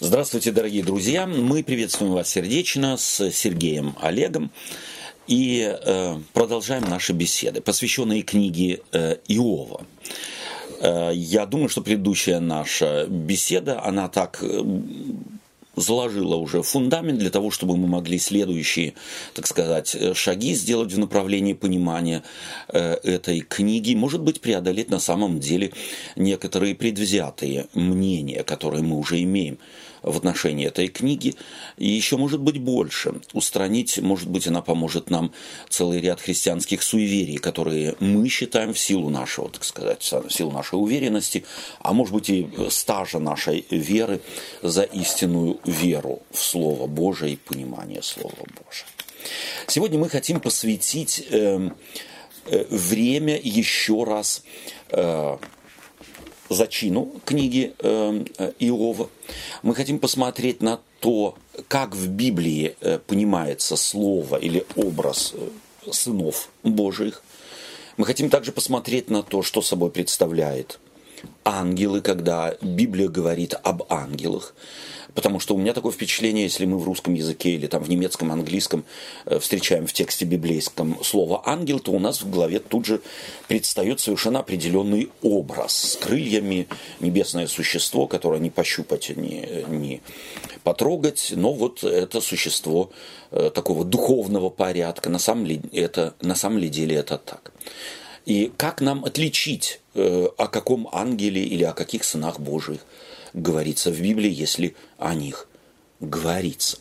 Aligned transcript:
Здравствуйте, 0.00 0.50
дорогие 0.50 0.82
друзья. 0.82 1.24
Мы 1.24 1.62
приветствуем 1.62 2.14
вас 2.14 2.28
сердечно 2.28 2.96
с 2.96 3.30
Сергеем 3.30 3.94
Олегом 4.00 4.50
и 5.28 5.72
э, 5.72 6.16
продолжаем 6.32 6.82
наши 6.90 7.12
беседы, 7.12 7.60
посвященные 7.60 8.22
книге 8.22 8.80
э, 8.90 9.18
Иова. 9.28 9.86
Э, 10.80 11.12
я 11.14 11.46
думаю, 11.46 11.68
что 11.68 11.80
предыдущая 11.80 12.40
наша 12.40 13.06
беседа, 13.06 13.84
она 13.84 14.08
так 14.08 14.42
заложила 15.76 16.36
уже 16.36 16.62
фундамент 16.62 17.18
для 17.18 17.30
того, 17.30 17.50
чтобы 17.50 17.76
мы 17.76 17.86
могли 17.86 18.18
следующие, 18.18 18.94
так 19.34 19.46
сказать, 19.46 19.94
э, 19.94 20.14
шаги 20.14 20.54
сделать 20.54 20.92
в 20.92 20.98
направлении 20.98 21.52
понимания 21.52 22.22
э, 22.68 22.94
этой 23.02 23.40
книги, 23.40 23.94
может 23.94 24.20
быть, 24.20 24.40
преодолеть 24.40 24.90
на 24.90 25.00
самом 25.00 25.40
деле 25.40 25.72
некоторые 26.16 26.74
предвзятые 26.74 27.66
мнения, 27.74 28.42
которые 28.42 28.82
мы 28.82 28.98
уже 28.98 29.22
имеем 29.22 29.58
в 30.04 30.16
отношении 30.16 30.66
этой 30.66 30.88
книги, 30.88 31.34
и 31.76 31.88
еще 31.88 32.16
может 32.16 32.40
быть 32.40 32.58
больше. 32.58 33.14
Устранить, 33.32 33.98
может 33.98 34.28
быть, 34.28 34.46
она 34.46 34.62
поможет 34.62 35.10
нам 35.10 35.32
целый 35.68 36.00
ряд 36.00 36.20
христианских 36.20 36.82
суеверий, 36.82 37.38
которые 37.38 37.96
мы 38.00 38.28
считаем 38.28 38.72
в 38.72 38.78
силу 38.78 39.10
нашего, 39.10 39.48
так 39.48 39.64
сказать, 39.64 40.02
в 40.12 40.30
силу 40.30 40.52
нашей 40.52 40.74
уверенности, 40.74 41.44
а 41.80 41.92
может 41.92 42.14
быть 42.14 42.28
и 42.28 42.48
стажа 42.70 43.18
нашей 43.18 43.66
веры 43.70 44.20
за 44.62 44.82
истинную 44.82 45.58
веру 45.64 46.22
в 46.30 46.38
Слово 46.38 46.86
Божие 46.86 47.34
и 47.34 47.36
понимание 47.36 48.02
Слова 48.02 48.36
Божия. 48.36 48.86
Сегодня 49.66 49.98
мы 49.98 50.08
хотим 50.08 50.40
посвятить 50.40 51.26
э, 51.30 51.70
э, 52.46 52.64
время 52.68 53.40
еще 53.42 54.04
раз 54.04 54.42
э, 54.90 55.36
зачину 56.54 57.12
книги 57.24 57.74
э, 57.78 58.24
Иова. 58.58 59.10
Мы 59.62 59.74
хотим 59.74 59.98
посмотреть 59.98 60.62
на 60.62 60.80
то, 61.00 61.36
как 61.68 61.94
в 61.94 62.08
Библии 62.08 62.76
э, 62.80 62.98
понимается 62.98 63.76
слово 63.76 64.36
или 64.36 64.64
образ 64.76 65.34
э, 65.34 65.92
сынов 65.92 66.48
Божьих. 66.62 67.22
Мы 67.96 68.06
хотим 68.06 68.30
также 68.30 68.52
посмотреть 68.52 69.10
на 69.10 69.22
то, 69.22 69.42
что 69.42 69.62
собой 69.62 69.90
представляет 69.90 70.80
ангелы, 71.44 72.00
когда 72.00 72.56
Библия 72.60 73.08
говорит 73.08 73.54
об 73.62 73.84
ангелах. 73.88 74.54
Потому 75.14 75.38
что 75.38 75.54
у 75.54 75.58
меня 75.58 75.72
такое 75.72 75.92
впечатление, 75.92 76.44
если 76.44 76.64
мы 76.64 76.78
в 76.78 76.84
русском 76.84 77.14
языке 77.14 77.50
или 77.50 77.66
там 77.66 77.82
в 77.82 77.88
немецком, 77.88 78.32
английском 78.32 78.84
э, 79.26 79.38
встречаем 79.38 79.86
в 79.86 79.92
тексте 79.92 80.24
библейском 80.24 81.02
слово 81.04 81.42
«ангел», 81.46 81.78
то 81.78 81.92
у 81.92 81.98
нас 81.98 82.22
в 82.22 82.30
голове 82.30 82.58
тут 82.58 82.86
же 82.86 83.00
предстает 83.46 84.00
совершенно 84.00 84.40
определенный 84.40 85.10
образ 85.22 85.92
с 85.92 85.96
крыльями, 85.96 86.66
небесное 87.00 87.46
существо, 87.46 88.06
которое 88.06 88.40
не 88.40 88.50
пощупать, 88.50 89.12
не, 89.16 89.64
не 89.68 90.00
потрогать, 90.64 91.32
но 91.36 91.52
вот 91.52 91.84
это 91.84 92.20
существо 92.20 92.90
э, 93.30 93.50
такого 93.54 93.84
духовного 93.84 94.50
порядка, 94.50 95.10
на 95.10 95.18
самом, 95.18 95.46
ли, 95.46 95.60
это, 95.72 96.14
на 96.22 96.34
самом 96.34 96.58
ли 96.58 96.68
деле 96.68 96.96
это 96.96 97.18
так. 97.18 97.52
И 98.26 98.52
как 98.56 98.80
нам 98.80 99.04
отличить, 99.04 99.80
э, 99.94 100.28
о 100.36 100.48
каком 100.48 100.88
ангеле 100.92 101.42
или 101.42 101.62
о 101.62 101.72
каких 101.72 102.04
сынах 102.04 102.40
Божьих 102.40 102.80
говорится 103.34 103.90
в 103.90 104.00
Библии, 104.00 104.30
если 104.30 104.74
о 104.96 105.14
них 105.14 105.48
говорится. 106.00 106.78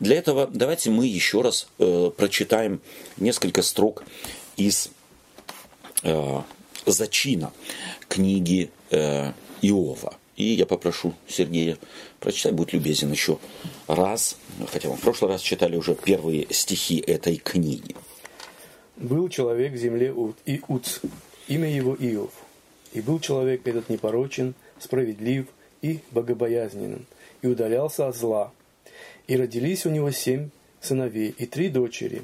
Для 0.00 0.16
этого 0.16 0.48
давайте 0.52 0.90
мы 0.90 1.06
еще 1.06 1.42
раз 1.42 1.68
э, 1.78 2.10
прочитаем 2.16 2.80
несколько 3.18 3.62
строк 3.62 4.02
из 4.56 4.90
э, 6.02 6.40
зачина 6.86 7.52
книги 8.08 8.70
э, 8.90 9.32
Иова. 9.60 10.16
И 10.36 10.44
я 10.44 10.66
попрошу 10.66 11.14
Сергея 11.28 11.78
прочитать, 12.18 12.54
будет 12.54 12.72
любезен 12.72 13.12
еще 13.12 13.38
раз, 13.86 14.36
хотя 14.72 14.88
мы 14.88 14.96
в 14.96 15.00
прошлый 15.00 15.30
раз 15.30 15.42
читали 15.42 15.76
уже 15.76 15.94
первые 15.94 16.46
стихи 16.50 16.98
этой 16.98 17.36
книги. 17.36 17.94
«Был 18.96 19.28
человек 19.28 19.72
в 19.72 19.76
земле 19.76 20.14
и 20.46 20.60
Уц, 20.68 21.00
имя 21.48 21.70
его 21.70 21.94
Иов, 21.98 22.32
и 22.92 23.00
был 23.00 23.20
человек 23.20 23.66
этот 23.66 23.88
непорочен, 23.88 24.54
справедлив 24.82 25.46
и 25.80 26.00
богобоязненен, 26.10 27.06
и 27.40 27.46
удалялся 27.46 28.08
от 28.08 28.16
зла. 28.16 28.52
И 29.26 29.36
родились 29.36 29.86
у 29.86 29.90
него 29.90 30.10
семь 30.10 30.50
сыновей 30.80 31.34
и 31.38 31.46
три 31.46 31.68
дочери. 31.68 32.22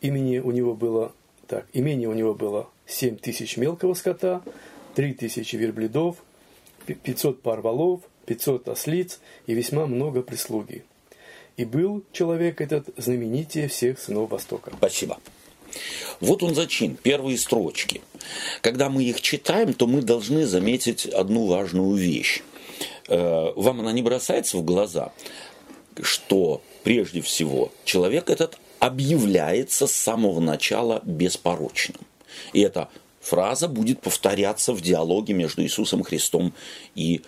Имени 0.00 0.38
у 0.38 0.50
него 0.50 0.74
было 0.74 1.12
так, 1.46 1.66
имение 1.72 2.08
у 2.08 2.12
него 2.12 2.34
было 2.34 2.68
семь 2.86 3.16
тысяч 3.16 3.56
мелкого 3.56 3.94
скота, 3.94 4.42
три 4.94 5.14
тысячи 5.14 5.56
верблюдов, 5.56 6.16
пятьсот 6.84 7.42
пар 7.42 7.60
волов, 7.60 8.02
пятьсот 8.26 8.68
ослиц 8.68 9.20
и 9.46 9.54
весьма 9.54 9.86
много 9.86 10.22
прислуги. 10.22 10.84
И 11.56 11.64
был 11.64 12.04
человек 12.12 12.60
этот 12.60 12.88
знаменитее 12.96 13.68
всех 13.68 13.98
сынов 13.98 14.30
Востока. 14.30 14.72
Спасибо. 14.76 15.18
Вот 16.20 16.42
он 16.42 16.54
зачин, 16.54 16.96
первые 16.96 17.38
строчки. 17.38 18.00
Когда 18.60 18.88
мы 18.88 19.04
их 19.04 19.20
читаем, 19.20 19.74
то 19.74 19.86
мы 19.86 20.02
должны 20.02 20.46
заметить 20.46 21.06
одну 21.06 21.46
важную 21.46 21.94
вещь. 21.94 22.42
Э, 23.08 23.52
вам 23.54 23.80
она 23.80 23.92
не 23.92 24.02
бросается 24.02 24.56
в 24.58 24.64
глаза, 24.64 25.12
что 26.02 26.62
прежде 26.82 27.20
всего 27.20 27.72
человек 27.84 28.30
этот 28.30 28.58
объявляется 28.78 29.86
с 29.86 29.92
самого 29.92 30.40
начала 30.40 31.00
беспорочным. 31.04 32.00
И 32.52 32.60
эта 32.60 32.88
фраза 33.20 33.68
будет 33.68 34.00
повторяться 34.00 34.72
в 34.72 34.80
диалоге 34.80 35.34
между 35.34 35.62
Иисусом 35.62 36.02
Христом 36.02 36.52
и 36.94 37.22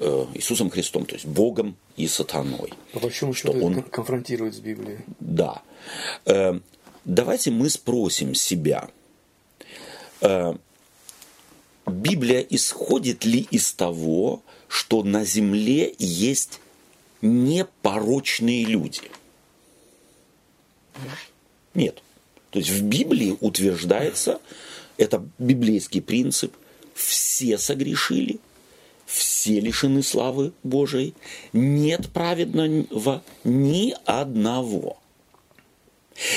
э, 0.00 0.26
Иисусом 0.34 0.70
Христом, 0.70 1.06
то 1.06 1.14
есть 1.14 1.26
Богом 1.26 1.76
и 1.96 2.08
сатаной. 2.08 2.72
По 2.92 3.00
большому 3.00 3.34
счету 3.34 3.52
он 3.64 3.82
конфронтирует 3.82 4.54
с 4.54 4.58
Библией. 4.58 4.98
Да. 5.20 5.62
Э, 6.26 6.58
давайте 7.04 7.50
мы 7.50 7.70
спросим 7.70 8.34
себя, 8.34 8.88
э, 10.20 10.54
Библия 11.86 12.40
исходит 12.40 13.24
ли 13.24 13.46
из 13.50 13.72
того, 13.72 14.42
что 14.68 15.02
на 15.02 15.24
земле 15.24 15.94
есть 15.98 16.60
непорочные 17.22 18.64
люди? 18.64 19.10
Нет. 21.74 22.02
То 22.50 22.58
есть 22.58 22.70
в 22.70 22.82
Библии 22.82 23.36
утверждается, 23.40 24.40
это 24.96 25.24
библейский 25.38 26.02
принцип, 26.02 26.54
все 26.94 27.58
согрешили, 27.58 28.40
все 29.06 29.60
лишены 29.60 30.02
славы 30.02 30.52
Божией, 30.62 31.14
нет 31.52 32.08
праведного 32.10 33.22
ни 33.44 33.94
одного. 34.04 34.99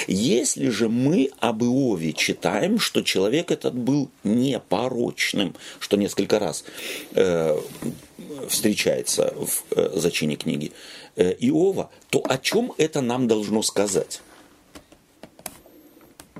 Если 0.07 0.69
же 0.69 0.89
мы 0.89 1.31
об 1.39 1.63
Иове 1.63 2.13
читаем, 2.13 2.79
что 2.79 3.01
человек 3.01 3.51
этот 3.51 3.73
был 3.73 4.09
непорочным, 4.23 5.55
что 5.79 5.97
несколько 5.97 6.39
раз 6.39 6.63
э, 7.11 7.57
встречается 8.47 9.33
в 9.35 9.63
э, 9.71 9.91
зачине 9.95 10.35
книги 10.35 10.71
э, 11.15 11.33
Иова, 11.39 11.89
то 12.09 12.23
о 12.27 12.37
чем 12.37 12.73
это 12.77 13.01
нам 13.01 13.27
должно 13.27 13.61
сказать? 13.61 14.21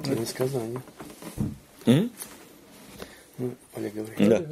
Иносказание. 0.06 0.82
М? 1.86 2.12
Ну, 3.38 3.56
Олег 3.76 3.94
говорит. 3.94 4.18
Да. 4.18 4.44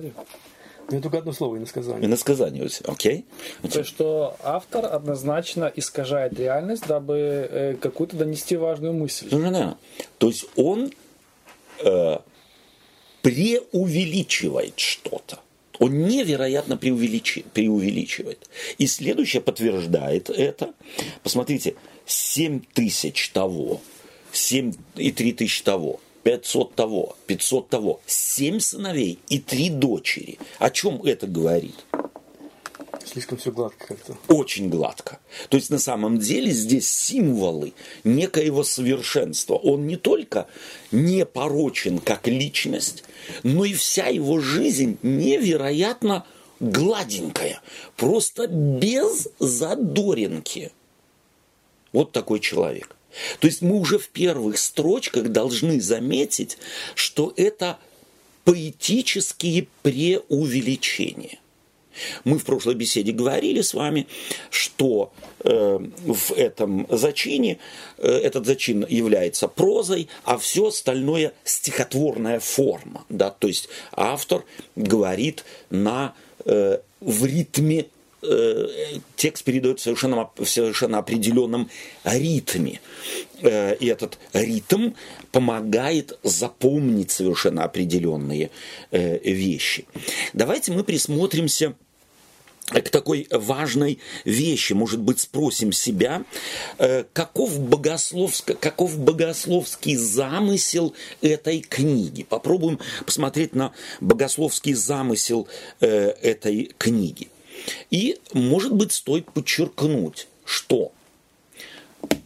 Ну, 0.89 1.01
только 1.01 1.19
одно 1.19 1.31
слово 1.31 1.57
иносказание. 1.57 2.05
Иносказание, 2.05 2.67
окей. 2.85 3.25
То 3.61 3.79
есть, 3.79 3.89
что 3.89 4.35
автор 4.43 4.85
однозначно 4.85 5.71
искажает 5.73 6.37
реальность, 6.37 6.85
дабы 6.87 7.17
э, 7.17 7.75
какую-то 7.75 8.17
донести 8.17 8.57
важную 8.57 8.93
мысль. 8.93 9.27
Ну, 9.31 9.39
да, 9.39 9.49
да. 9.51 9.77
То 10.17 10.27
есть 10.27 10.45
он 10.55 10.91
э, 11.83 12.17
преувеличивает 13.21 14.79
что-то. 14.79 15.39
Он 15.79 15.97
невероятно 16.07 16.77
преувеличи, 16.77 17.43
преувеличивает. 17.53 18.47
И 18.77 18.85
следующее 18.85 19.41
подтверждает 19.41 20.29
это. 20.29 20.73
Посмотрите, 21.23 21.75
7 22.05 22.61
тысяч 22.73 23.29
того, 23.29 23.81
7 24.31 24.73
и 24.95 25.11
3 25.11 25.33
тысячи 25.33 25.63
того– 25.63 25.99
500 26.23 26.75
того, 26.75 27.15
500 27.27 27.69
того, 27.69 28.01
7 28.05 28.59
сыновей 28.59 29.19
и 29.29 29.39
3 29.39 29.69
дочери. 29.71 30.37
О 30.59 30.69
чем 30.69 31.01
это 31.03 31.27
говорит? 31.27 31.75
Слишком 33.05 33.37
все 33.37 33.51
гладко 33.51 33.87
как-то. 33.87 34.15
Очень 34.29 34.69
гладко. 34.69 35.19
То 35.49 35.57
есть 35.57 35.69
на 35.69 35.79
самом 35.79 36.17
деле 36.19 36.51
здесь 36.51 36.89
символы 36.89 37.73
некоего 38.03 38.63
совершенства. 38.63 39.55
Он 39.55 39.85
не 39.85 39.97
только 39.97 40.47
не 40.91 41.25
порочен 41.25 41.99
как 41.99 42.27
личность, 42.27 43.03
но 43.43 43.65
и 43.65 43.73
вся 43.73 44.07
его 44.07 44.39
жизнь 44.39 44.97
невероятно 45.01 46.25
гладенькая. 46.61 47.61
Просто 47.97 48.47
без 48.47 49.27
задоринки. 49.39 50.71
Вот 51.91 52.13
такой 52.13 52.39
человек. 52.39 52.95
То 53.39 53.47
есть 53.47 53.61
мы 53.61 53.79
уже 53.79 53.97
в 53.99 54.09
первых 54.09 54.57
строчках 54.57 55.29
должны 55.29 55.81
заметить, 55.81 56.57
что 56.95 57.33
это 57.35 57.77
поэтические 58.43 59.67
преувеличения. 59.81 61.39
Мы 62.23 62.37
в 62.37 62.45
прошлой 62.45 62.75
беседе 62.75 63.11
говорили 63.11 63.61
с 63.61 63.73
вами, 63.73 64.07
что 64.49 65.11
э, 65.39 65.79
в 66.05 66.31
этом 66.31 66.87
зачине 66.89 67.59
э, 67.97 68.07
этот 68.07 68.45
зачин 68.45 68.85
является 68.87 69.47
прозой, 69.47 70.07
а 70.23 70.37
все 70.37 70.67
остальное 70.67 71.33
стихотворная 71.43 72.39
форма. 72.39 73.05
Да? 73.09 73.29
То 73.29 73.47
есть 73.47 73.67
автор 73.91 74.45
говорит 74.75 75.43
на, 75.69 76.13
э, 76.45 76.79
в 77.01 77.25
ритме 77.25 77.87
э, 78.23 78.67
текст 79.15 79.43
передает 79.43 79.79
в 79.79 79.83
совершенно, 79.83 80.29
в 80.35 80.45
совершенно 80.45 80.97
определенном 80.99 81.69
ритме. 82.03 82.79
Э, 83.41 83.75
и 83.75 83.87
этот 83.87 84.17
ритм 84.33 84.91
помогает 85.31 86.17
запомнить 86.23 87.11
совершенно 87.11 87.63
определенные 87.63 88.51
э, 88.91 89.19
вещи. 89.19 89.85
Давайте 90.33 90.71
мы 90.71 90.83
присмотримся 90.83 91.75
к 92.67 92.89
такой 92.89 93.27
важной 93.31 93.99
вещи. 94.23 94.73
Может 94.73 95.01
быть, 95.01 95.19
спросим 95.19 95.71
себя, 95.71 96.23
э, 96.77 97.03
каков, 97.11 97.59
богословско, 97.59 98.53
каков 98.53 98.97
богословский 98.97 99.95
замысел 99.95 100.93
этой 101.21 101.61
книги. 101.61 102.23
Попробуем 102.23 102.79
посмотреть 103.05 103.55
на 103.55 103.73
богословский 103.99 104.73
замысел 104.73 105.47
этой 105.79 106.71
книги. 106.77 107.27
И, 107.89 108.19
может 108.33 108.73
быть, 108.73 108.91
стоит 108.91 109.31
подчеркнуть, 109.31 110.27
что 110.45 110.91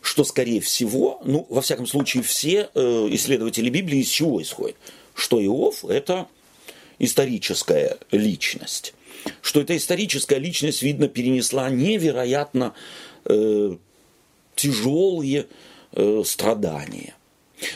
что, 0.02 0.24
скорее 0.24 0.62
всего, 0.62 1.20
ну, 1.26 1.46
во 1.50 1.62
всяком 1.62 1.88
случае, 1.88 2.24
все 2.24 2.70
э, 2.74 3.08
исследователи 3.12 3.70
Библии 3.70 4.00
из 4.00 4.08
чего 4.08 4.42
исходят? 4.42 4.78
Что 5.14 5.44
Иов– 5.44 5.84
это 5.90 6.28
историческая 7.00 7.98
личность. 8.12 8.94
Что 9.42 9.62
эта 9.62 9.76
историческая 9.76 10.40
личность, 10.40 10.84
видно, 10.84 11.08
перенесла 11.08 11.70
невероятно 11.70 12.74
э, 13.26 13.76
тяжелые 14.56 15.48
э, 15.92 16.22
страдания. 16.26 17.16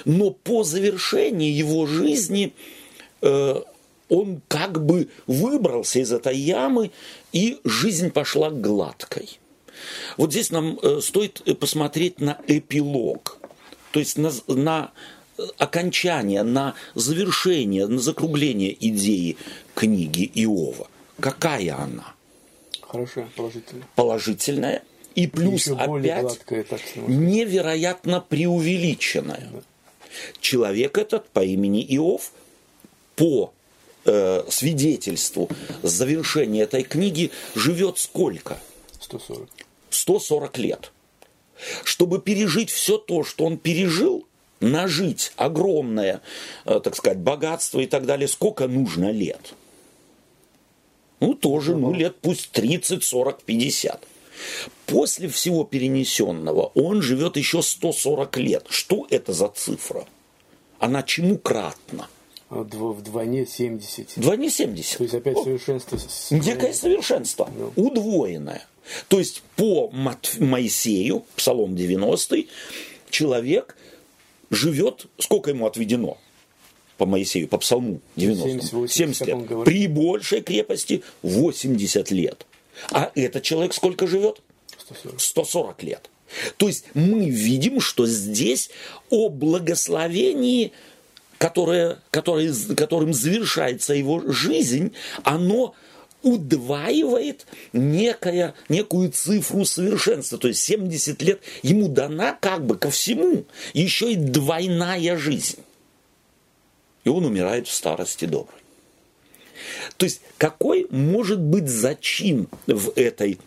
Но 0.06 0.32
по 0.32 0.64
завершении 0.64 1.52
его 1.52 1.88
жизни 1.88 2.54
э, 3.22 3.62
он 4.10 4.42
как 4.48 4.84
бы 4.84 5.08
выбрался 5.28 6.00
из 6.00 6.12
этой 6.12 6.38
ямы, 6.38 6.92
и 7.32 7.60
жизнь 7.64 8.12
пошла 8.12 8.50
гладкой. 8.50 9.40
Вот 10.18 10.32
здесь 10.32 10.52
нам 10.52 10.78
э, 10.82 11.00
стоит 11.02 11.42
э, 11.46 11.54
посмотреть 11.54 12.20
на 12.20 12.40
эпилог, 12.48 13.38
то 13.92 14.00
есть 14.00 14.18
на, 14.18 14.32
на 14.48 14.92
окончание, 15.58 16.44
на 16.44 16.76
завершение, 16.96 17.88
на 17.88 18.00
закругление 18.00 18.76
идеи 18.88 19.38
книги 19.76 20.30
Иова. 20.36 20.88
Какая 21.20 21.76
она? 21.76 22.14
Хорошая, 22.82 23.30
положительная. 23.36 23.88
Положительная. 23.96 24.84
И 25.16 25.28
плюс 25.28 25.68
и 25.68 25.72
опять 25.72 26.22
гладкая, 26.22 26.64
так 26.64 26.82
невероятно 27.08 28.22
преувеличенная. 28.22 29.50
Да. 29.52 29.62
Человек 30.40 30.98
этот 30.98 31.30
по 31.30 31.44
имени 31.44 31.86
Иов 31.96 32.32
по 33.16 33.54
э, 34.06 34.44
свидетельству 34.50 35.50
завершения 35.84 36.64
этой 36.64 36.84
книги 36.84 37.32
живет 37.56 37.98
сколько? 37.98 38.60
140. 39.00 39.50
140 39.90 40.58
лет. 40.58 40.92
Чтобы 41.84 42.20
пережить 42.20 42.70
все 42.70 42.98
то, 42.98 43.24
что 43.24 43.46
он 43.46 43.58
пережил, 43.58 44.26
нажить 44.60 45.34
огромное, 45.36 46.22
э, 46.66 46.80
так 46.84 46.96
сказать, 46.96 47.20
богатство 47.20 47.80
и 47.80 47.86
так 47.86 48.06
далее, 48.06 48.28
сколько 48.28 48.68
нужно 48.68 49.12
лет? 49.12 49.54
Ну, 51.20 51.34
тоже, 51.34 51.76
ну, 51.76 51.94
лет 51.94 52.16
пусть 52.22 52.52
30, 52.52 53.04
40, 53.04 53.44
50. 53.44 54.08
После 54.86 55.28
всего 55.28 55.66
перенесенного 55.66 56.72
он 56.76 57.02
живет 57.02 57.36
еще 57.36 57.62
140 57.62 58.38
лет. 58.38 58.66
Что 58.70 59.06
это 59.10 59.34
за 59.34 59.50
цифра? 59.50 60.06
Она 60.80 61.04
чему 61.04 61.38
кратна? 61.38 62.08
А 62.50 62.64
вдвойне 62.64 63.46
70. 63.46 64.18
Вдвойне 64.18 64.50
70. 64.50 64.98
То 64.98 65.04
есть 65.04 65.16
опять 65.16 65.38
совершенство. 65.38 66.00
Некое 66.32 66.74
совершенство, 66.74 67.50
ну. 67.56 67.72
удвоенное. 67.76 68.66
То 69.08 69.20
есть 69.20 69.44
по 69.56 69.92
Моисею, 70.40 71.26
Псалом 71.36 71.76
90, 71.76 72.38
человек 73.12 73.78
живет, 74.50 75.06
сколько 75.20 75.52
ему 75.52 75.68
отведено? 75.68 76.18
По 76.98 77.06
Моисею, 77.06 77.48
по 77.48 77.60
Псалму 77.60 78.02
90. 78.16 78.68
70, 78.68 78.92
70 78.92 79.28
лет. 79.28 79.64
При 79.64 79.88
большей 79.88 80.42
крепости 80.42 81.04
80 81.22 82.12
лет. 82.12 82.46
А 82.92 83.12
этот 83.16 83.44
человек 83.44 83.74
сколько 83.74 84.08
живет? 84.08 84.42
140. 84.78 85.22
140 85.22 85.84
лет. 85.84 86.10
То 86.58 86.68
есть 86.68 86.86
мы 86.94 87.30
видим, 87.30 87.80
что 87.80 88.06
здесь 88.06 88.70
о 89.10 89.30
благословении 89.30 90.74
которое, 91.40 91.98
которое, 92.12 92.54
которым 92.76 93.14
завершается 93.14 93.96
его 93.96 94.22
жизнь, 94.32 94.94
оно 95.24 95.74
удваивает 96.22 97.48
некая, 97.72 98.54
некую 98.68 99.10
цифру 99.12 99.64
совершенства. 99.64 100.38
То 100.38 100.50
есть 100.50 100.62
70 100.62 101.22
лет 101.22 101.40
ему 101.64 101.88
дана 101.88 102.38
как 102.40 102.66
бы 102.66 102.78
ко 102.78 102.92
всему 102.92 103.46
еще 103.74 104.12
и 104.12 104.16
двойная 104.18 105.18
жизнь. 105.18 105.60
И 107.06 107.10
он 107.10 107.24
умирает 107.24 107.68
в 107.68 107.74
старости 107.74 108.26
доброй. 108.26 108.60
То 109.96 110.06
есть 110.06 110.22
какой 110.38 110.88
может 110.90 111.40
быть 111.40 111.70
зачин 111.70 112.50
в 112.68 112.92
этой 112.98 113.40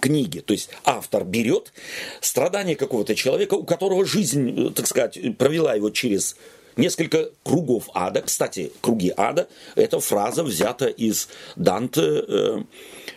книге. 0.00 0.42
То 0.42 0.52
есть 0.52 0.68
автор 0.84 1.24
берет 1.24 1.72
страдания 2.20 2.76
какого-то 2.76 3.14
человека, 3.14 3.54
у 3.54 3.64
которого 3.64 4.04
жизнь, 4.04 4.74
так 4.74 4.86
сказать, 4.86 5.18
провела 5.38 5.74
его 5.74 5.88
через 5.88 6.36
несколько 6.76 7.30
кругов 7.42 7.88
ада. 7.94 8.22
Кстати, 8.22 8.72
круги 8.80 9.12
ада– 9.16 9.48
это 9.74 10.00
фраза 10.00 10.42
взята 10.42 10.86
из 10.86 11.28
Данте 11.56 12.02
э, 12.02 12.62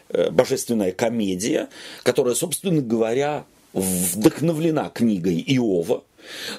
э, 0.09 0.31
«Божественная 0.31 0.91
комедия», 0.91 1.69
которая, 2.03 2.35
собственно 2.35 2.81
говоря, 2.81 3.45
вдохновлена 3.73 4.89
книгой 4.89 5.43
Иова, 5.47 6.03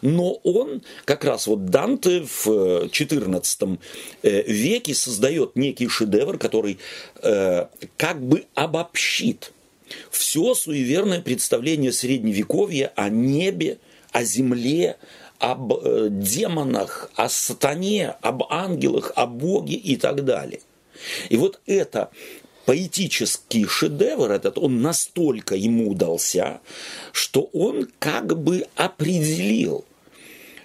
но 0.02 0.34
он, 0.42 0.82
как 1.04 1.24
раз 1.24 1.46
вот 1.46 1.66
Данте 1.66 2.22
в 2.22 2.46
XIV 2.46 3.78
э, 4.22 4.42
веке 4.42 4.94
создает 4.94 5.56
некий 5.56 5.88
шедевр, 5.88 6.38
который 6.38 6.78
э, 7.22 7.66
как 7.96 8.22
бы 8.22 8.44
обобщит 8.54 9.52
все 10.10 10.54
суеверное 10.54 11.20
представление 11.20 11.92
Средневековья 11.92 12.92
о 12.96 13.08
небе, 13.08 13.78
о 14.12 14.24
земле, 14.24 14.96
об 15.40 15.72
э, 15.72 16.08
демонах, 16.10 17.10
о 17.16 17.28
сатане, 17.28 18.14
об 18.20 18.44
ангелах, 18.50 19.12
о 19.16 19.26
Боге 19.26 19.74
и 19.74 19.96
так 19.96 20.24
далее. 20.24 20.60
И 21.30 21.36
вот 21.36 21.60
это 21.66 22.10
поэтический 22.66 23.66
шедевр 23.66 24.30
этот, 24.30 24.58
он 24.58 24.82
настолько 24.82 25.56
ему 25.56 25.90
удался, 25.90 26.60
что 27.12 27.48
он 27.52 27.88
как 27.98 28.38
бы 28.38 28.66
определил 28.76 29.84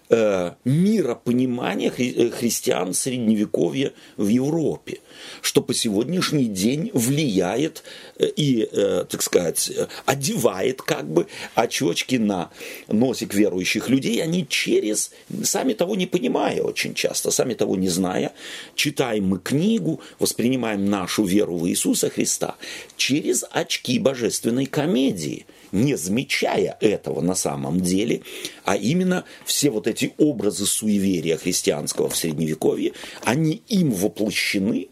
э, 0.09 0.51
миропонимание 0.63 1.89
хри- 1.89 2.27
э, 2.27 2.29
христиан 2.31 2.93
средневековья 2.93 3.93
в 4.17 4.27
Европе 4.27 4.99
что 5.41 5.61
по 5.61 5.73
сегодняшний 5.73 6.45
день 6.45 6.91
влияет 6.93 7.83
э, 8.17 8.27
и, 8.35 8.67
э, 8.71 9.05
так 9.09 9.21
сказать, 9.21 9.71
одевает 10.05 10.81
как 10.81 11.07
бы 11.07 11.27
очечки 11.55 12.15
на 12.15 12.49
носик 12.87 13.33
верующих 13.33 13.89
людей. 13.89 14.21
Они 14.21 14.45
через, 14.47 15.11
сами 15.43 15.73
того 15.73 15.95
не 15.95 16.05
понимая 16.05 16.61
очень 16.61 16.93
часто, 16.93 17.31
сами 17.31 17.53
того 17.53 17.75
не 17.75 17.89
зная, 17.89 18.33
читаем 18.75 19.27
мы 19.27 19.39
книгу, 19.39 20.01
воспринимаем 20.19 20.89
нашу 20.89 21.23
веру 21.23 21.57
в 21.57 21.67
Иисуса 21.67 22.09
Христа 22.09 22.55
через 22.97 23.43
очки 23.51 23.99
божественной 23.99 24.65
комедии– 24.65 25.45
не 25.75 25.95
замечая 25.95 26.77
этого 26.79 27.21
на 27.21 27.35
самом 27.35 27.81
деле, 27.81 28.21
а 28.63 28.75
именно 28.75 29.25
все 29.45 29.69
вот 29.69 29.87
эти 29.87 30.13
образы 30.17 30.65
суеверия 30.65 31.37
христианского 31.37 32.09
в 32.09 32.15
Средневековье, 32.15 32.93
они 33.23 33.61
им 33.67 33.91
воплощены 33.91 34.87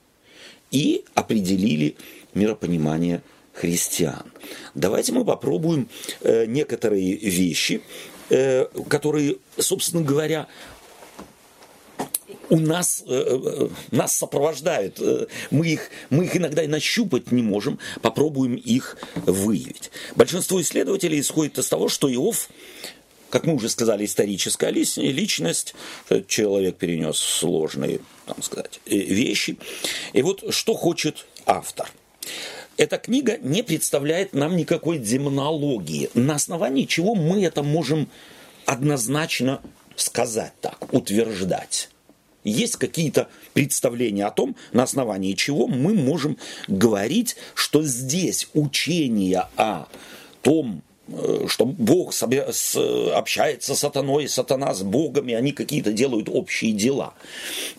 и 0.71 1.05
определили 1.15 1.95
миропонимание 2.33 3.21
христиан. 3.53 4.25
Давайте 4.75 5.13
мы 5.13 5.23
попробуем 5.23 5.87
э, 6.21 6.45
некоторые 6.45 7.15
вещи, 7.15 7.81
э, 8.29 8.65
которые, 8.89 9.37
собственно 9.57 10.03
говоря, 10.03 10.47
у 12.53 12.59
нас, 12.59 13.03
э, 13.07 13.39
э 13.41 13.69
нас 13.89 14.15
сопровождают. 14.15 14.99
Э, 15.01 15.25
мы 15.49 15.67
их, 15.67 15.89
мы 16.11 16.25
их 16.25 16.37
иногда 16.37 16.63
и 16.63 16.67
нащупать 16.67 17.31
не 17.31 17.41
можем, 17.41 17.79
попробуем 18.01 18.53
их 18.55 18.97
выявить. 19.15 19.89
Большинство 20.15 20.61
исследователей 20.61 21.19
исходит 21.19 21.57
из 21.57 21.67
того, 21.67 21.89
что 21.89 22.13
Иов 22.13 22.49
как 23.31 23.47
мы 23.47 23.55
уже 23.55 23.67
сказали, 23.67 24.05
историческая 24.05 24.69
личность, 24.69 25.73
человек 26.27 26.75
перенес 26.77 27.17
сложные, 27.17 27.99
там 28.27 28.43
сказать, 28.43 28.79
э, 28.85 28.95
вещи. 28.95 29.57
И 30.13 30.21
вот 30.21 30.53
что 30.53 30.75
хочет 30.75 31.25
автор? 31.47 31.89
Эта 32.77 32.99
книга 32.99 33.39
не 33.39 33.63
представляет 33.63 34.33
нам 34.33 34.55
никакой 34.55 34.99
демонологии, 34.99 36.11
на 36.13 36.35
основании 36.35 36.85
чего 36.85 37.15
мы 37.15 37.43
это 37.43 37.63
можем 37.63 38.07
однозначно 38.67 39.63
сказать 39.95 40.53
так, 40.61 40.93
утверждать. 40.93 41.89
Есть 42.43 42.77
какие-то 42.77 43.29
представления 43.53 44.25
о 44.25 44.31
том, 44.31 44.55
на 44.71 44.83
основании 44.83 45.33
чего 45.33 45.67
мы 45.67 45.93
можем 45.93 46.37
говорить, 46.67 47.35
что 47.55 47.83
здесь 47.83 48.49
учение 48.53 49.47
о 49.55 49.87
том, 50.41 50.83
Э, 51.09 51.47
что 51.47 51.65
Бог 51.65 52.13
общается 53.13 53.75
с 53.75 53.79
сатаной, 53.79 54.29
сатана 54.29 54.73
с 54.73 54.83
Богом, 54.83 55.27
и 55.27 55.33
они 55.33 55.51
какие-то 55.51 55.91
делают 55.91 56.29
общие 56.29 56.71
дела. 56.71 57.13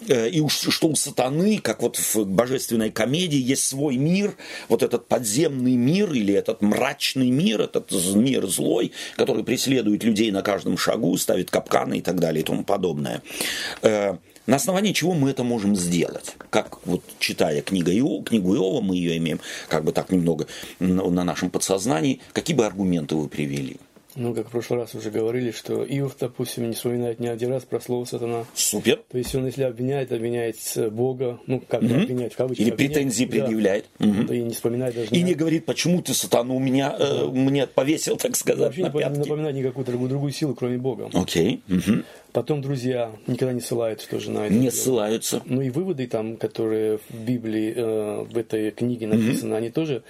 Э, 0.08 0.28
и 0.28 0.40
уж 0.40 0.52
что 0.68 0.88
у 0.88 0.94
сатаны, 0.94 1.58
как 1.58 1.80
вот 1.80 1.96
в 1.96 2.26
божественной 2.26 2.90
комедии, 2.90 3.38
есть 3.38 3.64
свой 3.64 3.96
мир, 3.96 4.36
вот 4.68 4.82
этот 4.82 5.08
подземный 5.08 5.76
мир 5.76 6.12
или 6.12 6.34
этот 6.34 6.60
мрачный 6.60 7.30
мир, 7.30 7.62
этот 7.62 7.90
мир 8.14 8.46
злой, 8.46 8.92
который 9.16 9.42
преследует 9.42 10.04
людей 10.04 10.30
на 10.30 10.42
каждом 10.42 10.76
шагу, 10.76 11.16
ставит 11.16 11.50
капканы 11.50 11.98
и 11.98 12.02
так 12.02 12.20
далее 12.20 12.42
и 12.42 12.44
тому 12.44 12.62
подобное. 12.62 13.22
На 14.46 14.56
основании 14.56 14.92
чего 14.92 15.14
мы 15.14 15.30
это 15.30 15.42
можем 15.42 15.74
сделать? 15.74 16.36
Как 16.50 16.84
вот 16.86 17.02
читая 17.18 17.62
книгу 17.62 17.90
Иова, 17.90 18.24
книгу 18.24 18.54
Иова, 18.54 18.82
мы 18.82 18.96
ее 18.96 19.16
имеем 19.16 19.40
как 19.68 19.84
бы 19.84 19.92
так 19.92 20.10
немного 20.10 20.46
на 20.78 21.24
нашем 21.24 21.48
подсознании. 21.48 22.20
Какие 22.32 22.56
бы 22.56 22.66
аргументы 22.66 23.14
вы 23.14 23.28
привели? 23.28 23.78
Ну, 24.16 24.32
как 24.32 24.46
в 24.46 24.50
прошлый 24.50 24.78
раз 24.78 24.94
уже 24.94 25.10
говорили, 25.10 25.50
что 25.50 25.84
Иов, 25.84 26.16
допустим, 26.20 26.68
не 26.68 26.74
вспоминает 26.74 27.18
ни 27.18 27.26
один 27.26 27.50
раз 27.50 27.64
про 27.64 27.80
слово 27.80 28.04
сатана. 28.04 28.44
Супер. 28.54 29.00
То 29.10 29.18
есть 29.18 29.34
он, 29.34 29.46
если 29.46 29.64
обвиняет, 29.64 30.12
обвиняет 30.12 30.56
Бога, 30.92 31.40
ну, 31.48 31.60
как 31.60 31.82
mm-hmm. 31.82 32.02
обвинять, 32.02 32.34
в 32.34 32.36
кавычках. 32.36 32.64
Или 32.64 32.74
претензии 32.74 33.24
обвиняет, 33.24 33.48
предъявляет. 33.48 33.86
Да, 33.98 34.06
mm-hmm. 34.06 34.36
И 34.36 34.42
не 34.42 34.54
вспоминает 34.54 34.94
даже. 34.94 35.10
И 35.10 35.22
не 35.22 35.34
говорит, 35.34 35.66
почему 35.66 36.00
ты 36.00 36.14
сатану 36.14 36.56
меня, 36.60 36.94
э, 36.96 37.26
мне 37.26 37.66
повесил, 37.66 38.16
так 38.16 38.36
сказать, 38.36 38.66
Вообще 38.66 38.82
на 38.82 38.92
не 38.92 38.98
пятки. 39.00 39.18
напоминает 39.18 39.56
никакую 39.56 39.84
другую, 39.84 40.10
другую 40.10 40.32
силу, 40.32 40.54
кроме 40.54 40.78
Бога. 40.78 41.10
Окей. 41.12 41.62
Okay. 41.68 41.78
Mm-hmm. 41.78 42.04
Потом 42.34 42.62
друзья 42.62 43.12
никогда 43.28 43.52
не 43.52 43.60
ссылаются 43.60 44.08
тоже 44.08 44.32
на 44.32 44.46
это. 44.46 44.54
Не 44.54 44.62
дело. 44.62 44.70
ссылаются. 44.72 45.40
Ну 45.44 45.62
и 45.62 45.70
выводы 45.70 46.08
там, 46.08 46.36
которые 46.36 46.98
в 47.08 47.14
Библии, 47.14 47.72
э, 47.76 48.24
в 48.24 48.36
этой 48.36 48.72
книге 48.72 49.06
написаны, 49.06 49.52
mm-hmm. 49.52 49.56
они 49.56 49.70
тоже 49.70 50.02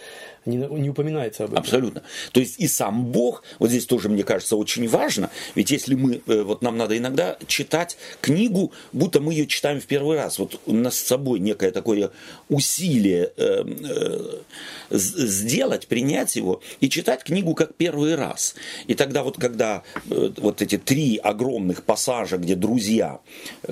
не, 0.46 0.56
не 0.56 0.88
упоминаются 0.88 1.44
об 1.44 1.50
этом. 1.50 1.60
Абсолютно. 1.60 2.02
То 2.32 2.40
есть 2.40 2.58
и 2.58 2.66
сам 2.66 3.06
Бог, 3.06 3.42
вот 3.58 3.68
здесь 3.68 3.84
тоже, 3.84 4.08
мне 4.08 4.22
кажется, 4.22 4.56
очень 4.56 4.88
важно, 4.88 5.28
ведь 5.54 5.70
если 5.70 5.94
мы, 5.94 6.22
э, 6.26 6.42
вот 6.42 6.62
нам 6.62 6.78
надо 6.78 6.96
иногда 6.96 7.36
читать 7.46 7.98
книгу, 8.22 8.72
будто 8.92 9.20
мы 9.20 9.34
ее 9.34 9.46
читаем 9.46 9.80
в 9.80 9.86
первый 9.86 10.16
раз. 10.16 10.38
Вот 10.38 10.58
у 10.64 10.72
нас 10.72 10.96
с 10.96 11.04
собой 11.04 11.40
некое 11.40 11.72
такое 11.72 12.10
усилие 12.48 13.32
э, 13.36 13.64
э, 13.64 14.98
сделать, 14.98 15.88
принять 15.88 16.36
его 16.36 16.62
и 16.80 16.88
читать 16.88 17.22
книгу 17.22 17.54
как 17.54 17.74
первый 17.74 18.14
раз. 18.14 18.54
И 18.86 18.94
тогда 18.94 19.22
вот 19.24 19.38
когда 19.38 19.82
э, 20.10 20.30
вот 20.38 20.62
эти 20.62 20.78
три 20.78 21.18
огромных 21.18 21.82
пассажа, 22.14 22.38
где 22.38 22.54
друзья, 22.54 23.20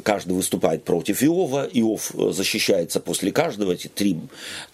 каждый 0.03 0.33
выступает 0.33 0.85
против 0.85 1.23
Иова, 1.23 1.69
Иов 1.73 2.13
э, 2.15 2.33
защищается 2.33 3.01
после 3.01 3.31
каждого, 3.31 3.73
эти 3.73 3.89
три, 3.89 4.19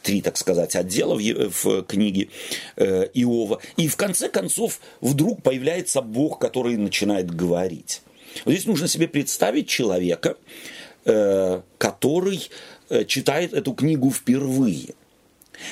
три 0.02 0.22
так 0.22 0.36
сказать, 0.36 0.74
отдела 0.76 1.14
в, 1.14 1.20
в 1.20 1.82
книге 1.82 2.28
э, 2.76 3.08
Иова. 3.14 3.60
И 3.76 3.88
в 3.88 3.96
конце 3.96 4.28
концов 4.28 4.80
вдруг 5.00 5.42
появляется 5.42 6.00
Бог, 6.00 6.38
который 6.38 6.76
начинает 6.76 7.30
говорить. 7.30 8.02
Вот 8.44 8.52
здесь 8.52 8.66
нужно 8.66 8.88
себе 8.88 9.06
представить 9.06 9.68
человека, 9.68 10.36
э, 11.04 11.60
который 11.78 12.48
э, 12.88 13.04
читает 13.04 13.52
эту 13.52 13.74
книгу 13.74 14.10
впервые 14.10 14.94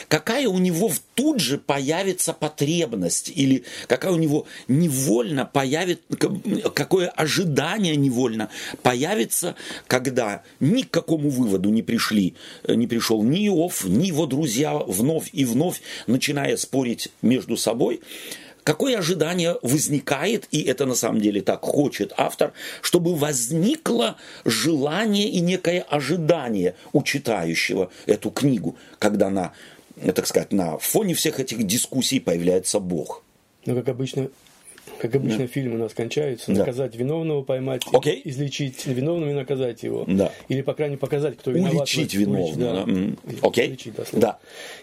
какая 0.08 0.48
у 0.48 0.58
него 0.58 0.90
тут 1.14 1.40
же 1.40 1.58
появится 1.58 2.32
потребность 2.32 3.32
или 3.34 3.64
какая 3.88 4.12
у 4.12 4.16
него 4.16 4.46
невольно 4.68 5.44
появится, 5.44 6.02
какое 6.74 7.08
ожидание 7.08 7.96
невольно 7.96 8.48
появится, 8.82 9.56
когда 9.86 10.42
ни 10.60 10.82
к 10.82 10.90
какому 10.90 11.30
выводу 11.30 11.70
не 11.70 11.82
пришли, 11.82 12.34
не 12.68 12.86
пришел 12.86 13.22
ни 13.22 13.46
Иов, 13.46 13.84
ни 13.84 14.06
его 14.06 14.26
друзья 14.26 14.74
вновь 14.74 15.30
и 15.32 15.44
вновь, 15.44 15.82
начиная 16.06 16.56
спорить 16.56 17.08
между 17.22 17.56
собой, 17.56 18.00
Какое 18.66 18.98
ожидание 18.98 19.56
возникает, 19.62 20.48
и 20.50 20.60
это 20.60 20.86
на 20.86 20.96
самом 20.96 21.20
деле 21.20 21.40
так 21.40 21.62
хочет 21.62 22.12
автор, 22.16 22.52
чтобы 22.82 23.14
возникло 23.14 24.16
желание 24.44 25.28
и 25.28 25.38
некое 25.38 25.82
ожидание 25.82 26.74
у 26.92 27.04
читающего 27.04 27.92
эту 28.06 28.32
книгу, 28.32 28.76
когда 28.98 29.30
на 29.30 29.52
Э, 29.52 29.75
так 29.96 30.26
сказать, 30.26 30.52
на 30.52 30.78
фоне 30.78 31.14
всех 31.14 31.40
этих 31.40 31.62
дискуссий 31.64 32.20
появляется 32.20 32.80
Бог. 32.80 33.22
Ну, 33.64 33.74
как 33.74 33.88
обычно, 33.88 34.28
как 34.98 35.14
обычно 35.14 35.40
да. 35.40 35.46
фильмы 35.46 35.76
у 35.76 35.78
нас 35.78 35.94
кончаются. 35.94 36.52
Да. 36.52 36.60
Наказать 36.60 36.94
виновного, 36.94 37.42
поймать, 37.42 37.82
okay. 37.92 38.20
излечить 38.24 38.86
виновного 38.86 39.30
и 39.30 39.34
наказать 39.34 39.82
его. 39.82 40.04
Да. 40.06 40.32
Или, 40.48 40.62
по 40.62 40.74
крайней 40.74 40.92
мере, 40.92 41.00
показать, 41.00 41.36
кто 41.36 41.50
виноват. 41.50 41.74
Уличить 41.74 42.14
виновного. 42.14 42.84
Уличить, 42.84 43.18
да. 43.40 43.48
Окей. 43.48 43.70
Okay. 43.70 43.92
да, 43.96 44.18
да. 44.20 44.38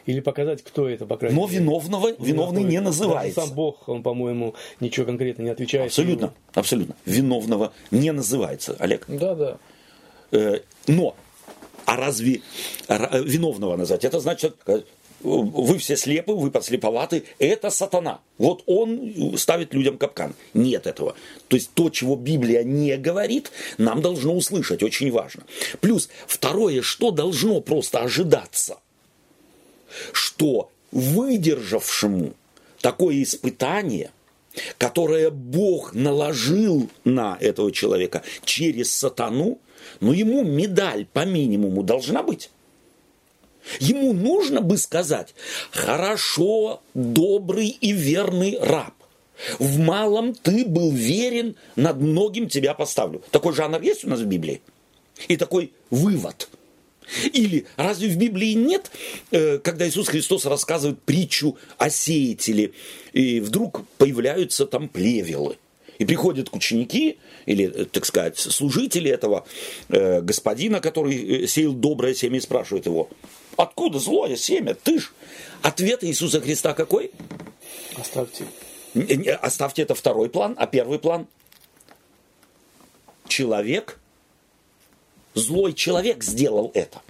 Или 0.06 0.20
показать, 0.20 0.64
кто 0.64 0.90
это, 0.90 1.06
по 1.06 1.18
крайней 1.18 1.40
Но 1.40 1.48
мере. 1.48 1.60
виновного, 1.60 2.12
виновный 2.20 2.64
не 2.64 2.82
называется. 2.82 3.36
Даже 3.36 3.48
сам 3.48 3.56
Бог, 3.56 3.88
он, 3.88 4.04
по-моему, 4.04 4.56
ничего 4.80 5.06
конкретно 5.06 5.44
не 5.44 5.50
отвечает. 5.50 5.88
Абсолютно, 5.88 6.26
ему. 6.26 6.34
абсолютно. 6.54 6.96
Виновного 7.06 7.74
не 7.92 8.12
называется, 8.12 8.76
Олег. 8.80 9.06
Да, 9.08 9.36
да. 9.36 9.58
Э, 10.32 10.60
но 10.88 11.16
а 11.86 11.98
разве 11.98 12.42
виновного 12.90 13.76
назвать? 13.76 14.06
Это 14.06 14.20
значит 14.20 14.56
вы 15.24 15.78
все 15.78 15.96
слепы, 15.96 16.34
вы 16.34 16.52
подслеповаты, 16.52 17.24
это 17.40 17.70
сатана. 17.70 18.20
Вот 18.38 18.64
он 18.66 19.38
ставит 19.38 19.74
людям 19.74 19.98
капкан. 19.98 20.36
Нет 20.54 20.88
этого. 20.88 21.16
То 21.48 21.56
есть 21.56 21.72
то, 21.74 21.90
чего 21.90 22.16
Библия 22.16 22.64
не 22.64 22.98
говорит, 22.98 23.52
нам 23.78 24.02
должно 24.02 24.36
услышать, 24.36 24.84
очень 24.84 25.12
важно. 25.12 25.44
Плюс 25.82 26.10
второе, 26.28 26.82
что 26.82 27.12
должно 27.12 27.62
просто 27.62 28.00
ожидаться, 28.00 28.78
что 30.12 30.70
выдержавшему 30.92 32.34
такое 32.82 33.24
испытание, 33.24 34.12
которое 34.78 35.32
Бог 35.32 35.94
наложил 35.94 36.90
на 37.04 37.38
этого 37.40 37.72
человека 37.72 38.24
через 38.44 38.92
сатану, 38.92 39.60
но 40.00 40.08
ну, 40.08 40.14
ему 40.14 40.44
медаль 40.44 41.06
по 41.12 41.26
минимуму 41.26 41.84
должна 41.84 42.24
быть. 42.24 42.50
Ему 43.80 44.14
нужно 44.14 44.62
бы 44.62 44.78
сказать, 44.78 45.34
хорошо, 45.72 46.82
добрый 46.94 47.68
и 47.68 47.92
верный 47.92 48.58
раб. 48.60 48.94
В 49.60 49.80
малом 49.80 50.34
ты 50.34 50.66
был 50.66 50.92
верен, 50.92 51.56
над 51.76 52.00
многим 52.00 52.48
тебя 52.48 52.74
поставлю. 52.74 53.22
Такой 53.32 53.54
жанр 53.54 53.82
есть 53.82 54.06
у 54.06 54.10
нас 54.10 54.20
в 54.20 54.26
Библии? 54.26 54.62
И 55.28 55.38
такой 55.38 55.74
вывод. 55.90 56.50
Или 57.34 57.66
разве 57.76 58.10
в 58.10 58.18
Библии 58.18 58.54
нет, 58.54 58.92
э, 59.32 59.60
когда 59.60 59.88
Иисус 59.88 60.08
Христос 60.08 60.46
рассказывает 60.46 61.02
притчу 61.02 61.58
о 61.78 61.90
сеятеле, 61.90 62.72
и 63.12 63.40
вдруг 63.40 63.86
появляются 63.98 64.66
там 64.66 64.88
плевелы? 64.88 65.58
И 66.00 66.06
приходят 66.06 66.50
к 66.50 66.56
ученики, 66.56 67.18
или, 67.46 67.66
э, 67.66 67.86
так 67.86 68.06
сказать, 68.06 68.38
служители 68.38 69.12
этого 69.12 69.46
э, 69.90 70.22
господина, 70.22 70.80
который 70.80 71.48
сеял 71.48 71.74
доброе 71.74 72.16
семя, 72.16 72.38
и 72.38 72.42
спрашивают 72.42 72.86
его, 72.86 73.10
Откуда 73.58 74.00
злое 74.00 74.36
семя? 74.36 74.76
Ты 74.76 75.00
ж. 75.00 75.12
Ответ 75.62 76.04
Иисуса 76.04 76.42
Христа 76.42 76.74
какой? 76.74 77.12
Оставьте. 77.98 78.46
Оставьте 79.42 79.82
это 79.84 79.96
второй 79.96 80.30
план, 80.30 80.56
а 80.58 80.68
первый 80.68 81.00
план? 81.00 81.28
Человек, 83.28 84.00
злой 85.34 85.74
человек 85.74 86.24
сделал 86.24 86.72
это. 86.74 87.02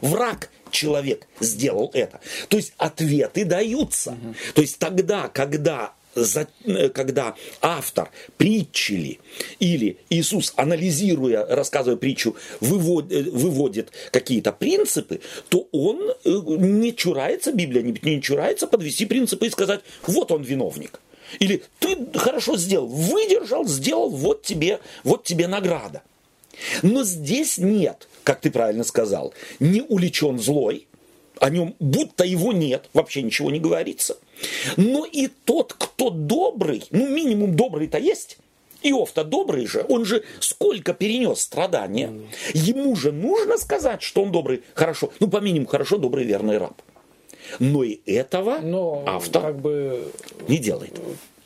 Враг 0.00 0.50
человек 0.70 1.26
сделал 1.40 1.90
это. 1.94 2.20
То 2.48 2.56
есть 2.56 2.74
ответы 2.76 3.44
даются. 3.44 4.12
Угу. 4.12 4.34
То 4.54 4.60
есть 4.60 4.78
тогда, 4.78 5.28
когда 5.28 5.94
Э, 6.16 6.88
когда 6.88 7.34
автор 7.60 8.10
притчили 8.38 9.20
или 9.58 9.98
Иисус, 10.08 10.52
анализируя, 10.56 11.44
рассказывая 11.46 11.96
притчу, 11.96 12.36
выводит, 12.60 13.12
э, 13.12 13.30
выводит 13.30 13.92
какие-то 14.10 14.52
принципы, 14.52 15.20
то 15.50 15.68
он 15.72 16.00
э, 16.24 16.30
не 16.30 16.94
чурается, 16.96 17.52
Библия 17.52 17.82
не, 17.82 17.94
не 18.02 18.22
чурается 18.22 18.66
подвести 18.66 19.04
принципы 19.04 19.46
и 19.46 19.50
сказать, 19.50 19.82
вот 20.06 20.32
он 20.32 20.42
виновник. 20.42 21.00
Или 21.38 21.62
ты 21.80 21.98
хорошо 22.14 22.56
сделал, 22.56 22.86
выдержал, 22.86 23.66
сделал, 23.66 24.08
вот 24.08 24.42
тебе, 24.42 24.80
вот 25.04 25.24
тебе 25.24 25.48
награда. 25.48 26.02
Но 26.82 27.04
здесь 27.04 27.58
нет, 27.58 28.08
как 28.24 28.40
ты 28.40 28.50
правильно 28.50 28.84
сказал, 28.84 29.34
не 29.60 29.82
уличен 29.82 30.38
злой, 30.38 30.86
о 31.40 31.50
нем 31.50 31.74
будто 31.78 32.24
его 32.24 32.52
нет, 32.52 32.88
вообще 32.92 33.22
ничего 33.22 33.50
не 33.50 33.60
говорится. 33.60 34.16
Но 34.76 35.04
и 35.04 35.28
тот, 35.28 35.72
кто 35.72 36.10
добрый, 36.10 36.84
ну 36.90 37.08
минимум 37.08 37.56
добрый-то 37.56 37.98
есть, 37.98 38.38
Иов-то 38.82 39.24
добрый 39.24 39.66
же, 39.66 39.84
он 39.88 40.04
же 40.04 40.22
сколько 40.40 40.92
перенес 40.92 41.40
страдания. 41.40 42.12
Ему 42.52 42.94
же 42.94 43.10
нужно 43.10 43.56
сказать, 43.58 44.02
что 44.02 44.22
он 44.22 44.32
добрый, 44.32 44.62
хорошо, 44.74 45.10
ну 45.18 45.28
по 45.28 45.38
минимуму 45.38 45.66
хорошо, 45.66 45.98
добрый, 45.98 46.24
верный 46.24 46.58
раб. 46.58 46.80
Но 47.58 47.82
и 47.84 48.00
этого 48.06 48.58
Но 48.58 49.04
автор 49.06 49.42
как 49.42 49.60
бы 49.60 50.12
не 50.48 50.58
делает. 50.58 50.92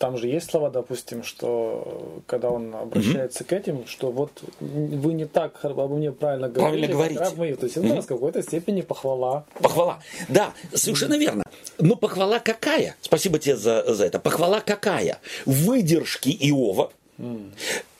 Там 0.00 0.16
же 0.16 0.28
есть 0.28 0.50
слова, 0.50 0.70
допустим, 0.70 1.22
что 1.22 2.22
когда 2.26 2.48
он 2.48 2.74
обращается 2.74 3.44
к 3.44 3.52
этим, 3.52 3.86
что 3.86 4.10
вот 4.10 4.32
вы 4.60 5.12
не 5.12 5.26
так 5.26 5.62
обо 5.62 5.88
мне 5.88 6.10
правильно 6.10 6.48
говорите, 6.48 6.60
Правильно 6.60 6.86
как 6.86 6.96
говорите. 6.96 7.20
раб 7.20 7.36
моих. 7.36 7.58
То 7.58 7.66
есть 7.66 7.76
это 7.76 8.00
с 8.00 8.06
какой-то 8.06 8.42
степени 8.42 8.80
похвала. 8.80 9.44
Похвала. 9.60 10.02
Да, 10.30 10.54
совершенно 10.72 11.18
верно. 11.18 11.44
Но 11.78 11.96
похвала 11.96 12.38
какая? 12.38 12.96
Спасибо 13.02 13.38
тебе 13.38 13.56
за, 13.56 13.94
за 13.94 14.06
это. 14.06 14.18
Похвала 14.18 14.60
какая? 14.60 15.18
Выдержки 15.44 16.30
Иова, 16.30 16.92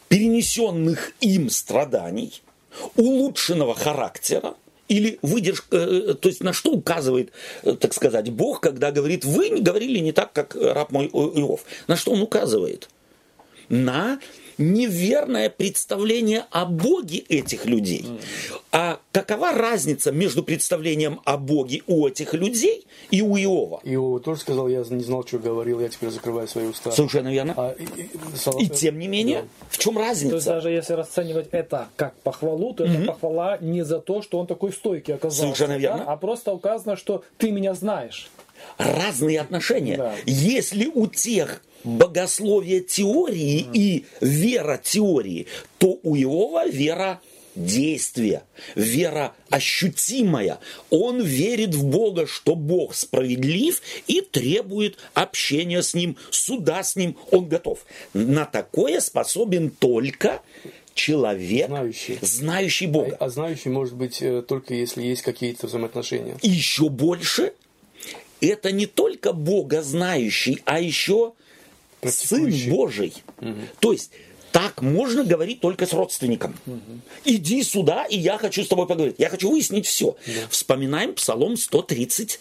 перенесенных 0.09 1.13
им 1.21 1.51
страданий, 1.51 2.43
улучшенного 2.97 3.75
характера, 3.75 4.55
или 4.91 5.19
выдержка, 5.23 5.77
э, 5.77 6.15
то 6.15 6.29
есть 6.29 6.43
на 6.43 6.53
что 6.53 6.73
указывает, 6.73 7.31
э, 7.63 7.75
так 7.75 7.95
сказать, 7.95 8.31
Бог, 8.31 8.61
когда 8.61 8.91
говорит, 8.91 9.25
вы 9.25 9.61
говорили 9.61 10.01
не 10.01 10.13
так, 10.13 10.33
как 10.33 10.57
раб 10.57 10.91
мой 10.91 11.07
Иов. 11.07 11.65
На 11.87 11.97
что 11.97 12.11
он 12.11 12.23
указывает? 12.23 12.89
На 13.69 14.19
неверное 14.61 15.51
представление 15.51 16.45
о 16.51 16.67
Боге 16.67 17.19
этих 17.19 17.65
людей. 17.67 18.07
А 18.73 19.01
какова 19.11 19.53
разница 19.53 20.13
между 20.13 20.45
представлением 20.45 21.21
о 21.25 21.37
Боге 21.39 21.83
у 21.87 22.07
этих 22.07 22.35
людей 22.35 22.87
и 23.11 23.23
у 23.23 23.37
Иова? 23.37 23.81
И 23.83 23.95
Иова 23.95 24.21
тоже 24.21 24.43
сказал, 24.43 24.69
я 24.69 24.85
не 24.89 25.03
знал, 25.03 25.27
что 25.27 25.39
говорил, 25.39 25.81
я 25.81 25.89
теперь 25.89 26.11
закрываю 26.11 26.47
свои 26.47 26.67
уста. 26.67 26.93
Совершенно 26.93 27.33
верно. 27.33 27.55
А, 27.57 27.75
и, 27.79 27.85
и- 27.85 28.11
Соловей- 28.37 28.67
И 28.67 28.69
тем 28.69 28.99
не 28.99 29.09
менее, 29.09 29.47
в 29.71 29.79
чем 29.79 29.95
То 29.95 30.01
есть 30.03 30.23
разница? 30.23 30.47
даже 30.51 30.71
если 30.71 30.93
расценивать 30.93 31.49
это 31.51 31.89
как 31.97 32.15
похвалу, 32.23 32.75
то 32.75 32.85
это 32.85 33.03
похвала 33.07 33.59
не 33.59 33.83
за 33.83 33.99
то, 33.99 34.23
что 34.23 34.39
он 34.39 34.47
такой 34.47 34.73
стойкий 34.73 35.15
оказался, 35.15 35.43
Совершенно 35.43 35.79
верно. 35.79 36.05
да, 36.05 36.13
а 36.13 36.17
просто 36.17 36.53
указано, 36.53 36.97
что 36.97 37.25
ты 37.39 37.51
меня 37.51 37.75
знаешь. 37.75 38.31
Разные 38.77 39.41
отношения. 39.41 39.97
Да. 39.97 40.15
Если 40.27 40.87
у 40.87 41.07
тех 41.07 41.63
богословие 41.85 42.81
теории 42.81 43.67
и 43.73 44.05
вера 44.21 44.81
теории, 44.83 45.47
то 45.79 45.99
у 46.03 46.17
Иова 46.17 46.69
вера 46.69 47.21
действия, 47.55 48.45
вера 48.75 49.35
ощутимая. 49.51 50.59
Он 50.91 51.21
верит 51.23 51.75
в 51.75 51.85
Бога, 51.85 52.27
что 52.27 52.55
Бог 52.55 52.95
справедлив 52.95 53.81
и 54.07 54.21
требует 54.21 54.99
общения 55.15 55.83
с 55.83 55.95
Ним, 55.95 56.17
суда 56.31 56.83
с 56.83 56.97
Ним. 56.97 57.17
Он 57.31 57.49
готов. 57.49 57.85
На 58.15 58.45
такое 58.45 59.01
способен 59.01 59.71
только 59.71 60.43
человек, 60.95 61.69
Знающий. 61.69 62.19
знающий 62.21 62.87
Бога. 62.87 63.17
А 63.19 63.29
знающий 63.29 63.69
может 63.69 63.95
быть 63.95 64.21
э, 64.23 64.43
только 64.43 64.75
если 64.75 65.03
есть 65.03 65.23
какие-то 65.23 65.67
взаимоотношения. 65.67 66.37
Еще 66.43 66.89
больше, 66.89 67.53
это 68.41 68.71
не 68.73 68.87
только 68.87 69.33
Бога 69.33 69.83
знающий, 69.83 70.61
а 70.65 70.81
еще 70.81 71.33
Сын. 72.07 72.51
Божий. 72.71 73.15
То 73.81 73.93
есть 73.93 74.11
так 74.53 74.83
можно 74.83 75.25
говорить 75.25 75.61
только 75.61 75.87
с 75.87 75.93
родственником. 75.93 76.57
Иди 77.25 77.63
сюда, 77.63 78.05
и 78.05 78.19
я 78.19 78.39
хочу 78.39 78.65
с 78.65 78.69
тобой 78.69 78.87
поговорить. 78.87 79.17
Я 79.19 79.29
хочу 79.29 79.51
выяснить 79.51 79.87
все. 79.87 80.17
Вспоминаем 80.49 81.15
Псалом 81.15 81.57
130. 81.57 82.41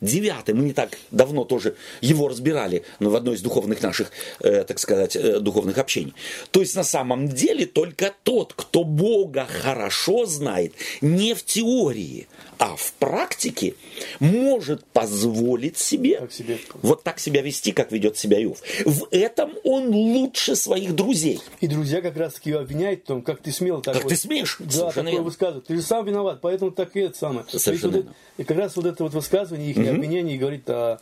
Девятый, 0.00 0.54
мы 0.54 0.62
не 0.62 0.72
так 0.72 0.96
давно 1.10 1.44
тоже 1.44 1.74
его 2.00 2.28
разбирали 2.28 2.84
ну, 3.00 3.10
в 3.10 3.16
одной 3.16 3.34
из 3.34 3.42
духовных 3.42 3.82
наших, 3.82 4.12
э, 4.38 4.62
так 4.62 4.78
сказать, 4.78 5.16
э, 5.16 5.40
духовных 5.40 5.76
общений. 5.76 6.14
То 6.52 6.60
есть 6.60 6.76
на 6.76 6.84
самом 6.84 7.26
деле 7.28 7.66
только 7.66 8.14
тот, 8.22 8.52
кто 8.54 8.84
Бога 8.84 9.48
хорошо 9.50 10.24
знает, 10.24 10.72
не 11.00 11.34
в 11.34 11.44
теории, 11.44 12.28
а 12.58 12.76
в 12.76 12.92
практике, 12.92 13.74
может 14.20 14.84
позволить 14.86 15.78
себе, 15.78 16.18
Так 16.18 16.32
себе. 16.32 16.58
вот 16.82 17.02
так 17.02 17.18
себя 17.18 17.42
вести, 17.42 17.72
как 17.72 17.92
ведет 17.92 18.16
себя 18.16 18.42
Иов. 18.42 18.60
В 18.84 19.08
этом 19.10 19.52
он 19.64 19.88
лучше 19.94 20.56
своих 20.56 20.94
друзей. 20.94 21.40
И 21.60 21.66
друзья 21.68 22.00
как 22.02 22.16
раз 22.16 22.34
таки 22.34 22.52
обвиняют 22.52 23.02
в 23.02 23.06
том, 23.06 23.22
как 23.22 23.40
ты 23.40 23.52
смел 23.52 23.80
так 23.80 23.94
Как 23.94 24.04
вот- 24.04 24.10
ты 24.10 24.16
смеешь? 24.16 24.56
Да, 24.58 24.64
Совершенно 24.70 24.92
такое 24.94 25.10
верно. 25.12 25.24
высказывать. 25.24 25.66
Ты 25.66 25.76
же 25.76 25.82
сам 25.82 26.04
виноват, 26.04 26.40
поэтому 26.40 26.70
так 26.70 26.96
и 26.96 27.00
это 27.00 27.16
самое. 27.16 27.44
Совершенно 27.48 27.92
вот 27.92 27.96
верно. 28.04 28.10
это- 28.36 28.42
и 28.42 28.44
как 28.44 28.56
раз 28.58 28.76
вот 28.76 28.86
это 28.86 29.02
вот 29.04 29.12
высказывание, 29.14 29.70
их 29.70 29.76
обвинение 29.78 30.36
и 30.36 30.38
говорит 30.38 30.68
о 30.70 30.98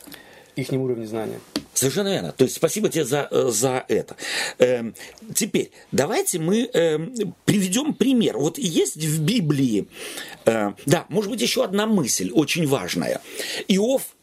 их 0.57 0.71
уровне 0.71 1.07
знания. 1.07 1.39
Совершенно 1.73 2.09
верно. 2.09 2.31
То 2.31 2.43
есть 2.43 2.55
спасибо 2.55 2.89
тебе 2.89 3.05
за, 3.05 3.27
э, 3.29 3.49
за 3.49 3.85
это. 3.87 4.15
Эм, 4.57 4.95
теперь 5.35 5.71
давайте 5.91 6.39
мы 6.39 6.69
эм, 6.73 7.35
приведем 7.45 7.93
пример. 7.93 8.37
Вот 8.37 8.57
есть 8.57 8.97
в 8.97 9.21
Библии, 9.21 9.87
э, 10.45 10.71
да, 10.85 11.05
может 11.09 11.29
быть 11.29 11.41
еще 11.41 11.63
одна 11.63 11.85
мысль 11.85 12.31
очень 12.31 12.67
важная. 12.67 13.21
Иов 13.67 14.15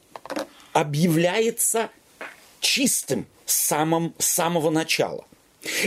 объявляется 0.72 1.90
чистым 2.60 3.26
с 3.46 3.54
самым, 3.54 4.14
с 4.18 4.26
самого 4.26 4.70
начала. 4.70 5.24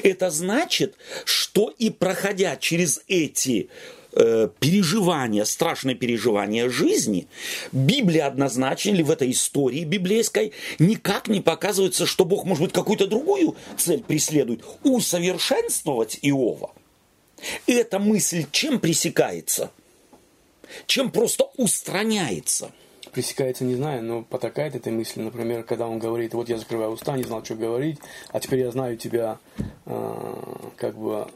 Это 0.04 0.30
значит, 0.30 0.96
что 1.26 1.74
и 1.78 1.90
проходя 1.90 2.56
через 2.56 3.02
эти 3.08 3.70
э, 4.18 4.50
переживания, 4.60 5.46
страшные 5.46 5.96
переживания 5.96 6.70
жизни, 6.70 7.28
Библия 7.72 8.28
однозначно, 8.28 8.90
или 8.90 9.04
в 9.04 9.12
этой 9.12 9.32
истории 9.32 9.84
библейской, 9.84 10.54
никак 10.80 11.28
не 11.28 11.42
показывается, 11.42 12.06
что 12.06 12.26
Бог, 12.26 12.46
может 12.46 12.64
быть, 12.64 12.74
какую-то 12.74 13.08
другую 13.08 13.56
цель 13.78 14.04
преследует. 14.04 14.64
Усовершенствовать 14.84 16.20
Иова. 16.22 16.72
Эта 17.68 18.00
мысль 18.00 18.46
чем 18.52 18.80
пресекается? 18.80 19.72
Чем 20.86 21.12
просто 21.12 21.50
устраняется? 21.58 22.72
Пресекается, 23.12 23.64
не 23.64 23.76
знаю, 23.76 24.04
но 24.04 24.22
потакает 24.24 24.76
этой 24.76 24.92
мысли. 24.92 25.22
Например, 25.22 25.64
когда 25.64 25.88
он 25.88 25.98
говорит, 25.98 26.34
вот 26.34 26.50
я 26.50 26.58
закрываю 26.58 26.92
уста, 26.92 27.16
не 27.16 27.24
знал, 27.24 27.44
что 27.44 27.56
говорить, 27.56 28.00
а 28.30 28.40
теперь 28.40 28.60
я 28.60 28.72
знаю 28.72 28.98
тебя, 28.98 29.38
а, 29.86 30.70
как 30.76 30.98
бы, 30.98 31.28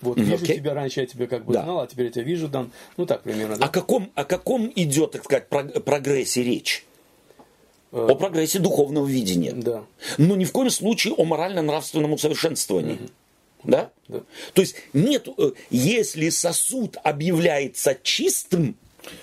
вот 0.00 0.18
вижу 0.18 0.44
окей. 0.44 0.56
тебя, 0.56 0.74
раньше 0.74 1.00
я 1.00 1.06
тебя 1.06 1.26
как 1.26 1.44
бы 1.44 1.52
Да. 1.52 1.62
знал, 1.64 1.80
а 1.80 1.86
теперь 1.86 2.06
я 2.06 2.12
тебя 2.12 2.24
вижу 2.24 2.48
там, 2.48 2.70
ну 2.96 3.06
так 3.06 3.22
примерно, 3.22 3.56
да? 3.56 3.66
О 3.66 3.68
каком, 3.68 4.10
о 4.14 4.24
каком 4.24 4.70
идет, 4.74 5.12
так 5.12 5.24
сказать, 5.24 5.48
прог- 5.48 5.80
прогрессе 5.80 6.42
речь? 6.42 6.84
Э, 7.90 8.06
О 8.10 8.14
прогрессе 8.14 8.58
духовного 8.58 9.06
видения. 9.06 9.52
Да. 9.52 9.84
Но 10.18 10.36
ни 10.36 10.44
в 10.44 10.52
коем 10.52 10.70
случае 10.70 11.14
о 11.14 11.24
морально-нравственном 11.24 12.12
усовершенствовании. 12.12 12.98
Да? 13.64 13.90
Да. 14.08 14.20
То 14.52 14.60
есть 14.62 14.76
нет, 14.92 15.26
э, 15.36 15.52
если 15.70 16.28
сосуд 16.28 16.96
объявляется 17.02 17.96
чистым, 18.02 18.76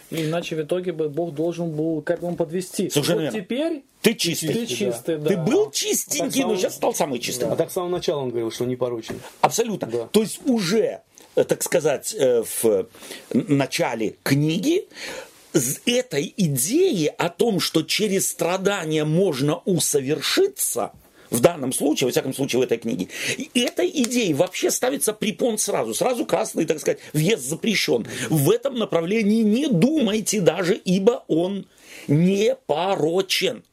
И 0.09 0.23
иначе 0.23 0.55
в 0.55 0.61
итоге 0.61 0.93
бы 0.93 1.09
Бог 1.09 1.35
должен 1.35 1.69
был 1.71 2.01
к 2.01 2.09
этому 2.09 2.35
подвести. 2.35 2.89
Совершенно 2.89 3.21
вот 3.25 3.33
верно. 3.33 3.39
теперь 3.39 3.83
ты 4.05 4.13
чистый. 4.13 4.53
ты 4.53 4.65
чистый, 4.67 5.17
да. 5.17 5.29
Ты 5.29 5.37
был 5.37 5.67
А 5.67 5.71
чистенький, 5.71 6.41
но 6.41 6.47
самый- 6.49 6.57
сейчас 6.57 6.75
стал 6.75 6.93
самый 6.93 7.19
чистым. 7.19 7.51
А 7.51 7.55
так 7.55 7.71
с 7.71 7.73
самого 7.73 7.89
начала 7.89 8.21
он 8.21 8.29
говорил, 8.29 8.51
что 8.51 8.65
не 8.65 8.75
порочен. 8.75 9.19
Абсолютно. 9.41 9.87
Да. 9.87 10.07
То 10.07 10.21
есть 10.21 10.39
уже, 10.45 11.01
э, 11.35 11.43
так 11.43 11.63
сказать, 11.63 12.13
э, 12.17 12.43
в 12.61 12.87
начале 13.33 14.15
книги 14.23 14.87
с 15.53 15.79
этой 15.85 16.33
идеи 16.37 17.11
о 17.17 17.29
том, 17.29 17.59
что 17.59 17.81
через 17.81 18.29
страдания 18.29 19.05
можно 19.05 19.57
усовершиться, 19.65 20.91
в 21.31 21.39
данном 21.39 21.73
случае, 21.73 22.07
во 22.07 22.11
всяком 22.11 22.33
случае 22.33 22.59
в 22.59 22.63
этой 22.63 22.77
книге, 22.77 23.07
и 23.37 23.49
этой 23.59 23.89
идеей 23.89 24.33
вообще 24.33 24.69
ставится 24.69 25.11
препон 25.13 25.57
сразу. 25.57 25.93
Сразу 25.93 26.25
красный, 26.25 26.65
так 26.65 26.79
сказать, 26.79 26.99
въезд 27.13 27.43
запрещен. 27.43 28.05
В 28.29 28.51
этом 28.51 28.75
направлении 28.75 29.41
не 29.41 29.67
думайте 29.67 30.41
даже, 30.41 30.75
ибо 30.75 31.23
он 31.27 31.65
не 32.07 32.55
порочен. 32.67 33.63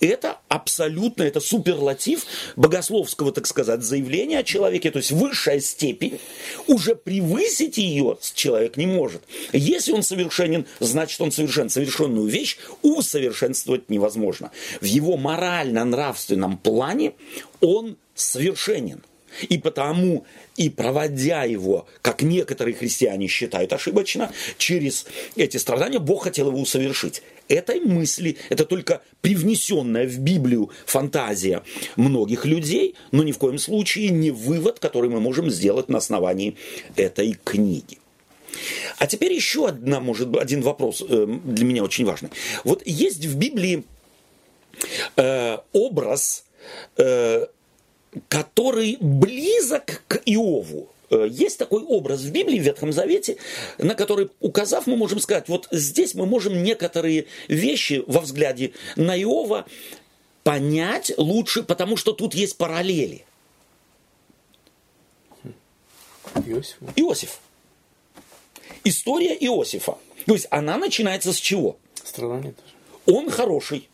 Это 0.00 0.38
абсолютно, 0.48 1.22
это 1.22 1.40
суперлатив 1.40 2.24
богословского, 2.56 3.32
так 3.32 3.46
сказать, 3.46 3.82
заявления 3.82 4.40
о 4.40 4.44
человеке, 4.44 4.90
то 4.90 4.98
есть 4.98 5.12
высшая 5.12 5.60
степень, 5.60 6.20
уже 6.66 6.94
превысить 6.94 7.78
ее 7.78 8.18
человек 8.34 8.76
не 8.76 8.86
может. 8.86 9.22
Если 9.52 9.92
он 9.92 10.02
совершенен, 10.02 10.66
значит 10.80 11.20
он 11.20 11.32
совершен. 11.32 11.70
Совершенную 11.70 12.26
вещь 12.26 12.58
усовершенствовать 12.82 13.90
невозможно. 13.90 14.50
В 14.80 14.84
его 14.84 15.16
морально-нравственном 15.16 16.58
плане 16.58 17.12
он 17.60 17.96
совершенен. 18.14 19.02
И 19.48 19.58
потому, 19.58 20.26
и 20.56 20.68
проводя 20.68 21.44
его, 21.44 21.86
как 22.02 22.22
некоторые 22.22 22.74
христиане 22.74 23.28
считают 23.28 23.72
ошибочно, 23.72 24.32
через 24.58 25.06
эти 25.36 25.56
страдания 25.56 26.00
Бог 26.00 26.24
хотел 26.24 26.48
его 26.48 26.60
усовершить. 26.60 27.22
Этой 27.50 27.80
мысли, 27.80 28.36
это 28.48 28.64
только 28.64 29.02
привнесенная 29.22 30.06
в 30.06 30.18
Библию 30.20 30.70
фантазия 30.86 31.64
многих 31.96 32.46
людей, 32.46 32.94
но 33.10 33.24
ни 33.24 33.32
в 33.32 33.38
коем 33.38 33.58
случае 33.58 34.10
не 34.10 34.30
вывод, 34.30 34.78
который 34.78 35.10
мы 35.10 35.18
можем 35.18 35.50
сделать 35.50 35.88
на 35.88 35.98
основании 35.98 36.56
этой 36.94 37.36
книги. 37.42 37.98
А 38.98 39.08
теперь 39.08 39.32
еще 39.32 39.66
одна, 39.66 39.98
может 39.98 40.28
быть, 40.28 40.40
один 40.40 40.62
вопрос 40.62 41.02
э, 41.06 41.26
для 41.26 41.64
меня 41.64 41.82
очень 41.82 42.04
важный. 42.04 42.30
Вот 42.62 42.86
есть 42.86 43.26
в 43.26 43.36
Библии 43.36 43.82
э, 45.16 45.58
образ, 45.72 46.44
э, 46.98 47.46
который 48.28 48.96
близок 49.00 50.04
к 50.06 50.22
Иову. 50.24 50.88
Э, 51.10 51.28
есть 51.30 51.58
такой 51.58 51.82
образ 51.82 52.20
в 52.20 52.30
Библии, 52.30 52.58
в 52.58 52.62
Ветхом 52.62 52.92
Завете, 52.92 53.36
на 53.78 53.94
который, 53.94 54.30
указав, 54.40 54.86
мы 54.86 54.96
можем 54.96 55.20
сказать, 55.20 55.48
вот 55.48 55.68
здесь 55.70 56.14
мы 56.14 56.26
можем 56.26 56.62
некоторые 56.62 57.26
вещи 57.48 58.02
во 58.06 58.20
взгляде 58.20 58.72
на 58.96 59.20
Иова 59.20 59.66
понять 60.42 61.12
лучше, 61.16 61.62
потому 61.62 61.96
что 61.96 62.12
тут 62.12 62.34
есть 62.34 62.56
параллели. 62.56 63.24
Иосиф. 66.46 66.76
Иосиф. 66.96 67.40
История 68.84 69.34
Иосифа. 69.34 69.98
То 70.26 70.34
есть 70.34 70.46
она 70.50 70.76
начинается 70.76 71.32
с 71.32 71.36
чего? 71.36 71.76
Страдания 72.02 72.52
тоже. 72.52 73.18
Он 73.18 73.30
хороший, 73.30 73.88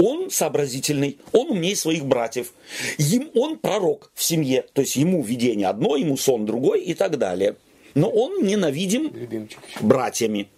он 0.00 0.30
сообразительный, 0.30 1.18
он 1.32 1.50
умнее 1.50 1.76
своих 1.76 2.04
братьев. 2.04 2.52
Им, 2.98 3.30
он 3.34 3.58
пророк 3.58 4.10
в 4.14 4.22
семье, 4.22 4.64
то 4.72 4.80
есть 4.80 4.96
ему 4.96 5.22
видение 5.22 5.68
одно, 5.68 5.96
ему 5.96 6.16
сон 6.16 6.46
другой 6.46 6.80
и 6.82 6.94
так 6.94 7.18
далее. 7.18 7.56
Но 7.94 8.08
он 8.08 8.44
ненавидим 8.44 9.12
Любимчик 9.14 9.58
братьями. 9.80 10.48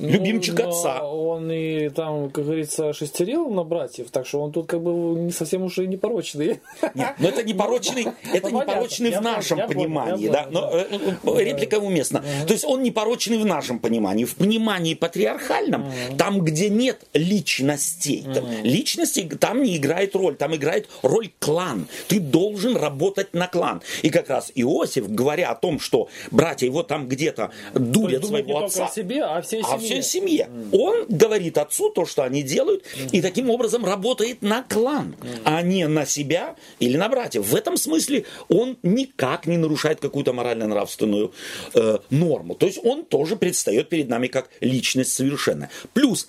С- 0.00 0.02
Любимчик 0.02 0.58
Ну, 0.58 0.68
отца. 0.68 1.02
Он 1.02 1.50
и 1.50 1.90
там, 1.90 2.30
как 2.30 2.44
говорится, 2.44 2.92
шестерил 2.92 3.50
на 3.50 3.64
братьев, 3.64 4.10
так 4.10 4.26
что 4.26 4.40
он 4.40 4.52
тут 4.52 4.66
как 4.66 4.82
бы 4.82 4.90
не 5.20 5.30
совсем 5.30 5.62
уж 5.62 5.78
и 5.78 5.86
непорочный. 5.86 6.60
Нет, 6.94 7.14
но 7.18 7.28
это 7.28 7.42
непорочный, 7.42 8.06
это 8.32 8.48
Ну, 8.48 8.58
понятно. 8.58 8.70
непорочный 8.72 9.10
в 9.10 9.20
нашем 9.20 9.68
понимании, 9.68 10.28
да. 10.28 10.46
Но 10.50 10.70
э, 10.72 10.86
э, 11.22 11.44
реплика 11.44 11.76
уместна. 11.76 12.24
То 12.46 12.52
есть 12.52 12.64
он 12.64 12.82
непорочный 12.82 13.38
в 13.38 13.44
нашем 13.44 13.78
понимании. 13.78 14.24
В 14.24 14.36
понимании 14.36 14.94
патриархальном, 14.94 15.86
там, 16.16 16.40
где 16.40 16.70
нет 16.70 17.06
личностей, 17.12 18.26
личности 18.62 19.28
там 19.38 19.62
не 19.62 19.76
играет 19.76 20.16
роль, 20.16 20.36
там 20.36 20.54
играет 20.54 20.88
роль 21.02 21.30
клан. 21.38 21.86
Ты 22.08 22.20
должен 22.20 22.76
работать 22.76 23.34
на 23.34 23.46
клан. 23.46 23.82
И 24.02 24.10
как 24.10 24.30
раз 24.30 24.50
Иосиф, 24.54 25.10
говоря 25.10 25.50
о 25.50 25.54
том, 25.54 25.78
что 25.78 26.08
братья 26.30 26.66
его 26.66 26.82
там 26.82 27.08
где-то 27.08 27.50
дурят 27.74 28.22
не 28.22 28.28
своего 28.28 28.64
отца, 28.64 28.88
себе, 28.88 29.22
а 29.22 29.42
всей 29.42 29.62
а 29.62 29.78
семье. 29.78 29.89
Всей 29.90 30.02
семье. 30.02 30.48
Он 30.72 31.06
говорит 31.08 31.58
отцу 31.58 31.90
то, 31.90 32.06
что 32.06 32.22
они 32.22 32.42
делают, 32.42 32.84
и 33.12 33.20
таким 33.20 33.50
образом 33.50 33.84
работает 33.84 34.42
на 34.42 34.62
клан, 34.62 35.16
а 35.44 35.62
не 35.62 35.86
на 35.88 36.06
себя 36.06 36.56
или 36.78 36.96
на 36.96 37.08
братьев. 37.08 37.46
В 37.46 37.54
этом 37.54 37.76
смысле 37.76 38.24
он 38.48 38.78
никак 38.82 39.46
не 39.46 39.56
нарушает 39.56 40.00
какую-то 40.00 40.32
морально-нравственную 40.32 41.32
э, 41.74 41.98
норму. 42.10 42.54
То 42.54 42.66
есть 42.66 42.78
он 42.82 43.04
тоже 43.04 43.36
предстает 43.36 43.88
перед 43.88 44.08
нами 44.08 44.28
как 44.28 44.50
личность 44.60 45.12
совершенная. 45.12 45.70
Плюс 45.92 46.28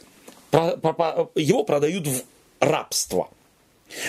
про- 0.50 0.78
про- 0.78 0.94
про- 0.94 1.30
его 1.36 1.64
продают 1.64 2.08
в 2.08 2.24
рабство. 2.60 3.30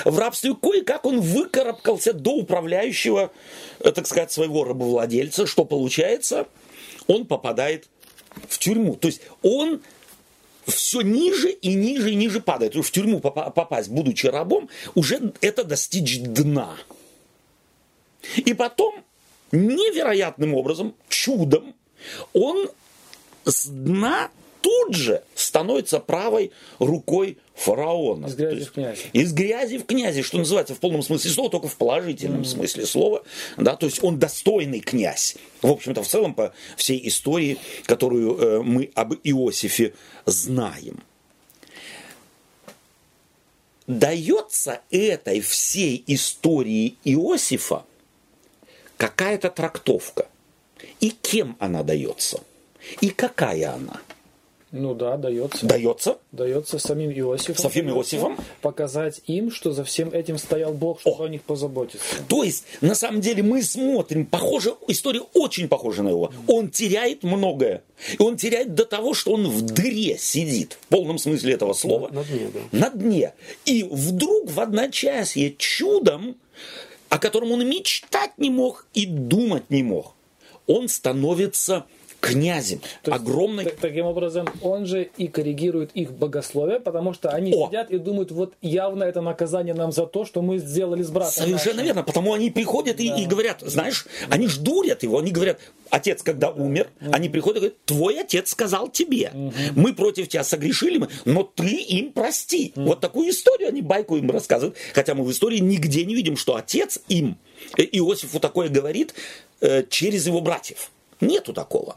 В 0.04 0.16
рабстве 0.18 0.54
кое-как 0.54 1.04
он 1.04 1.20
выкарабкался 1.20 2.12
до 2.12 2.32
управляющего, 2.32 3.32
э, 3.80 3.90
так 3.90 4.06
сказать, 4.06 4.30
своего 4.30 4.64
рабовладельца. 4.64 5.46
Что 5.46 5.64
получается? 5.64 6.46
Он 7.08 7.26
попадает 7.26 7.88
в 8.48 8.58
тюрьму. 8.58 8.96
То 8.96 9.08
есть 9.08 9.22
он 9.42 9.80
все 10.66 11.00
ниже 11.00 11.50
и 11.50 11.74
ниже 11.74 12.12
и 12.12 12.14
ниже 12.14 12.40
падает. 12.40 12.74
В 12.74 12.90
тюрьму 12.90 13.18
попа- 13.18 13.50
попасть, 13.50 13.88
будучи 13.88 14.26
рабом, 14.26 14.68
уже 14.94 15.32
это 15.40 15.64
достичь 15.64 16.20
дна. 16.20 16.76
И 18.36 18.54
потом 18.54 18.94
невероятным 19.50 20.54
образом, 20.54 20.94
чудом, 21.08 21.74
он 22.32 22.68
с 23.44 23.66
дна 23.66 24.30
тут 24.62 24.94
же 24.94 25.22
становится 25.34 26.00
правой 26.00 26.52
рукой 26.78 27.36
фараона. 27.54 28.26
Из 28.26 28.34
грязи 28.34 28.54
есть 28.56 28.68
в 28.68 28.72
князи. 28.72 29.00
Из 29.12 29.32
грязи 29.32 29.78
в 29.78 29.84
князи, 29.84 30.22
что 30.22 30.38
называется 30.38 30.74
в 30.74 30.78
полном 30.78 31.02
смысле 31.02 31.30
слова, 31.30 31.50
только 31.50 31.68
в 31.68 31.76
положительном 31.76 32.44
смысле 32.44 32.86
слова. 32.86 33.24
Да, 33.58 33.76
то 33.76 33.86
есть 33.86 34.02
он 34.02 34.18
достойный 34.18 34.80
князь. 34.80 35.36
В 35.60 35.70
общем-то, 35.70 36.02
в 36.02 36.08
целом, 36.08 36.34
по 36.34 36.54
всей 36.76 37.06
истории, 37.06 37.58
которую 37.84 38.38
э, 38.38 38.62
мы 38.62 38.90
об 38.94 39.14
Иосифе 39.22 39.92
знаем. 40.24 41.02
Дается 43.86 44.80
этой 44.90 45.40
всей 45.40 46.02
истории 46.06 46.96
Иосифа 47.04 47.84
какая-то 48.96 49.50
трактовка. 49.50 50.28
И 51.00 51.10
кем 51.10 51.56
она 51.58 51.82
дается? 51.82 52.40
И 53.00 53.10
какая 53.10 53.74
она? 53.74 54.00
Ну 54.72 54.94
да, 54.94 55.18
дается. 55.18 55.66
Дается 55.66 56.16
Дается 56.32 56.78
самим 56.78 57.10
Иосифом. 57.10 57.70
Самим 57.70 57.90
Иосифом? 57.90 58.38
Показать 58.62 59.20
им, 59.26 59.50
что 59.50 59.72
за 59.72 59.84
всем 59.84 60.08
этим 60.10 60.38
стоял 60.38 60.72
Бог, 60.72 61.00
чтобы 61.00 61.24
О. 61.24 61.26
о 61.26 61.28
них 61.28 61.42
позаботиться. 61.42 62.04
То 62.26 62.42
есть, 62.42 62.64
на 62.80 62.94
самом 62.94 63.20
деле, 63.20 63.42
мы 63.42 63.62
смотрим, 63.62 64.24
похоже, 64.24 64.74
история 64.88 65.20
очень 65.34 65.68
похожа 65.68 66.02
на 66.02 66.08
его. 66.08 66.32
Он 66.46 66.70
теряет 66.70 67.22
многое. 67.22 67.82
И 68.18 68.22
он 68.22 68.38
теряет 68.38 68.74
до 68.74 68.86
того, 68.86 69.12
что 69.12 69.32
он 69.32 69.46
в 69.46 69.60
дыре 69.60 70.16
сидит, 70.16 70.78
в 70.80 70.86
полном 70.86 71.18
смысле 71.18 71.52
этого 71.52 71.74
слова. 71.74 72.08
На 72.10 72.24
дне, 72.24 72.48
да. 72.52 72.78
На 72.78 72.90
дне. 72.90 73.34
И 73.66 73.82
вдруг 73.82 74.50
в 74.50 74.58
одночасье 74.58 75.54
чудом, 75.58 76.36
о 77.10 77.18
котором 77.18 77.52
он 77.52 77.68
мечтать 77.68 78.32
не 78.38 78.48
мог 78.48 78.86
и 78.94 79.04
думать 79.04 79.68
не 79.68 79.82
мог, 79.82 80.14
он 80.66 80.88
становится 80.88 81.84
князем 82.22 82.80
То 83.02 83.12
огромной 83.12 83.64
та- 83.64 83.72
таким 83.80 84.06
образом, 84.06 84.46
он 84.62 84.86
же 84.86 85.10
и 85.16 85.26
коррегирует 85.26 85.90
их 85.94 86.12
богословие, 86.12 86.78
потому 86.78 87.12
что 87.12 87.30
они 87.30 87.52
О! 87.52 87.66
сидят 87.66 87.90
и 87.90 87.98
думают, 87.98 88.30
вот 88.30 88.54
явно 88.62 89.02
это 89.02 89.20
наказание 89.20 89.74
нам 89.74 89.90
за 89.90 90.06
то, 90.06 90.24
что 90.24 90.40
мы 90.40 90.58
сделали 90.58 91.02
с 91.02 91.10
братом. 91.10 91.32
Совершенно 91.32 91.76
нашим. 91.78 91.86
верно, 91.86 92.02
потому 92.04 92.32
они 92.32 92.50
приходят 92.50 93.00
и, 93.00 93.08
и 93.08 93.26
говорят, 93.26 93.60
знаешь, 93.62 94.06
они 94.30 94.46
ж 94.46 94.58
дурят 94.58 95.02
его, 95.02 95.18
они 95.18 95.32
говорят, 95.32 95.58
отец, 95.90 96.22
когда 96.22 96.50
умер, 96.50 96.88
они 97.10 97.28
приходят 97.28 97.56
и 97.56 97.60
говорят, 97.60 97.84
твой 97.84 98.20
отец 98.20 98.50
сказал 98.50 98.88
тебе, 98.88 99.32
мы 99.74 99.92
против 99.92 100.28
тебя 100.28 100.44
согрешили, 100.44 100.98
мы, 100.98 101.08
но 101.24 101.42
ты 101.42 101.74
им 101.74 102.12
прости. 102.12 102.72
Вот 102.76 103.00
такую 103.00 103.30
историю 103.30 103.68
они 103.68 103.82
байку 103.82 104.16
им 104.16 104.30
рассказывают, 104.30 104.76
хотя 104.94 105.14
мы 105.16 105.24
в 105.24 105.30
истории 105.32 105.58
нигде 105.58 106.04
не 106.04 106.14
видим, 106.14 106.36
что 106.36 106.54
отец 106.54 107.00
им, 107.08 107.36
э, 107.76 107.82
Иосифу 107.82 108.38
такое 108.38 108.68
говорит 108.68 109.12
э, 109.60 109.82
через 109.90 110.26
его 110.26 110.40
братьев. 110.40 110.90
Нету 111.22 111.52
такого. 111.52 111.94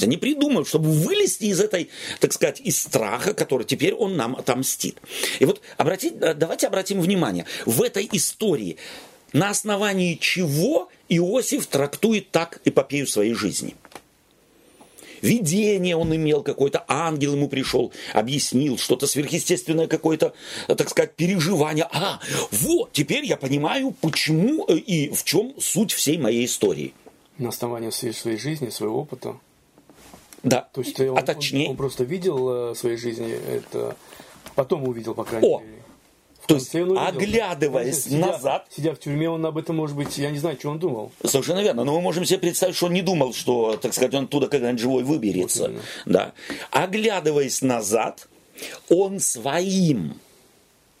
Они 0.00 0.16
придумают, 0.16 0.68
чтобы 0.68 0.90
вылезти 0.90 1.46
из 1.46 1.60
этой, 1.60 1.90
так 2.20 2.32
сказать, 2.32 2.60
из 2.60 2.80
страха, 2.80 3.34
который 3.34 3.64
теперь 3.64 3.92
он 3.92 4.16
нам 4.16 4.36
отомстит. 4.36 4.98
И 5.40 5.44
вот 5.44 5.60
обратить, 5.76 6.14
э, 6.20 6.32
давайте 6.32 6.68
обратим 6.68 7.00
внимание, 7.00 7.44
в 7.66 7.82
этой 7.82 8.08
истории 8.12 8.76
на 9.32 9.50
основании 9.50 10.14
чего 10.14 10.90
Иосиф 11.08 11.66
трактует 11.66 12.30
так 12.30 12.60
эпопею 12.64 13.08
своей 13.08 13.34
жизни. 13.34 13.74
Видение 15.22 15.96
он 15.96 16.14
имел 16.14 16.44
какой-то, 16.44 16.84
ангел 16.86 17.34
ему 17.34 17.48
пришел, 17.48 17.92
объяснил 18.12 18.78
что-то 18.78 19.08
сверхъестественное, 19.08 19.88
какое-то, 19.88 20.34
э, 20.68 20.76
так 20.76 20.88
сказать, 20.88 21.16
переживание. 21.16 21.88
А, 21.90 22.20
вот, 22.52 22.92
теперь 22.92 23.24
я 23.24 23.36
понимаю, 23.36 23.92
почему 24.00 24.66
э, 24.68 24.76
и 24.76 25.08
в 25.12 25.24
чем 25.24 25.54
суть 25.58 25.90
всей 25.90 26.16
моей 26.16 26.46
истории. 26.46 26.94
На 27.38 27.48
основании 27.50 27.90
своей, 27.90 28.14
своей 28.14 28.36
жизни, 28.38 28.68
своего 28.68 29.00
опыта. 29.00 29.36
Да, 30.42 30.68
То 30.72 30.80
есть 30.82 30.98
он, 31.00 31.18
а 31.18 31.22
точнее, 31.22 31.64
он, 31.66 31.70
он 31.72 31.76
просто 31.76 32.04
видел 32.04 32.48
э, 32.48 32.70
в 32.74 32.78
своей 32.78 32.96
жизни 32.96 33.28
это, 33.30 33.96
потом 34.54 34.86
увидел, 34.88 35.14
по 35.14 35.24
крайней 35.24 35.48
О! 35.48 35.60
мере. 35.60 35.72
То 36.46 36.54
есть, 36.54 36.74
оглядываясь 36.74 38.06
Сидя- 38.06 38.18
назад- 38.26 38.66
Сидя 38.70 38.94
в 38.94 38.98
тюрьме, 39.00 39.28
он 39.28 39.44
об 39.44 39.58
этом, 39.58 39.76
может 39.76 39.94
быть, 39.96 40.16
я 40.16 40.30
не 40.30 40.38
знаю, 40.38 40.56
что 40.58 40.70
он 40.70 40.78
думал. 40.78 41.12
Совершенно 41.22 41.60
верно. 41.60 41.84
Но 41.84 41.92
мы 41.94 42.00
можем 42.00 42.24
себе 42.24 42.38
представить, 42.38 42.74
что 42.74 42.86
он 42.86 42.94
не 42.94 43.02
думал, 43.02 43.34
что, 43.34 43.76
так 43.76 43.92
сказать, 43.92 44.14
он 44.14 44.24
оттуда 44.24 44.48
когда-нибудь 44.48 44.80
живой 44.80 45.02
выберется. 45.02 45.62
Вот 45.62 45.70
именно. 45.70 45.82
да. 46.06 46.32
Оглядываясь 46.70 47.60
назад, 47.60 48.28
он 48.88 49.20
своим 49.20 50.14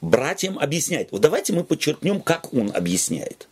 братьям 0.02 0.58
объясняет. 0.58 1.12
Вот 1.12 1.22
давайте 1.22 1.54
мы 1.54 1.64
подчеркнем, 1.64 2.20
как 2.20 2.52
он 2.52 2.70
объясняет. 2.74 3.48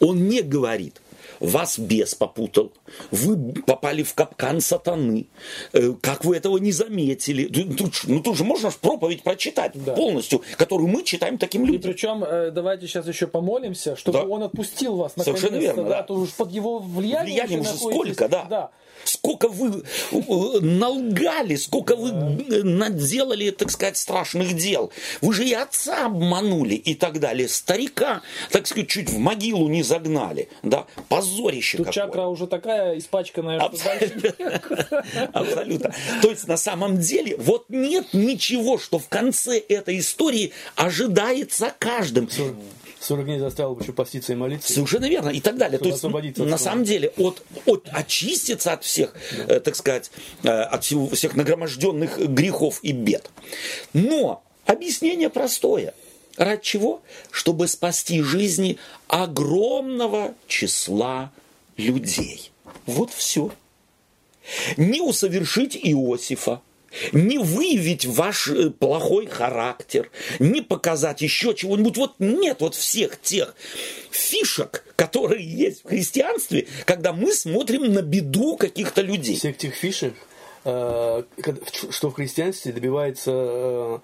Он 0.00 0.28
не 0.28 0.40
говорит, 0.40 1.02
вас 1.46 1.78
бес 1.78 2.14
попутал, 2.14 2.72
вы 3.10 3.52
попали 3.66 4.02
в 4.02 4.14
капкан 4.14 4.60
сатаны, 4.60 5.26
э, 5.72 5.92
как 6.00 6.24
вы 6.24 6.36
этого 6.36 6.58
не 6.58 6.72
заметили. 6.72 7.44
Тут- 7.46 7.76
тут 7.78 7.92
ну 8.06 8.20
тут 8.20 8.36
же 8.36 8.44
можно 8.44 8.70
ж 8.70 8.74
проповедь 8.80 9.22
прочитать 9.22 9.72
Да. 9.74 9.94
полностью, 9.94 10.42
которую 10.56 10.88
мы 10.88 11.02
читаем 11.02 11.38
таким 11.38 11.64
И 11.64 11.66
людям. 11.66 11.92
причем 11.92 12.24
э, 12.24 12.50
давайте 12.50 12.86
сейчас 12.86 13.06
еще 13.08 13.26
помолимся, 13.26 13.96
чтобы 13.96 14.18
Да. 14.20 14.24
он 14.24 14.42
отпустил 14.42 14.96
вас 14.96 15.12
Совершенно 15.16 15.56
верно, 15.56 15.82
да, 15.84 15.88
да. 15.88 16.02
то 16.04 16.14
уж 16.14 16.30
под 16.30 16.50
его 16.52 16.78
влиянием, 16.78 17.24
Влиянием 17.34 17.60
уже 17.60 17.72
находитесь. 17.72 18.14
сколько, 18.16 18.28
да. 18.28 18.44
да. 18.48 18.70
Сколько 19.04 19.48
вы 19.48 19.82
э, 20.12 20.60
налгали, 20.60 21.56
сколько 21.56 21.96
вы 21.96 22.10
э, 22.10 22.62
наделали, 22.62 23.50
так 23.50 23.70
сказать, 23.70 23.96
страшных 23.96 24.56
дел. 24.56 24.92
Вы 25.20 25.34
же 25.34 25.44
и 25.44 25.52
отца 25.52 26.06
обманули 26.06 26.74
и 26.74 26.94
так 26.94 27.20
далее. 27.20 27.48
Старика, 27.48 28.22
так 28.50 28.66
сказать, 28.66 28.88
чуть 28.88 29.10
в 29.10 29.18
могилу 29.18 29.68
не 29.68 29.82
загнали. 29.82 30.48
Да? 30.62 30.86
Позорище 31.08 31.78
Тут 31.78 31.86
какое. 31.86 32.04
чакра 32.04 32.22
уже 32.26 32.46
такая 32.46 32.98
испачканная, 32.98 33.60
что 33.60 33.84
дальше 33.84 34.34
Абсолютно. 35.32 35.94
То 36.20 36.30
есть 36.30 36.46
на 36.48 36.56
самом 36.56 36.98
деле 36.98 37.36
вот 37.36 37.66
нет 37.68 38.08
ничего, 38.12 38.78
что 38.78 38.98
в 38.98 39.08
конце 39.08 39.58
этой 39.58 39.98
истории 39.98 40.52
ожидается 40.76 41.72
каждым. 41.78 42.28
40 43.02 43.24
дней 43.24 43.38
заставил 43.38 43.78
еще 43.78 43.92
поститься 43.92 44.32
и 44.32 44.36
молиться. 44.36 44.72
Совершенно 44.72 45.08
верно. 45.08 45.30
И 45.30 45.40
так 45.40 45.56
далее. 45.56 45.78
То 45.78 45.88
есть, 45.88 46.02
на 46.38 46.58
самом 46.58 46.84
деле, 46.84 47.12
от, 47.16 47.42
от, 47.66 47.88
очиститься 47.92 48.72
от 48.72 48.84
всех, 48.84 49.14
да. 49.36 49.56
э, 49.56 49.60
так 49.60 49.74
сказать, 49.76 50.10
э, 50.44 50.48
от 50.48 50.84
всего, 50.84 51.08
всех 51.08 51.34
нагроможденных 51.34 52.18
грехов 52.18 52.78
и 52.82 52.92
бед. 52.92 53.30
Но 53.92 54.42
объяснение 54.66 55.30
простое. 55.30 55.94
Ради 56.36 56.62
чего? 56.62 57.02
Чтобы 57.30 57.68
спасти 57.68 58.22
жизни 58.22 58.78
огромного 59.08 60.34
числа 60.46 61.32
людей. 61.76 62.52
Вот 62.86 63.12
все. 63.12 63.50
Не 64.76 65.00
усовершить 65.00 65.76
Иосифа, 65.76 66.60
не 67.12 67.38
выявить 67.38 68.04
ваш 68.04 68.48
э, 68.48 68.70
плохой 68.70 69.26
характер, 69.26 70.10
не 70.38 70.60
показать 70.60 71.22
еще 71.22 71.54
чего-нибудь. 71.54 71.96
Вот 71.96 72.14
нет 72.18 72.58
вот 72.60 72.74
всех 72.74 73.20
тех 73.20 73.54
фишек, 74.10 74.84
которые 74.96 75.44
есть 75.44 75.84
в 75.84 75.88
христианстве, 75.88 76.66
когда 76.84 77.12
мы 77.12 77.32
смотрим 77.32 77.92
на 77.92 78.02
беду 78.02 78.56
каких-то 78.56 79.02
людей. 79.02 79.36
Всех 79.36 79.56
тех 79.56 79.74
фишек, 79.74 80.14
э, 80.64 81.22
что 81.90 82.10
в 82.10 82.14
христианстве 82.14 82.72
добивается 82.72 83.30
э, 83.34 83.98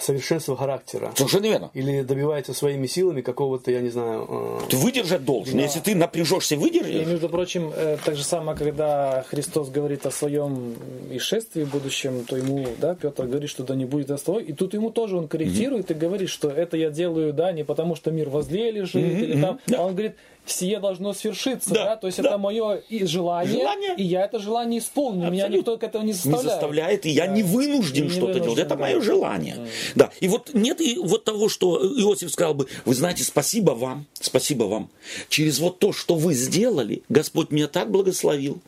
совершенства 0.00 0.56
характера. 0.56 1.12
Совершенно 1.16 1.46
верно. 1.46 1.70
Или 1.74 2.02
добивается 2.02 2.54
своими 2.54 2.86
силами 2.86 3.20
какого-то, 3.20 3.70
я 3.70 3.80
не 3.80 3.90
знаю... 3.90 4.26
Э... 4.28 4.60
Ты 4.68 4.76
выдержать 4.76 5.24
должен. 5.24 5.56
Да. 5.56 5.62
Если 5.62 5.80
ты 5.80 5.94
напряжешься, 5.94 6.56
выдержишь. 6.56 6.94
И, 6.94 7.04
между 7.04 7.28
прочим, 7.28 7.72
э, 7.74 7.98
так 8.04 8.16
же 8.16 8.24
самое, 8.24 8.56
когда 8.56 9.24
Христос 9.28 9.68
говорит 9.68 10.06
о 10.06 10.10
своем 10.10 10.74
ишествии 11.10 11.64
будущем, 11.64 12.24
то 12.24 12.36
ему, 12.36 12.66
да, 12.78 12.94
Петр 12.94 13.26
говорит, 13.26 13.50
что 13.50 13.64
да 13.64 13.74
не 13.74 13.84
будет 13.84 14.10
оставой. 14.10 14.44
И 14.44 14.52
тут 14.52 14.74
ему 14.74 14.90
тоже 14.90 15.16
он 15.16 15.28
корректирует 15.28 15.90
mm-hmm. 15.90 15.96
и 15.96 16.00
говорит, 16.00 16.28
что 16.30 16.50
это 16.50 16.76
я 16.76 16.90
делаю, 16.90 17.32
да, 17.32 17.52
не 17.52 17.64
потому 17.64 17.94
что 17.94 18.10
мир 18.10 18.28
возле 18.28 18.70
лежит, 18.70 18.96
mm-hmm. 18.96 19.20
или 19.20 19.40
там... 19.40 19.60
Да. 19.66 19.78
А 19.78 19.86
он 19.86 19.92
говорит, 19.92 20.14
сие 20.50 20.78
должно 20.78 21.12
свершиться, 21.12 21.74
да, 21.74 21.84
да? 21.84 21.96
то 21.96 22.06
есть 22.06 22.20
да. 22.20 22.28
это 22.28 22.38
мое 22.38 22.76
и 22.88 23.04
желание, 23.04 23.58
желание, 23.58 23.94
и 23.96 24.02
я 24.02 24.24
это 24.24 24.38
желание 24.38 24.80
исполню, 24.80 25.26
Абсолютно. 25.26 25.34
меня 25.34 25.48
никто 25.48 25.78
к 25.78 25.82
этому 25.82 26.04
не 26.04 26.12
заставляет. 26.12 26.44
Не 26.44 26.50
заставляет, 26.50 27.06
и 27.06 27.10
я 27.10 27.26
да. 27.26 27.32
не 27.32 27.42
вынужден 27.42 28.10
что-то 28.10 28.40
делать, 28.40 28.58
это 28.58 28.70
да. 28.70 28.76
мое 28.76 29.00
желание. 29.00 29.56
Mm. 29.56 29.68
Да, 29.94 30.10
и 30.20 30.28
вот 30.28 30.54
нет 30.54 30.80
и 30.80 30.98
вот 30.98 31.24
того, 31.24 31.48
что 31.48 31.78
Иосиф 31.82 32.30
сказал 32.30 32.54
бы, 32.54 32.66
вы 32.84 32.94
знаете, 32.94 33.24
спасибо 33.24 33.72
вам, 33.72 34.06
спасибо 34.14 34.64
вам, 34.64 34.90
через 35.28 35.58
вот 35.58 35.78
то, 35.78 35.92
что 35.92 36.14
вы 36.14 36.34
сделали, 36.34 37.02
Господь 37.08 37.50
меня 37.50 37.68
так 37.68 37.90
благословил, 37.90 38.60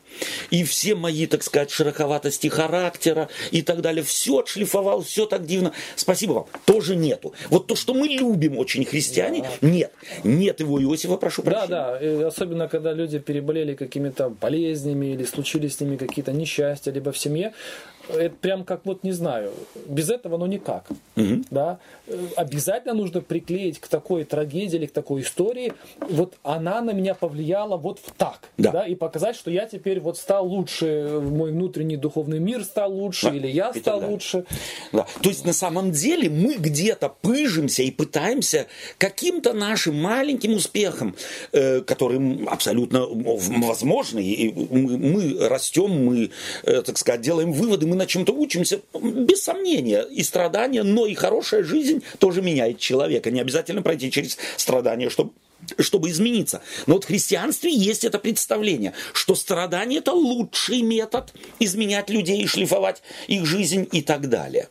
и 0.51 0.65
все 0.65 0.95
мои, 0.95 1.27
так 1.27 1.43
сказать, 1.43 1.71
шероховатости 1.71 2.49
характера 2.49 3.29
и 3.51 3.63
так 3.63 3.81
далее, 3.81 4.03
все 4.03 4.39
отшлифовал, 4.39 5.03
все 5.03 5.27
так 5.27 5.47
дивно. 5.47 5.73
Спасибо 5.97 6.33
вам. 6.33 6.47
Тоже 6.65 6.97
нету. 6.97 7.35
Вот 7.49 7.67
то, 7.67 7.77
что 7.77 7.95
мы 7.95 8.09
любим 8.09 8.59
очень 8.59 8.85
христиане, 8.85 9.43
да. 9.61 9.69
нет. 9.69 9.93
Нет 10.25 10.61
его 10.61 10.83
Иосифа, 10.83 11.17
прошу 11.17 11.43
прощения. 11.43 11.69
Да, 11.69 11.99
да. 11.99 12.05
И 12.05 12.23
особенно, 12.23 12.69
когда 12.69 12.93
люди 12.93 13.19
переболели 13.19 13.75
какими-то 13.75 14.31
болезнями 14.31 15.07
или 15.07 15.25
случились 15.25 15.77
с 15.77 15.81
ними 15.81 15.97
какие-то 15.97 16.33
несчастья, 16.33 16.91
либо 16.93 17.13
в 17.13 17.19
семье, 17.19 17.53
это 18.09 18.35
прям 18.37 18.65
как 18.65 18.85
вот 18.85 19.05
не 19.05 19.13
знаю, 19.13 19.53
без 19.87 20.11
этого 20.11 20.37
ну 20.37 20.47
никак. 20.47 20.87
Угу. 21.17 21.45
Да? 21.51 21.79
Обязательно 22.37 22.95
нужно 22.95 23.21
приклеить 23.21 23.79
к 23.79 23.89
такой 23.89 24.25
трагедии 24.25 24.77
или 24.77 24.87
к 24.87 24.93
такой 24.93 25.23
истории, 25.23 25.73
вот 26.01 26.35
она 26.43 26.81
на 26.81 26.93
меня 26.93 27.15
повлияла 27.15 27.77
вот 27.77 28.01
так. 28.17 28.41
Да. 28.57 28.71
Да? 28.73 28.87
И 28.87 28.95
показать, 28.95 29.37
что 29.37 29.51
я 29.51 29.67
теперь 29.67 30.01
вот 30.01 30.19
стал 30.19 30.47
лучше, 30.47 31.21
мой 31.23 31.53
внутренний 31.53 31.97
духовный 31.97 32.39
мир 32.39 32.65
стал 32.65 32.93
лучше, 32.93 33.31
да. 33.31 33.37
или 33.37 33.47
я 33.47 33.71
и 33.71 33.79
стал 33.79 34.09
лучше. 34.09 34.45
Да. 34.93 35.07
То 35.23 35.29
есть 35.29 35.45
на 35.45 35.53
самом 35.53 35.93
деле 35.93 36.29
мы 36.31 36.55
где-то 36.57 37.09
пыжимся 37.09 37.83
и 37.83 37.91
пытаемся 37.91 38.67
каким-то 38.99 39.53
нашим 39.53 40.01
маленьким 40.01 40.55
успехом, 40.55 41.15
э, 41.53 41.81
который 41.81 42.45
абсолютно 42.47 43.07
возможный, 43.07 44.25
и 44.25 44.53
мы, 44.53 44.99
мы 44.99 45.49
растем, 45.49 46.05
мы, 46.05 46.31
э, 46.65 46.83
так 46.83 46.99
сказать, 46.99 47.21
делаем 47.21 47.53
выводы, 47.53 47.87
мы 47.87 47.97
на 48.01 48.07
чем-то 48.07 48.33
учимся, 48.33 48.81
без 48.95 49.43
сомнения, 49.43 50.03
и 50.03 50.23
страдания, 50.23 50.83
но 50.83 51.07
и 51.07 51.15
хорошая 51.15 51.63
жизнь 51.63 52.03
тоже 52.19 52.41
меняет 52.41 52.79
человека. 52.79 53.31
Не 53.31 53.41
обязательно 53.41 53.83
пройти 53.83 54.11
через 54.11 54.39
страдания, 54.57 55.11
чтобы 55.11 55.33
чтобы 55.79 56.09
измениться. 56.09 56.63
Но 56.87 56.95
вот 56.95 57.05
в 57.05 57.09
христианстве 57.09 57.71
есть 57.71 58.05
это 58.05 58.19
представление, 58.19 58.95
что 59.13 59.35
страдание 59.35 59.99
это 59.99 60.13
лучший 60.13 60.81
метод 60.81 61.35
изменять 61.59 62.09
людей, 62.09 62.47
шлифовать 62.47 63.03
их 63.29 63.45
жизнь 63.45 63.87
и 63.93 64.01
так 64.01 64.31
далее. 64.31 64.69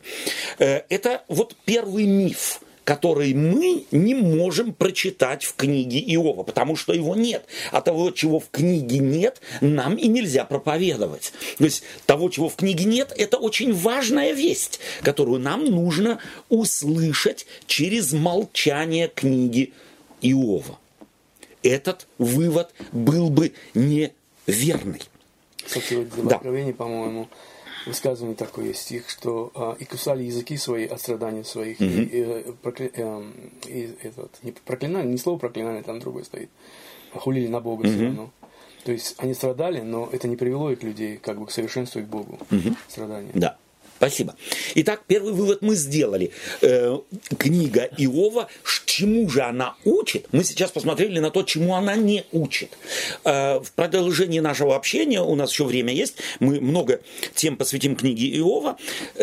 Э, 0.58 0.82
это 0.88 1.22
вот 1.28 1.54
первый 1.64 2.06
миф 2.06 2.60
который 2.90 3.34
мы 3.34 3.84
не 3.92 4.16
можем 4.16 4.74
прочитать 4.74 5.44
в 5.44 5.54
книге 5.54 6.00
Иова, 6.00 6.42
потому 6.42 6.74
что 6.74 6.92
его 6.92 7.14
нет. 7.14 7.44
А 7.70 7.82
того, 7.82 8.10
чего 8.10 8.40
в 8.40 8.50
книге 8.50 8.98
нет, 8.98 9.40
нам 9.60 9.94
и 9.94 10.08
нельзя 10.08 10.44
проповедовать. 10.44 11.32
То 11.58 11.64
есть 11.66 11.84
того, 12.06 12.30
чего 12.30 12.48
в 12.48 12.56
книге 12.56 12.86
нет, 12.86 13.14
это 13.16 13.36
очень 13.36 13.72
важная 13.72 14.32
весть, 14.32 14.80
которую 15.02 15.38
нам 15.38 15.66
нужно 15.66 16.18
услышать 16.48 17.46
через 17.68 18.12
молчание 18.12 19.06
книги 19.06 19.72
Иова. 20.20 20.76
Этот 21.62 22.08
вывод 22.18 22.74
был 22.90 23.30
бы 23.30 23.52
неверный. 23.74 25.02
Кстати, 25.64 25.94
вот 25.94 26.26
да. 26.26 26.38
по-моему, 26.38 27.28
высказывание 27.86 28.36
такое 28.36 28.66
есть 28.66 28.82
стих, 28.82 29.08
что 29.08 29.50
а, 29.54 29.76
и 29.78 29.84
кусали 29.84 30.22
языки 30.22 30.56
свои 30.56 30.86
от 30.86 31.00
страданий 31.00 31.44
своих, 31.44 31.80
mm-hmm. 31.80 32.04
и, 32.04 32.48
и, 32.48 32.52
прокля... 32.52 32.90
э, 32.92 33.22
и 33.66 33.94
этот, 34.02 34.38
не 34.42 34.52
проклинали, 34.52 35.06
не 35.06 35.18
слово 35.18 35.38
проклинали, 35.38 35.82
там 35.82 35.98
другое 35.98 36.24
стоит, 36.24 36.50
а 37.12 37.18
хулили 37.18 37.48
на 37.48 37.60
Бога 37.60 37.84
mm-hmm. 37.84 37.94
все 37.94 38.04
равно. 38.04 38.30
То 38.84 38.92
есть 38.92 39.14
они 39.18 39.34
страдали, 39.34 39.80
но 39.80 40.08
это 40.10 40.26
не 40.26 40.36
привело 40.36 40.70
их 40.70 40.82
людей 40.82 41.18
как 41.18 41.38
бы 41.38 41.46
к 41.46 41.50
совершенству 41.50 42.00
и 42.00 42.04
к 42.04 42.08
Богу. 42.08 42.38
Mm-hmm. 42.50 42.76
Страдания. 42.88 43.30
Да. 43.34 43.58
Спасибо. 44.00 44.34
Итак, 44.76 45.02
первый 45.06 45.34
вывод 45.34 45.60
мы 45.60 45.74
сделали. 45.74 46.30
Э, 46.62 46.98
книга 47.36 47.90
Иова, 47.98 48.48
чему 48.86 49.28
же 49.28 49.42
она 49.42 49.74
учит? 49.84 50.26
Мы 50.32 50.42
сейчас 50.42 50.70
посмотрели 50.70 51.18
на 51.18 51.30
то, 51.30 51.42
чему 51.42 51.74
она 51.74 51.96
не 51.96 52.24
учит. 52.32 52.70
Э, 53.24 53.60
в 53.60 53.70
продолжении 53.72 54.40
нашего 54.40 54.74
общения, 54.74 55.20
у 55.20 55.34
нас 55.34 55.52
еще 55.52 55.64
время 55.64 55.92
есть, 55.92 56.16
мы 56.38 56.62
много 56.62 57.00
тем 57.34 57.58
посвятим 57.58 57.94
книге 57.94 58.38
Иова. 58.38 58.78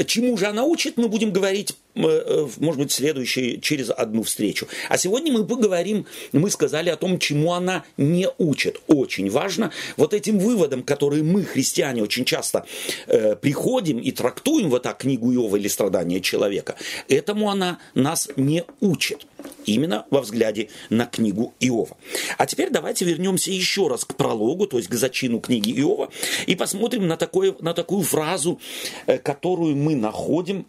Чему 0.05 0.37
же 0.37 0.45
она 0.45 0.63
учит, 0.63 0.97
мы 0.97 1.07
будем 1.07 1.31
говорить 1.31 1.75
Э, 1.97 2.47
может 2.57 2.81
быть, 2.81 2.91
следующей, 2.91 3.59
через 3.61 3.89
одну 3.89 4.23
встречу. 4.23 4.67
А 4.89 4.97
сегодня 4.97 5.31
мы 5.31 5.45
поговорим, 5.45 6.05
мы 6.31 6.49
сказали 6.49 6.89
о 6.89 6.95
том, 6.95 7.19
чему 7.19 7.53
она 7.53 7.83
не 7.97 8.29
учит. 8.37 8.81
Очень 8.87 9.29
важно. 9.29 9.71
Вот 9.95 10.13
этим 10.13 10.39
выводом, 10.39 10.83
которые 10.83 11.23
мы, 11.23 11.43
христиане, 11.43 12.03
очень 12.03 12.25
часто 12.25 12.65
э, 13.07 13.35
приходим 13.35 13.99
и 13.99 14.11
трактуем 14.11 14.66
вот 14.69 14.83
так 14.83 14.97
книгу 14.99 15.33
Иова 15.33 15.55
или 15.55 15.67
страдания 15.67 16.21
человека, 16.21 16.75
этому 17.07 17.49
она 17.49 17.79
нас 17.93 18.29
не 18.35 18.63
учит. 18.79 19.27
Именно 19.65 20.05
во 20.11 20.21
взгляде 20.21 20.69
на 20.89 21.05
книгу 21.05 21.53
Иова. 21.59 21.97
А 22.37 22.45
теперь 22.45 22.69
давайте 22.69 23.05
вернемся 23.05 23.51
еще 23.51 23.87
раз 23.87 24.05
к 24.05 24.15
прологу, 24.15 24.65
то 24.67 24.77
есть 24.77 24.89
к 24.89 24.93
зачину 24.93 25.39
книги 25.39 25.77
Иова, 25.79 26.09
и 26.45 26.55
посмотрим 26.55 27.07
на, 27.07 27.17
такое, 27.17 27.55
на 27.59 27.73
такую 27.73 28.03
фразу, 28.03 28.59
э, 29.05 29.17
которую 29.17 29.75
мы 29.75 29.95
находим 29.95 30.65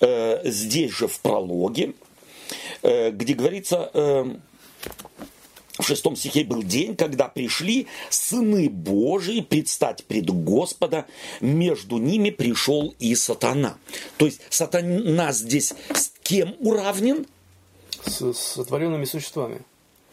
э, 0.00 0.48
здесь 0.48 0.92
же 0.92 1.08
в 1.08 1.20
прологе, 1.20 1.94
э, 2.82 3.10
где 3.10 3.34
говорится, 3.34 3.90
э, 3.92 4.36
в 5.78 5.82
шестом 5.82 6.14
стихе 6.16 6.44
был 6.44 6.62
день, 6.62 6.94
когда 6.96 7.28
пришли 7.28 7.88
сыны 8.10 8.68
Божии 8.68 9.40
предстать 9.40 10.04
пред 10.04 10.30
Господа, 10.30 11.06
между 11.40 11.98
ними 11.98 12.30
пришел 12.30 12.94
и 12.98 13.14
сатана. 13.14 13.76
То 14.16 14.26
есть 14.26 14.40
сатана 14.50 15.32
здесь 15.32 15.74
с 15.92 16.12
кем 16.22 16.54
уравнен? 16.60 17.26
С 18.06 18.32
сотворенными 18.32 19.04
существами 19.04 19.62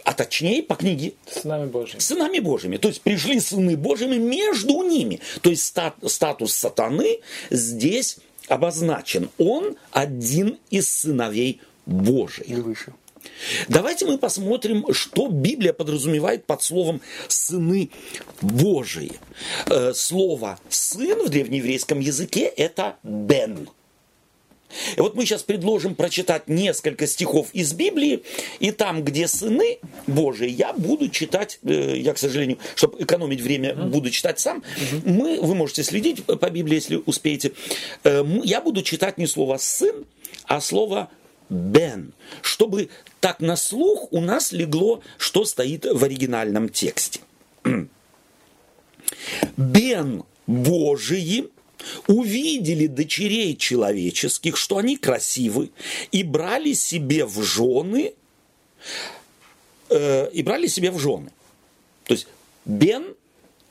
а 0.04 0.14
точнее 0.14 0.64
по 0.64 0.76
книге 0.76 1.14
сынами 1.30 1.68
Божьими. 1.68 2.00
Сынами 2.00 2.40
Божьими. 2.40 2.78
То 2.78 2.88
есть 2.88 3.02
пришли 3.02 3.40
сыны 3.40 3.78
Божьими 3.78 4.18
между 4.18 4.82
ними. 4.82 5.20
То 5.42 5.50
есть 5.50 5.66
стат, 5.66 5.96
статус 6.08 6.54
сатаны 6.54 7.20
здесь 7.50 8.18
обозначен. 8.48 9.30
Он 9.38 9.76
один 9.92 10.58
из 10.70 10.90
сыновей 10.90 11.62
Божьих. 11.86 12.50
И 12.50 12.56
выше. 12.56 12.94
Давайте 13.68 14.06
мы 14.06 14.18
посмотрим, 14.18 14.86
что 14.94 15.28
Библия 15.28 15.74
подразумевает 15.74 16.46
под 16.46 16.64
словом 16.64 17.02
«сыны 17.28 17.90
Божии». 18.42 19.14
Э, 19.68 19.94
слово 19.94 20.60
«сын» 20.70 21.24
в 21.26 21.30
древнееврейском 21.30 22.00
языке– 22.00 22.42
это 22.58 22.98
«бен». 23.04 23.70
И 24.96 25.02
вот 25.02 25.16
мы 25.16 25.26
сейчас 25.26 25.44
предложим 25.44 25.96
прочитать 25.96 26.48
несколько 26.48 27.08
стихов 27.08 27.50
из 27.54 27.74
Библии, 27.74 28.24
и 28.60 28.72
там, 28.72 29.04
где 29.04 29.28
сыны 29.28 29.80
Божии, 30.08 30.50
я 30.50 30.74
буду 30.74 31.10
читать, 31.10 31.60
э, 31.64 31.98
я, 31.98 32.14
к 32.14 32.18
сожалению, 32.18 32.58
чтобы 32.76 33.02
экономить 33.04 33.42
время, 33.42 33.76
буду 33.76 34.10
читать 34.10 34.40
сам. 34.40 34.64
Мы, 35.04 35.42
вы 35.42 35.56
можете 35.56 35.84
следить 35.84 36.24
по 36.24 36.50
Библии, 36.50 36.76
если 36.76 37.02
успеете. 37.06 37.54
Э, 38.04 38.24
я 38.44 38.62
буду 38.62 38.82
читать 38.82 39.18
не 39.18 39.28
слово 39.28 39.58
сын, 39.58 40.06
а 40.46 40.62
слово 40.62 41.10
Бен, 41.52 42.14
чтобы 42.42 42.90
так 43.20 43.42
на 43.42 43.58
слух 43.58 44.08
у 44.12 44.22
нас 44.22 44.54
легло, 44.54 45.04
что 45.18 45.44
стоит 45.44 45.86
в 45.86 46.02
оригинальном 46.02 46.70
тексте. 46.70 47.20
Бен 49.58 50.24
Божии 50.48 51.50
увидели 52.08 52.88
дочерей 52.88 53.58
человеческих, 53.58 54.56
что 54.56 54.78
они 54.78 54.96
красивы, 54.96 55.72
и 56.14 56.24
брали 56.24 56.72
себе 56.72 57.26
в 57.26 57.44
жены, 57.44 58.14
э, 59.90 60.32
и 60.32 60.44
брали 60.44 60.68
себе 60.68 60.90
в 60.90 61.00
жены. 61.00 61.32
То 62.06 62.14
есть 62.14 62.28
Бен 62.64 63.14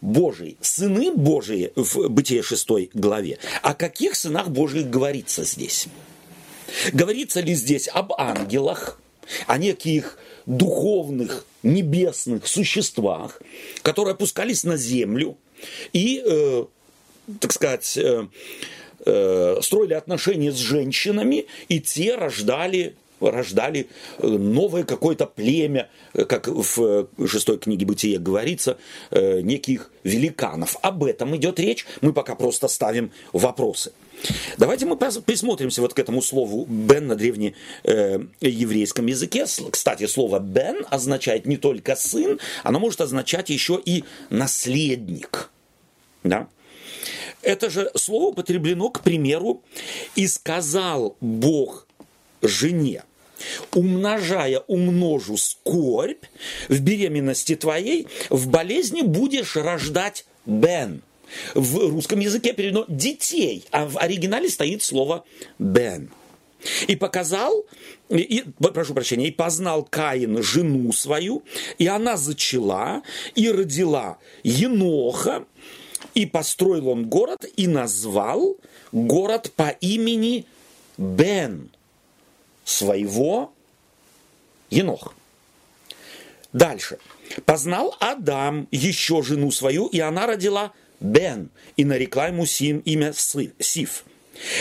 Божий, 0.03 0.59
сыны 0.61 1.15
Божии 1.15 1.73
в 1.77 2.09
Бытие 2.09 2.43
6 2.43 2.91
главе. 2.93 3.39
О 3.63 3.73
каких 3.73 4.17
сынах 4.17 4.49
Божьих 4.51 4.91
говорится 4.91 5.45
здесь? 5.45 5.89
Говорится 6.93 7.41
ли 7.41 7.55
здесь 7.55 7.89
об 7.89 8.13
ангелах, 8.19 9.01
о 9.47 9.59
неких 9.59 10.19
духовных, 10.47 11.45
небесных 11.63 12.47
существах, 12.47 13.41
которые 13.83 14.13
опускались 14.13 14.65
на 14.65 14.77
землю 14.77 15.37
и, 15.93 16.23
э, 16.25 16.65
так 17.39 17.53
сказать, 17.53 17.97
э, 17.97 18.27
э, 19.05 19.59
строили 19.63 19.95
отношения 19.95 20.53
с 20.53 20.57
женщинами, 20.57 21.47
и 21.69 21.81
те 21.81 22.17
рождали 22.17 22.97
рождали 23.21 23.89
э, 24.19 24.27
новое 24.27 24.85
какое-то 24.85 25.27
племя, 25.27 25.89
э, 26.15 26.25
как 26.25 26.49
в 26.49 27.07
э, 27.19 27.27
шестой 27.27 27.59
книге 27.59 27.87
Бытия 27.87 28.19
говорится, 28.19 28.79
неких 29.11 29.91
великанов. 30.05 30.77
Об 30.83 31.05
этом 31.05 31.37
идет 31.37 31.61
речь, 31.61 31.87
мы 32.01 32.13
пока 32.13 32.35
просто 32.35 32.69
ставим 32.69 33.13
вопросы. 33.33 33.93
Давайте 34.59 34.87
мы 34.87 34.97
присмотримся 34.97 35.81
вот 35.81 35.95
к 35.95 35.99
этому 35.99 36.23
слову 36.23 36.67
«бен» 36.67 37.07
на 37.07 37.17
древнееврейском 37.17 39.07
языке. 39.07 39.47
Кстати, 39.71 40.07
слово 40.07 40.39
«бен» 40.39 40.85
означает 40.91 41.47
не 41.47 41.57
только 41.57 41.97
«сын», 41.97 42.39
оно 42.63 42.79
может 42.79 43.01
означать 43.01 43.51
еще 43.51 43.81
и 43.85 44.05
«наследник». 44.29 45.51
Да? 46.23 46.49
Это 47.43 47.71
же 47.71 47.91
слово 47.95 48.27
употреблено, 48.27 48.91
к 48.91 49.01
примеру, 49.01 49.63
«и 50.17 50.27
сказал 50.27 51.17
Бог 51.21 51.87
жене» 52.43 53.05
умножая 53.73 54.63
умножу 54.67 55.37
скорбь, 55.37 56.25
в 56.69 56.81
беременности 56.81 57.57
твоей, 57.57 58.07
в 58.29 58.49
болезни 58.49 59.03
будешь 59.03 59.57
рождать 59.57 60.27
бен. 60.45 61.03
В 61.55 61.91
русском 61.91 62.21
языке 62.21 62.53
переведено 62.53 62.85
детей, 62.89 63.65
а 63.71 63.87
в 63.87 63.99
оригинале 63.99 64.49
стоит 64.49 64.83
слово 64.83 65.25
бен. 65.59 66.11
И 66.89 66.97
показал, 66.97 67.65
и, 68.11 68.45
прошу 68.59 68.93
прощения, 68.93 69.29
и 69.29 69.31
познал 69.31 69.83
Каин 69.83 70.43
жену 70.43 70.93
свою, 70.93 71.43
и 71.79 71.87
она 71.87 72.17
зачала, 72.17 73.03
и 73.35 73.51
родила 73.51 74.19
Еноха, 74.43 75.47
и 76.15 76.27
построил 76.27 76.89
он 76.89 77.09
город, 77.09 77.47
и 77.57 77.67
назвал 77.67 78.57
город 78.93 79.53
по 79.57 79.71
имени 79.81 80.45
Бен 80.99 81.71
своего 82.65 83.53
Енох. 84.71 85.15
Дальше. 86.53 86.99
Познал 87.45 87.97
Адам 88.01 88.67
еще 88.71 89.23
жену 89.23 89.51
свою, 89.51 89.87
и 89.87 90.01
она 90.01 90.27
родила 90.27 90.73
Бен, 91.01 91.51
и 91.77 91.85
нарекла 91.85 92.29
ему 92.29 92.47
Сим 92.47 92.79
имя 92.81 93.13
Сиф. 93.15 94.05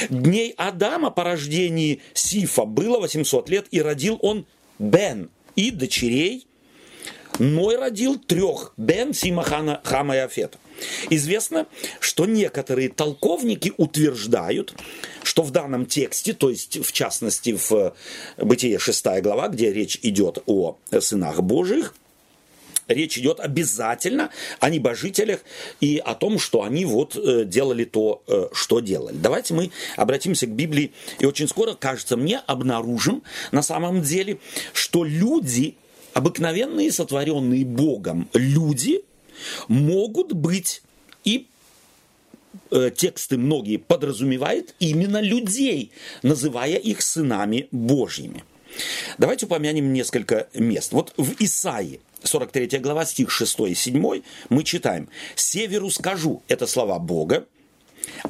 Дней 0.10 0.54
Адама 0.58 1.12
по 1.12 1.23
рождении 1.23 2.02
Сифа 2.13 2.65
было 2.65 2.99
800 2.99 3.49
лет, 3.49 3.67
и 3.71 3.82
родил 3.82 4.17
он 4.21 4.45
Бен 4.78 5.30
и 5.56 5.71
дочерей. 5.71 6.45
Ной 7.38 7.78
родил 7.78 8.17
трех 8.17 8.73
Бен, 8.75 9.13
Сима, 9.13 9.43
Хана, 9.43 9.80
Хама 9.84 10.15
и 10.15 10.19
Афета. 10.19 10.58
Известно, 11.10 11.67
что 11.99 12.25
некоторые 12.25 12.89
толковники 12.89 13.73
утверждают, 13.78 14.73
что 15.23 15.43
в 15.43 15.52
данном 15.52 15.86
тексте, 15.86 16.34
то 16.34 16.49
есть 16.49 16.84
в 16.84 16.91
частности 16.91 17.58
в 17.58 17.93
Бытие 18.38 18.80
6 18.80 19.21
глава, 19.21 19.49
где 19.49 19.71
речь 19.71 19.99
идет 20.02 20.39
о 20.45 20.78
сынах 20.99 21.41
Божьих, 21.41 21.95
речь 22.89 23.17
идет 23.17 23.39
обязательно 23.39 24.30
о 24.60 24.69
небожителях 24.69 25.41
и 25.80 26.02
о 26.04 26.15
том, 26.15 26.39
что 26.39 26.63
они 26.63 26.86
вот 26.86 27.15
э, 27.15 27.45
делали 27.45 27.86
то, 27.86 28.21
э, 28.28 28.49
что 28.52 28.80
делали. 28.80 29.15
Давайте 29.15 29.54
мы 29.54 29.71
обратимся 29.95 30.47
к 30.47 30.52
Библии 30.52 30.91
и 31.19 31.25
очень 31.25 31.47
скоро, 31.47 31.73
кажется 31.73 32.17
мне, 32.17 32.39
обнаружим 32.39 33.23
на 33.52 33.62
самом 33.62 34.02
деле, 34.02 34.39
что 34.73 35.04
люди, 35.04 35.75
обыкновенные, 36.13 36.91
сотворенные 36.91 37.63
Богом 37.65 38.28
люди, 38.34 39.04
могут 39.67 40.34
быть 40.34 40.82
и 41.23 41.47
э, 42.71 42.91
тексты 42.95 43.38
многие 43.38 43.78
подразумевают 43.78 44.73
именно 44.80 45.21
людей, 45.21 45.91
называя 46.23 46.75
их 46.75 47.02
сынами 47.02 47.67
Божьими. 47.71 48.43
Давайте 49.17 49.45
упомянем 49.45 49.93
несколько 49.93 50.47
мест. 50.54 50.91
Вот 50.91 51.13
в 51.17 51.36
Исаии, 51.39 51.99
43 52.23 52.79
глава, 52.79 53.05
стих 53.05 53.32
6 53.32 53.60
и 53.62 53.75
7, 53.75 54.21
мы 54.49 54.63
читаем 54.63 55.10
«Северу 55.36 55.89
скажу»– 55.89 56.43
это 56.47 56.67
слова 56.67 56.99
Бога, 56.99 57.45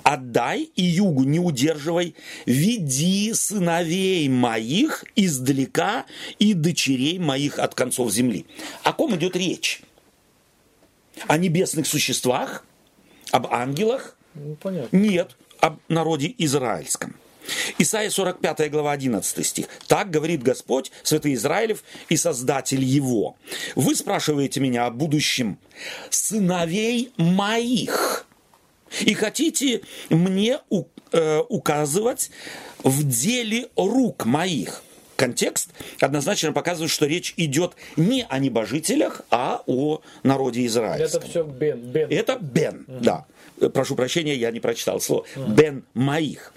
«Отдай 0.03 0.69
и 0.75 0.83
югу 0.83 1.23
не 1.23 1.39
удерживай, 1.39 2.15
веди 2.45 3.33
сыновей 3.33 4.27
моих 4.27 5.05
издалека 5.15 6.05
и 6.37 6.53
дочерей 6.53 7.19
моих 7.19 7.59
от 7.59 7.75
концов 7.75 8.11
земли». 8.11 8.45
О 8.83 8.93
ком 8.93 9.15
идет 9.15 9.35
речь? 9.35 9.81
О 11.27 11.37
небесных 11.37 11.87
существах? 11.87 12.65
Об 13.31 13.47
ангелах? 13.47 14.17
Ну, 14.33 14.55
понятно. 14.55 14.95
Нет, 14.95 15.35
об 15.59 15.79
народе 15.87 16.33
израильском. 16.37 17.15
Исайя 17.77 18.09
45 18.09 18.71
глава 18.71 18.91
11 18.91 19.45
стих. 19.45 19.67
Так 19.87 20.09
говорит 20.09 20.43
Господь, 20.43 20.91
Святый 21.03 21.33
Израилев 21.33 21.83
и 22.09 22.17
Создатель 22.17 22.83
его. 22.83 23.35
Вы 23.75 23.95
спрашиваете 23.95 24.59
меня 24.59 24.85
о 24.85 24.91
будущем 24.91 25.57
сыновей 26.09 27.11
моих. 27.17 28.25
И 29.01 29.13
хотите 29.13 29.81
мне 30.09 30.59
э, 31.11 31.41
указывать 31.49 32.31
в 32.83 33.07
деле 33.07 33.67
рук 33.75 34.25
моих 34.25 34.81
контекст 35.19 35.71
однозначно 35.99 36.53
показывает, 36.53 36.89
что 36.89 37.05
речь 37.05 37.33
идет 37.35 37.73
не 37.97 38.25
о 38.29 38.39
небожителях, 38.39 39.21
а 39.29 39.61
о 39.67 40.01
народе 40.23 40.65
израильском. 40.65 41.19
Это 41.19 41.29
все 41.29 41.43
Бен. 41.43 41.79
бен. 41.79 42.07
Это 42.09 42.37
Бен, 42.39 42.85
угу. 42.87 43.03
да. 43.03 43.25
Прошу 43.73 43.95
прощения, 43.95 44.33
я 44.35 44.49
не 44.51 44.61
прочитал 44.61 45.01
слово. 45.01 45.25
Угу. 45.35 45.51
Бен 45.51 45.83
моих. 45.93 46.53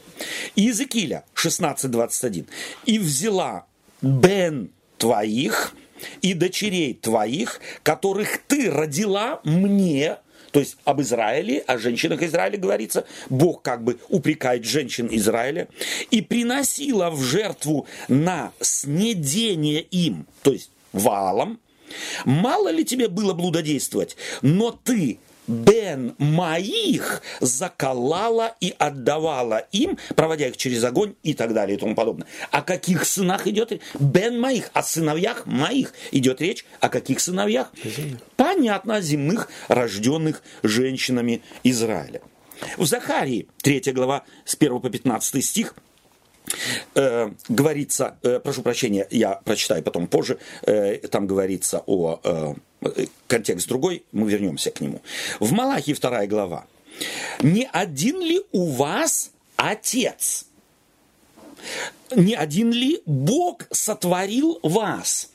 Иезекииля 0.56 1.24
16.21. 1.34 2.46
«И 2.86 2.98
взяла 2.98 3.66
Бен 4.00 4.70
твоих 4.98 5.74
и 6.20 6.34
дочерей 6.34 6.94
твоих, 6.94 7.60
которых 7.82 8.38
ты 8.48 8.70
родила 8.70 9.40
мне, 9.44 10.18
то 10.52 10.60
есть 10.60 10.76
об 10.84 11.00
Израиле, 11.00 11.60
о 11.60 11.78
женщинах 11.78 12.22
Израиля 12.22 12.58
говорится. 12.58 13.06
Бог 13.30 13.62
как 13.62 13.82
бы 13.82 13.98
упрекает 14.08 14.64
женщин 14.64 15.08
Израиля. 15.10 15.68
И 16.10 16.20
приносила 16.20 17.10
в 17.10 17.22
жертву 17.22 17.86
на 18.08 18.52
снедение 18.60 19.80
им, 19.80 20.26
то 20.42 20.52
есть 20.52 20.70
валом. 20.92 21.58
Мало 22.24 22.68
ли 22.68 22.84
тебе 22.84 23.08
было 23.08 23.32
блудодействовать, 23.32 24.16
но 24.40 24.70
ты 24.70 25.18
Бен 25.52 26.14
моих 26.18 27.22
заколала 27.40 28.54
и 28.60 28.74
отдавала 28.78 29.66
им, 29.72 29.98
проводя 30.16 30.48
их 30.48 30.56
через 30.56 30.82
огонь 30.84 31.14
и 31.22 31.34
так 31.34 31.52
далее 31.52 31.76
и 31.76 31.80
тому 31.80 31.94
подобное. 31.94 32.26
О 32.50 32.62
каких 32.62 33.04
сынах 33.04 33.46
идет 33.46 33.72
речь? 33.72 33.82
Бен 33.98 34.40
моих, 34.40 34.70
о 34.72 34.82
сыновьях 34.82 35.46
моих 35.46 35.92
идет 36.10 36.40
речь. 36.40 36.64
О 36.80 36.88
каких 36.88 37.20
сыновьях? 37.20 37.70
Земных. 37.84 38.20
Понятно, 38.36 38.96
о 38.96 39.00
земных, 39.00 39.48
рожденных 39.68 40.42
женщинами 40.62 41.42
Израиля. 41.62 42.22
В 42.76 42.86
Захарии, 42.86 43.48
3 43.62 43.92
глава, 43.92 44.24
с 44.44 44.54
1 44.54 44.80
по 44.80 44.88
15 44.88 45.44
стих, 45.44 45.74
э, 46.94 47.30
говорится, 47.48 48.16
э, 48.22 48.40
прошу 48.40 48.62
прощения, 48.62 49.06
я 49.10 49.40
прочитаю 49.44 49.82
потом 49.82 50.06
позже, 50.06 50.38
э, 50.62 50.96
там 51.08 51.26
говорится 51.26 51.82
о, 51.86 52.20
э, 52.22 52.54
контекст 53.26 53.68
другой, 53.68 54.04
мы 54.12 54.30
вернемся 54.30 54.70
к 54.70 54.80
нему. 54.80 55.00
В 55.40 55.52
Малахии 55.52 55.94
2 55.94 56.26
глава. 56.26 56.66
Не 57.40 57.68
один 57.72 58.20
ли 58.20 58.42
у 58.52 58.66
вас 58.66 59.30
отец? 59.56 60.46
Не 62.14 62.34
один 62.34 62.72
ли 62.72 63.02
Бог 63.06 63.66
сотворил 63.70 64.58
вас? 64.62 65.30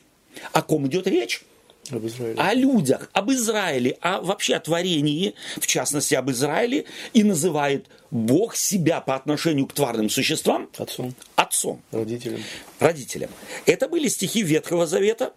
О 0.52 0.62
ком 0.62 0.88
идет 0.88 1.08
речь? 1.08 1.44
Об 1.90 2.06
Израиле. 2.06 2.36
о 2.38 2.54
людях, 2.54 3.10
об 3.14 3.32
Израиле, 3.32 3.98
а 4.02 4.20
вообще 4.20 4.56
о 4.56 4.60
творении, 4.60 5.36
в 5.56 5.66
частности 5.68 6.16
об 6.16 6.30
Израиле, 6.32 6.84
и 7.14 7.24
называет 7.24 7.86
Бог 8.12 8.58
себя 8.58 9.00
по 9.00 9.16
отношению 9.16 9.68
к 9.68 9.74
тварным 9.74 10.10
существам 10.10 10.70
Отцом, 10.78 11.14
отцом, 11.36 11.82
родителям. 11.92 12.42
родителям. 12.80 13.30
Это 13.66 13.88
были 13.88 14.10
стихи 14.10 14.42
Ветхого 14.42 14.86
Завета. 14.86 15.32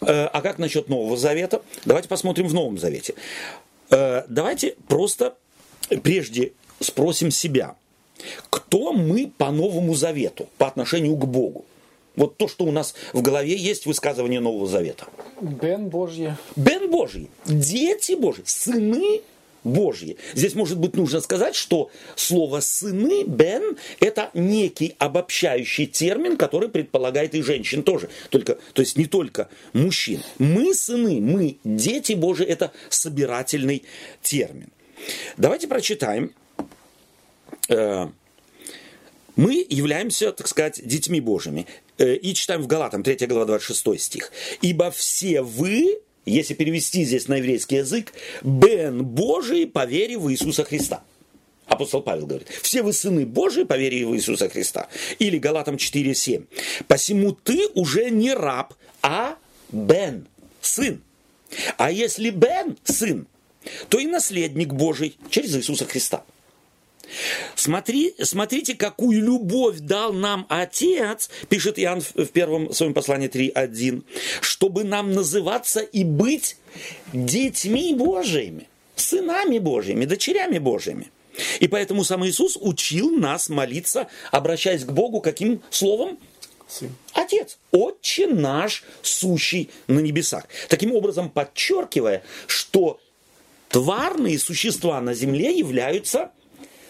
Э, 0.00 0.26
А 0.26 0.40
как 0.42 0.58
насчет 0.58 0.88
Нового 0.88 1.16
Завета? 1.16 1.62
Давайте 1.84 2.08
посмотрим 2.08 2.48
в 2.48 2.54
Новом 2.54 2.78
Завете. 2.78 3.14
Э, 3.90 4.22
Давайте 4.28 4.74
просто 4.88 5.36
прежде 6.02 6.52
спросим 6.80 7.30
себя, 7.30 7.76
кто 8.50 8.92
мы 8.92 9.30
по 9.36 9.50
Новому 9.50 9.94
Завету, 9.94 10.48
по 10.58 10.66
отношению 10.66 11.16
к 11.16 11.26
Богу? 11.26 11.64
Вот 12.16 12.38
то, 12.38 12.48
что 12.48 12.64
у 12.64 12.72
нас 12.72 12.94
в 13.12 13.20
голове 13.20 13.54
есть 13.54 13.84
высказывание 13.86 14.40
Нового 14.40 14.66
Завета. 14.66 15.06
Бен 15.40 15.88
Божье. 15.88 16.38
Бен 16.56 16.90
Божий, 16.90 17.28
дети 17.44 18.12
Божьи, 18.12 18.42
сыны 18.46 19.20
Божьи. 19.66 20.16
Здесь, 20.34 20.54
может 20.54 20.78
быть, 20.78 20.96
нужно 20.96 21.20
сказать, 21.20 21.54
что 21.54 21.90
слово 22.14 22.60
«сыны», 22.60 23.24
«бен»– 23.24 23.76
это 24.00 24.30
некий 24.34 24.94
обобщающий 24.98 25.86
термин, 25.86 26.36
который 26.36 26.68
предполагает 26.68 27.34
и 27.34 27.42
женщин 27.42 27.82
тоже. 27.82 28.08
Только, 28.30 28.58
то 28.72 28.82
есть 28.82 28.96
не 28.96 29.06
только 29.06 29.48
мужчин. 29.72 30.22
Мы 30.38 30.72
сыны, 30.74 31.20
мы 31.20 31.58
дети 31.64 32.12
Божьи– 32.12 32.46
это 32.46 32.72
собирательный 32.88 33.82
термин. 34.22 34.68
Давайте 35.36 35.66
прочитаем. 35.68 36.32
Э, 37.68 38.06
Мы 39.36 39.66
являемся, 39.68 40.32
так 40.32 40.48
сказать, 40.48 40.80
детьми 40.82 41.20
Божьими. 41.20 41.66
Э, 41.98 42.14
И 42.14 42.32
читаем 42.34 42.62
в 42.62 42.66
Галатам, 42.66 43.02
3 43.02 43.26
глава, 43.26 43.44
26 43.44 44.00
стих. 44.00 44.32
«Ибо 44.62 44.90
все 44.90 45.42
вы, 45.42 45.98
если 46.30 46.54
перевести 46.54 47.04
здесь 47.04 47.28
на 47.28 47.36
еврейский 47.36 47.76
язык, 47.76 48.12
бен 48.42 49.04
Божий 49.04 49.66
по 49.66 49.86
вере 49.86 50.18
в 50.18 50.30
Иисуса 50.30 50.64
Христа». 50.64 51.02
Апостол 51.66 52.00
Павел 52.00 52.26
говорит, 52.26 52.48
все 52.62 52.82
вы 52.82 52.92
сыны 52.92 53.26
Божии 53.26 53.64
по 53.64 53.76
вере 53.76 54.06
в 54.06 54.14
Иисуса 54.14 54.48
Христа. 54.48 54.88
Или 55.18 55.38
Галатам 55.38 55.74
4.7. 55.74 56.46
Посему 56.86 57.32
ты 57.32 57.66
уже 57.74 58.10
не 58.10 58.32
раб, 58.32 58.74
а 59.02 59.36
бен, 59.72 60.28
сын. 60.60 61.02
А 61.76 61.90
если 61.90 62.30
бен, 62.30 62.76
сын, 62.84 63.26
то 63.88 63.98
и 63.98 64.06
наследник 64.06 64.72
Божий 64.72 65.18
через 65.28 65.56
Иисуса 65.56 65.86
Христа. 65.86 66.24
Смотри, 67.54 68.14
смотрите, 68.22 68.74
какую 68.74 69.22
любовь 69.22 69.78
дал 69.80 70.12
нам 70.12 70.46
Отец, 70.48 71.30
пишет 71.48 71.78
Иоанн 71.78 72.00
в 72.00 72.26
первом 72.26 72.72
своем 72.72 72.94
послании 72.94 73.28
3.1, 73.28 74.02
чтобы 74.40 74.84
нам 74.84 75.12
называться 75.12 75.80
и 75.80 76.04
быть 76.04 76.56
детьми 77.12 77.94
Божьими, 77.94 78.68
сынами 78.94 79.58
Божьими, 79.58 80.04
дочерями 80.04 80.58
Божьими. 80.58 81.10
И 81.60 81.68
поэтому 81.68 82.04
сам 82.04 82.26
Иисус 82.26 82.56
учил 82.60 83.10
нас 83.10 83.48
молиться, 83.48 84.08
обращаясь 84.30 84.84
к 84.84 84.92
Богу 84.92 85.20
каким 85.20 85.62
словом? 85.70 86.18
Сын. 86.68 86.90
Отец, 87.12 87.58
Отче 87.70 88.26
наш, 88.26 88.82
сущий 89.02 89.70
на 89.86 90.00
небесах. 90.00 90.46
Таким 90.68 90.92
образом, 90.94 91.30
подчеркивая, 91.30 92.24
что 92.46 92.98
тварные 93.68 94.38
существа 94.38 95.00
на 95.00 95.14
земле 95.14 95.56
являются 95.56 96.32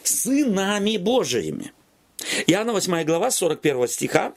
сынами 0.06 0.96
Божиими. 0.96 1.72
Иоанна 2.46 2.72
8 2.72 3.04
глава, 3.04 3.30
41 3.30 3.88
стиха. 3.88 4.34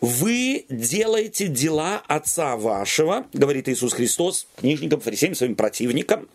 «Вы 0.00 0.66
делаете 0.68 1.46
дела 1.46 2.02
Отца 2.06 2.56
вашего, 2.56 3.26
говорит 3.32 3.68
Иисус 3.68 3.94
Христос, 3.94 4.46
книжникам, 4.56 5.00
фарисеям, 5.00 5.34
своим 5.34 5.54
противникам. 5.54 6.28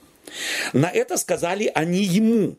На 0.73 0.89
это 0.89 1.17
сказали 1.17 1.71
они 1.73 2.03
ему. 2.03 2.55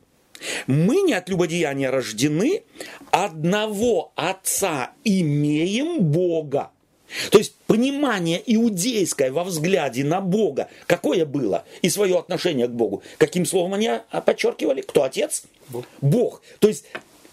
Мы 0.67 1.03
не 1.03 1.15
от 1.15 1.29
любодеяния 1.29 1.91
рождены, 1.91 2.63
одного 3.11 4.13
Отца 4.17 4.93
имеем 5.05 6.01
Бога. 6.01 6.71
То 7.31 7.39
есть 7.39 7.55
понимание 7.67 8.43
иудейское 8.45 9.33
во 9.33 9.45
взгляде 9.45 10.05
на 10.05 10.21
Бога, 10.21 10.69
какое 10.87 11.25
было, 11.27 11.65
и 11.83 11.89
свое 11.89 12.19
отношение 12.19 12.67
к 12.67 12.73
Богу. 12.73 13.03
Каким 13.19 13.47
словом 13.47 13.75
они 13.75 13.89
а, 13.89 14.21
подчеркивали? 14.21 14.81
Кто 14.81 15.05
отец? 15.05 15.45
Бог. 15.69 15.87
Бог. 16.01 16.43
То 16.59 16.69
есть 16.69 16.85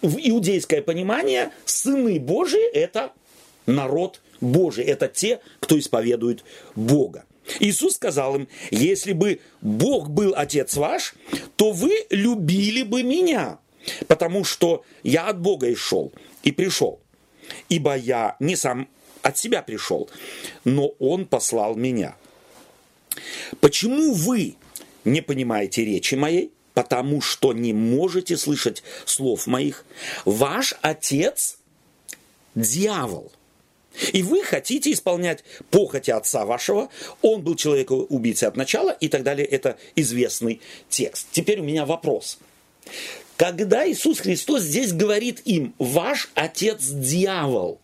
в 0.02 0.16
иудейское 0.18 0.82
понимание 0.82 1.50
сыны 1.64 2.18
Божии– 2.18 2.66
это 2.72 3.12
народ 3.66 4.20
Божий, 4.40 4.84
это 4.84 5.08
те, 5.08 5.40
кто 5.60 5.78
исповедует 5.78 6.44
Бога. 6.74 7.24
Иисус 7.58 7.94
сказал 7.94 8.36
им, 8.36 8.48
если 8.70 9.12
бы 9.12 9.40
Бог 9.60 10.10
был 10.10 10.34
Отец 10.36 10.76
ваш, 10.76 11.14
то 11.56 11.72
вы 11.72 11.90
любили 12.10 12.82
бы 12.82 13.02
меня, 13.02 13.58
потому 14.06 14.44
что 14.44 14.84
я 15.02 15.26
от 15.26 15.40
Бога 15.40 15.68
и 15.68 15.74
шел, 15.74 16.12
и 16.42 16.52
пришел. 16.52 17.00
Ибо 17.68 17.96
я 17.96 18.36
не 18.38 18.54
сам 18.54 18.88
от 19.22 19.38
себя 19.38 19.62
пришел, 19.62 20.08
но 20.64 20.88
Он 20.98 21.26
послал 21.26 21.74
меня. 21.74 22.16
Почему 23.60 24.12
вы 24.12 24.56
не 25.04 25.20
понимаете 25.20 25.84
речи 25.84 26.14
моей? 26.14 26.52
Потому 26.74 27.20
что 27.20 27.52
не 27.52 27.72
можете 27.72 28.36
слышать 28.36 28.82
слов 29.04 29.46
моих. 29.46 29.84
Ваш 30.24 30.74
отец– 30.82 31.58
дьявол. 32.54 33.32
И 34.12 34.22
вы 34.22 34.42
хотите 34.44 34.92
исполнять 34.92 35.42
похоти 35.70 36.12
отца 36.12 36.44
вашего. 36.46 36.88
Он 37.22 37.42
был 37.42 37.56
человеком-убийцей 37.56 38.48
от 38.48 38.56
начала 38.56 38.90
и 38.90 39.08
так 39.08 39.24
далее. 39.24 39.46
Это 39.46 39.78
известный 39.96 40.60
текст. 40.88 41.26
Теперь 41.32 41.60
у 41.60 41.64
меня 41.64 41.84
вопрос. 41.84 42.38
Когда 43.36 43.90
Иисус 43.90 44.20
Христос 44.20 44.62
здесь 44.62 44.92
говорит 44.92 45.40
им, 45.44 45.74
ваш 45.78 46.30
отец 46.34 46.86
дьявол, 46.86 47.80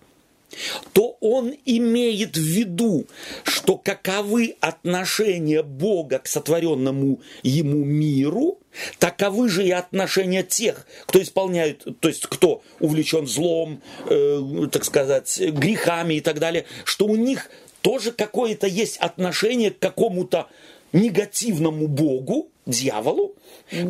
то 0.93 1.17
он 1.21 1.55
имеет 1.65 2.37
в 2.37 2.41
виду, 2.41 3.07
что 3.45 3.77
каковы 3.77 4.57
отношения 4.61 5.63
Бога 5.63 6.19
к 6.19 6.27
сотворенному 6.27 7.21
ему 7.43 7.85
миру, 7.85 8.59
таковы 8.99 9.49
же 9.49 9.67
и 9.67 9.71
отношения 9.71 10.43
тех, 10.43 10.87
кто 11.07 11.23
исполняет, 11.23 11.85
то 12.01 12.09
есть 12.09 12.27
кто 12.27 12.63
увлечен 12.81 13.27
злом, 13.27 13.83
э, 14.09 14.67
так 14.71 14.85
сказать, 14.85 15.39
грехами 15.41 16.15
и 16.15 16.21
так 16.21 16.39
далее, 16.39 16.67
что 16.85 17.07
у 17.07 17.17
них 17.17 17.51
тоже 17.83 18.13
какое-то 18.13 18.67
есть 18.67 18.97
отношение 18.99 19.71
к 19.71 19.79
какому-то 19.79 20.49
негативному 20.93 21.87
Богу, 21.87 22.49
дьяволу. 22.67 23.36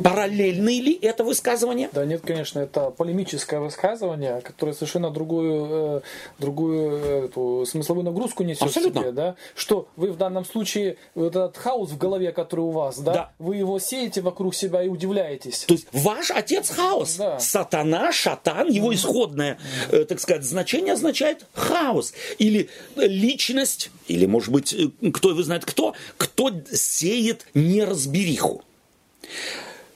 Параллельно 0.02 0.68
ли 0.68 0.98
это 1.02 1.22
высказывание? 1.24 1.90
Да 1.92 2.04
нет, 2.04 2.22
конечно, 2.24 2.61
это 2.61 2.90
полемическое 2.90 3.61
высказывание, 3.61 4.40
которое 4.40 4.72
совершенно 4.72 5.11
другую, 5.11 5.68
э, 5.70 6.00
другую 6.38 6.90
э, 6.96 7.24
эту 7.26 7.64
смысловую 7.66 8.04
нагрузку 8.04 8.42
несет 8.42 8.62
Абсолютно. 8.62 9.00
себе, 9.02 9.12
да? 9.12 9.36
Что 9.54 9.88
вы 9.96 10.12
в 10.12 10.16
данном 10.16 10.44
случае, 10.44 10.96
вот 11.14 11.36
этот 11.36 11.57
хаос 11.59 11.90
в 11.90 11.98
голове, 11.98 12.32
который 12.32 12.61
у 12.61 12.70
вас, 12.70 12.98
да, 12.98 13.12
Да. 13.12 13.32
вы 13.38 13.57
его 13.57 13.78
сеете 13.78 14.22
вокруг 14.22 14.54
себя 14.54 14.82
и 14.82 14.88
удивляетесь. 14.88 15.64
То 15.66 15.74
есть 15.74 15.86
ваш 15.92 16.30
отец 16.30 16.70
хаос. 16.70 17.16
Да. 17.16 17.38
Сатана, 17.38 18.12
шатан, 18.12 18.68
его 18.70 18.94
исходное, 18.94 19.59
э, 19.90 20.04
так 20.04 20.20
сказать, 20.20 20.44
значение 20.44 20.94
означает 20.94 21.44
хаос. 21.52 22.14
Или 22.38 22.68
личность, 22.96 23.90
или, 24.09 24.26
может 24.26 24.50
быть, 24.50 24.72
э, 24.72 25.11
кто 25.12 25.34
вы 25.34 25.42
знает 25.42 25.64
кто, 25.66 25.94
кто 26.16 26.50
сеет 26.72 27.46
неразбериху. 27.54 28.62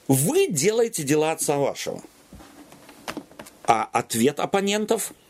Вы 0.09 0.49
делаете 0.49 1.03
дела 1.03 1.33
отца 1.33 1.57
вашего. 1.57 2.03
А 3.64 3.89
ответ 3.93 4.41
оппонентов– 4.41 5.12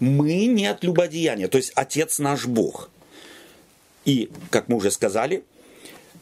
мы 0.00 0.46
не 0.46 0.66
от 0.66 0.82
любодеяния, 0.82 1.46
то 1.48 1.58
есть 1.58 1.72
отец 1.76 2.18
наш 2.18 2.46
Бог. 2.46 2.90
И, 4.06 4.30
как 4.50 4.68
мы 4.68 4.76
уже 4.76 4.90
сказали, 4.90 5.44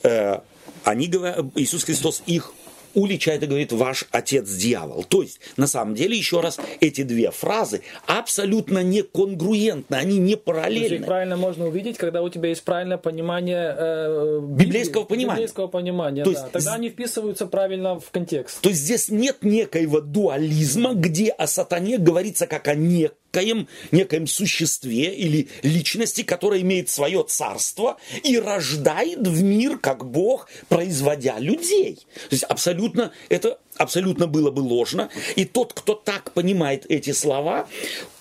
э, 0.03 0.41
они 0.83 1.07
Иисус 1.55 1.85
Христос 1.85 2.23
их 2.27 2.53
уличает 2.99 3.43
и 3.43 3.47
говорит, 3.47 3.73
ваш 3.73 4.05
отец 4.11 4.51
дьявол. 4.51 5.05
То 5.05 5.23
есть, 5.23 5.41
на 5.57 5.67
самом 5.67 5.95
деле, 5.95 6.17
еще 6.17 6.41
раз, 6.41 6.59
эти 6.81 7.03
две 7.03 7.31
фразы 7.31 7.83
абсолютно 8.07 8.83
не 8.83 9.03
конгруентны, 9.03 9.95
они 9.95 10.19
не 10.19 10.31
есть 10.31 10.39
их 10.39 10.45
параллельны. 10.45 11.07
правильно 11.07 11.37
можно 11.37 11.67
увидеть, 11.69 11.97
когда 11.97 12.23
у 12.23 12.29
тебя 12.29 12.49
есть 12.49 12.63
правильное 12.65 12.99
понимание 12.99 13.75
э, 13.79 14.41
Библейского 14.43 15.05
понимания. 15.05 15.37
Библейского 15.37 15.67
понимания, 15.69 16.25
То 16.25 16.33
да. 16.33 16.41
есть 16.41 16.53
Тогда 16.53 16.75
они 16.75 16.89
вписываются 16.91 17.47
правильно 17.47 18.01
в 18.01 18.11
контекст. 18.11 18.61
То 18.61 18.69
есть 18.71 18.83
здесь 18.83 19.09
нет 19.09 19.39
некоего 19.43 20.01
дуализма, 20.01 20.95
где 20.95 21.29
о 21.31 21.47
сатане 21.47 21.99
говорится 21.99 22.47
как 22.47 22.69
о 22.69 22.75
не- 22.75 23.11
некоем, 23.33 23.69
некоем 23.91 24.27
существе 24.27 25.15
или 25.15 25.49
личности, 25.63 26.23
которая 26.23 26.61
имеет 26.61 26.89
свое 26.89 27.25
царство 27.27 27.99
и 28.23 28.39
рождает 28.39 29.27
в 29.27 29.43
мир, 29.43 29.79
как 29.79 30.05
Бог, 30.05 30.49
производя 30.69 31.39
людей. 31.39 31.97
То 32.15 32.33
есть 32.33 32.45
абсолютно, 32.45 33.13
это 33.29 33.59
абсолютно 33.77 34.27
было 34.27 34.51
бы 34.51 34.61
ложно. 34.61 35.11
И 35.37 35.45
тот, 35.45 35.73
кто 35.73 35.95
так 35.95 36.33
понимает 36.33 36.87
эти 36.89 37.13
слова, 37.13 37.69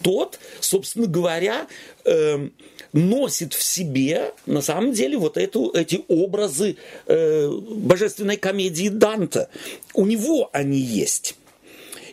тот, 0.01 0.39
собственно 0.60 1.08
говоря, 1.08 1.68
э, 2.05 2.49
носит 2.93 3.53
в 3.53 3.64
себе, 3.64 4.34
на 4.45 4.62
самом 4.62 4.93
деле, 4.93 5.18
вот 5.18 5.38
эту, 5.38 5.72
эти 5.72 6.03
образы 6.08 6.78
э, 7.05 7.49
божественной 7.49 8.38
комедии 8.38 8.89
Данта. 8.89 9.49
У 9.93 10.05
него 10.05 10.49
они 10.53 10.80
есть. 10.80 11.36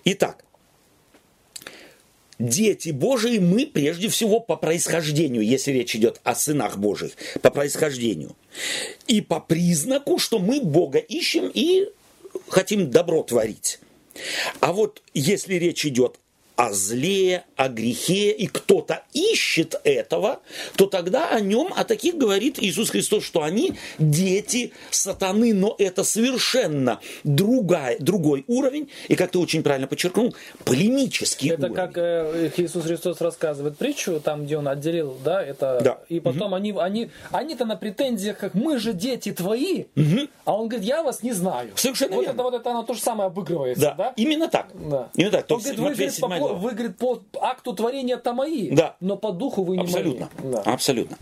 Итак, 0.05 0.45
дети 2.49 2.91
Божии 2.91 3.39
мы 3.39 3.67
прежде 3.67 4.09
всего 4.09 4.41
по 4.41 4.57
происхождению, 4.57 5.43
если 5.43 5.73
речь 5.73 5.95
идет 5.97 6.21
о 6.25 6.35
сынах 6.35 6.79
Божьих, 6.79 7.13
по 7.43 7.51
происхождению. 7.51 8.37
И 9.07 9.21
по 9.21 9.41
признаку, 9.41 10.19
что 10.19 10.39
мы 10.39 10.61
Бога 10.61 10.99
ищем 10.99 11.51
и 11.53 11.89
хотим 12.49 12.91
добро 12.91 13.23
творить. 13.23 13.81
А 14.61 14.73
вот 14.73 15.03
если 15.13 15.55
речь 15.55 15.85
идет 15.85 16.19
о 16.57 16.73
зле, 16.73 17.45
о 17.57 17.69
грехе, 17.69 18.31
и 18.31 18.47
кто-то 18.47 19.03
ищет 19.13 19.81
этого, 19.85 20.41
то 20.77 20.87
тогда 20.87 21.31
о 21.31 21.41
нем, 21.41 21.73
о 21.75 21.85
таких 21.85 22.17
говорит 22.17 22.59
Иисус 22.61 22.91
Христос, 22.91 23.25
что 23.25 23.43
они 23.43 23.75
дети 23.99 24.73
сатаны, 24.91 25.53
но 25.53 25.75
это 25.79 26.05
совершенно 26.05 27.01
другая, 27.25 27.99
другой 27.99 28.45
уровень, 28.47 28.89
и, 29.09 29.17
как 29.17 29.33
ты 29.33 29.39
очень 29.39 29.63
правильно 29.63 29.89
подчеркнул, 29.89 30.35
полемический 30.65 31.51
это 31.51 31.63
уровень. 31.63 31.75
как 31.75 31.99
э, 31.99 32.51
Иисус 32.57 32.85
Христос 32.85 33.21
рассказывает 33.21 33.77
притчу, 33.77 34.21
там, 34.21 34.45
где 34.45 34.57
он 34.57 34.69
отделил, 34.69 35.17
да, 35.25 35.43
это, 35.43 35.81
да. 35.83 35.99
и 36.09 36.21
потом 36.21 36.49
угу. 36.49 36.57
они, 36.57 36.75
они, 36.79 37.11
они-то 37.31 37.65
на 37.65 37.77
претензиях, 37.77 38.39
как 38.39 38.55
мы 38.55 38.79
же 38.79 38.93
дети 38.93 39.33
твои, 39.33 39.85
угу. 39.97 40.29
а 40.45 40.55
он 40.55 40.69
говорит, 40.69 40.87
я 40.87 41.03
вас 41.03 41.23
не 41.23 41.33
знаю. 41.33 41.73
Совершенно 41.75 42.15
вот 42.15 42.23
верно. 42.23 42.35
Это, 42.35 42.43
вот 42.45 42.55
это 42.55 42.71
оно 42.71 42.83
то 42.85 42.95
же 42.95 43.01
самое 43.01 43.27
обыгрывается, 43.27 43.81
да? 43.81 43.95
да? 43.95 44.13
Именно 44.17 44.49
так. 44.49 44.69
Да. 44.75 45.09
Именно 45.17 45.33
так. 45.33 45.51
Он 45.51 45.59
говорит, 45.59 45.79
вы, 45.79 45.91
говорит, 45.91 46.15
по, 46.49 46.55
вы, 46.55 46.71
говорит, 46.73 46.97
по 46.99 47.23
акту 47.41 47.73
творения-то 47.73 48.33
мои, 48.33 48.71
да. 48.71 48.97
но 49.01 49.17
по 49.17 49.33
духу 49.33 49.65
вы 49.65 49.77
не 49.77 49.83
Абсолютно. 49.83 50.31
мои. 50.39 50.53
Да. 50.53 50.61
Абсолютно. 50.63 51.19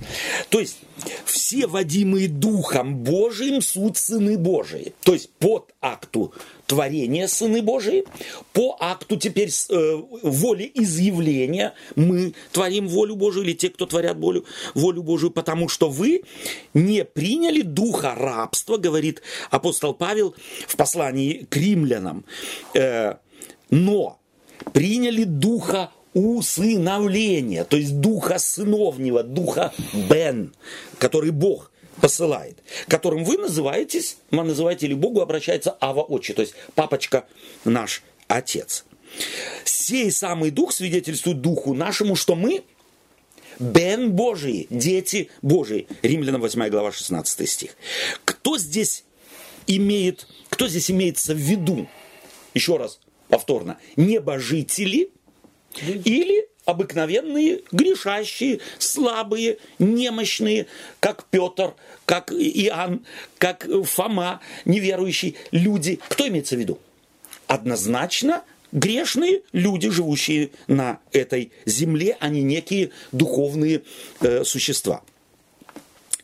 То 0.48 0.60
есть, 0.60 0.78
все 1.24 1.66
водимые 1.66 2.28
Духом 2.28 2.96
Божиим 2.96 3.62
суть 3.62 3.96
сыны 3.96 4.38
Божии. 4.38 4.94
То 5.02 5.12
есть, 5.12 5.30
под 5.30 5.72
акту 5.80 6.32
творения 6.66 7.26
сыны 7.26 7.60
Божии, 7.62 8.04
по 8.52 8.76
акту 8.80 9.16
теперь 9.16 9.50
э, 9.50 10.02
воли 10.22 10.70
изъявления 10.74 11.74
мы 11.96 12.34
творим 12.52 12.88
волю 12.88 13.16
Божию, 13.16 13.44
или 13.44 13.52
те, 13.52 13.68
кто 13.68 13.86
творят 13.86 14.16
волю, 14.16 14.44
волю 14.74 15.02
Божию, 15.02 15.30
потому 15.30 15.68
что 15.68 15.88
вы 15.88 16.22
не 16.72 17.04
приняли 17.04 17.62
духа 17.62 18.14
рабства, 18.14 18.76
говорит 18.76 19.22
апостол 19.50 19.92
Павел 19.94 20.34
в 20.66 20.76
послании 20.76 21.46
к 21.48 21.56
римлянам. 21.56 22.24
Э, 22.74 23.16
но 23.70 24.18
приняли 24.72 25.24
духа 25.24 25.90
усыновления, 26.14 27.64
то 27.64 27.76
есть 27.76 28.00
духа 28.00 28.38
сыновнего, 28.38 29.22
духа 29.22 29.72
Бен, 30.10 30.52
который 30.98 31.30
Бог 31.30 31.70
посылает, 32.00 32.58
которым 32.88 33.24
вы 33.24 33.38
называетесь, 33.38 34.18
вы 34.30 34.42
называете 34.42 34.86
или 34.86 34.94
Богу 34.94 35.20
обращается 35.20 35.76
Ава 35.80 36.02
Отче, 36.02 36.34
то 36.34 36.42
есть 36.42 36.54
папочка 36.74 37.26
наш 37.64 38.02
Отец. 38.28 38.84
Сей 39.64 40.10
самый 40.10 40.50
Дух 40.50 40.72
свидетельствует 40.72 41.40
Духу 41.40 41.74
нашему, 41.74 42.16
что 42.16 42.34
мы 42.34 42.64
Бен 43.58 44.12
Божий, 44.12 44.66
дети 44.70 45.30
Божии. 45.42 45.86
Римлянам 46.02 46.40
8 46.40 46.68
глава 46.68 46.92
16 46.92 47.48
стих. 47.48 47.76
Кто 48.24 48.58
здесь 48.58 49.04
имеет, 49.66 50.26
кто 50.48 50.66
здесь 50.66 50.90
имеется 50.90 51.34
в 51.34 51.38
виду? 51.38 51.88
Еще 52.54 52.76
раз, 52.76 53.00
повторно, 53.32 53.78
небожители 53.96 55.08
или 55.80 56.48
обыкновенные, 56.66 57.62
грешащие, 57.72 58.60
слабые, 58.78 59.56
немощные, 59.78 60.66
как 61.00 61.24
Петр, 61.30 61.72
как 62.04 62.30
Иоанн, 62.30 63.06
как 63.38 63.66
Фома, 63.84 64.42
неверующие 64.66 65.32
люди. 65.50 65.98
Кто 66.10 66.28
имеется 66.28 66.56
в 66.56 66.58
виду? 66.58 66.78
Однозначно 67.46 68.42
грешные 68.70 69.40
люди, 69.52 69.88
живущие 69.88 70.50
на 70.66 71.00
этой 71.10 71.52
земле, 71.64 72.18
а 72.20 72.28
не 72.28 72.42
некие 72.42 72.90
духовные 73.12 73.80
э, 74.20 74.44
существа. 74.44 75.02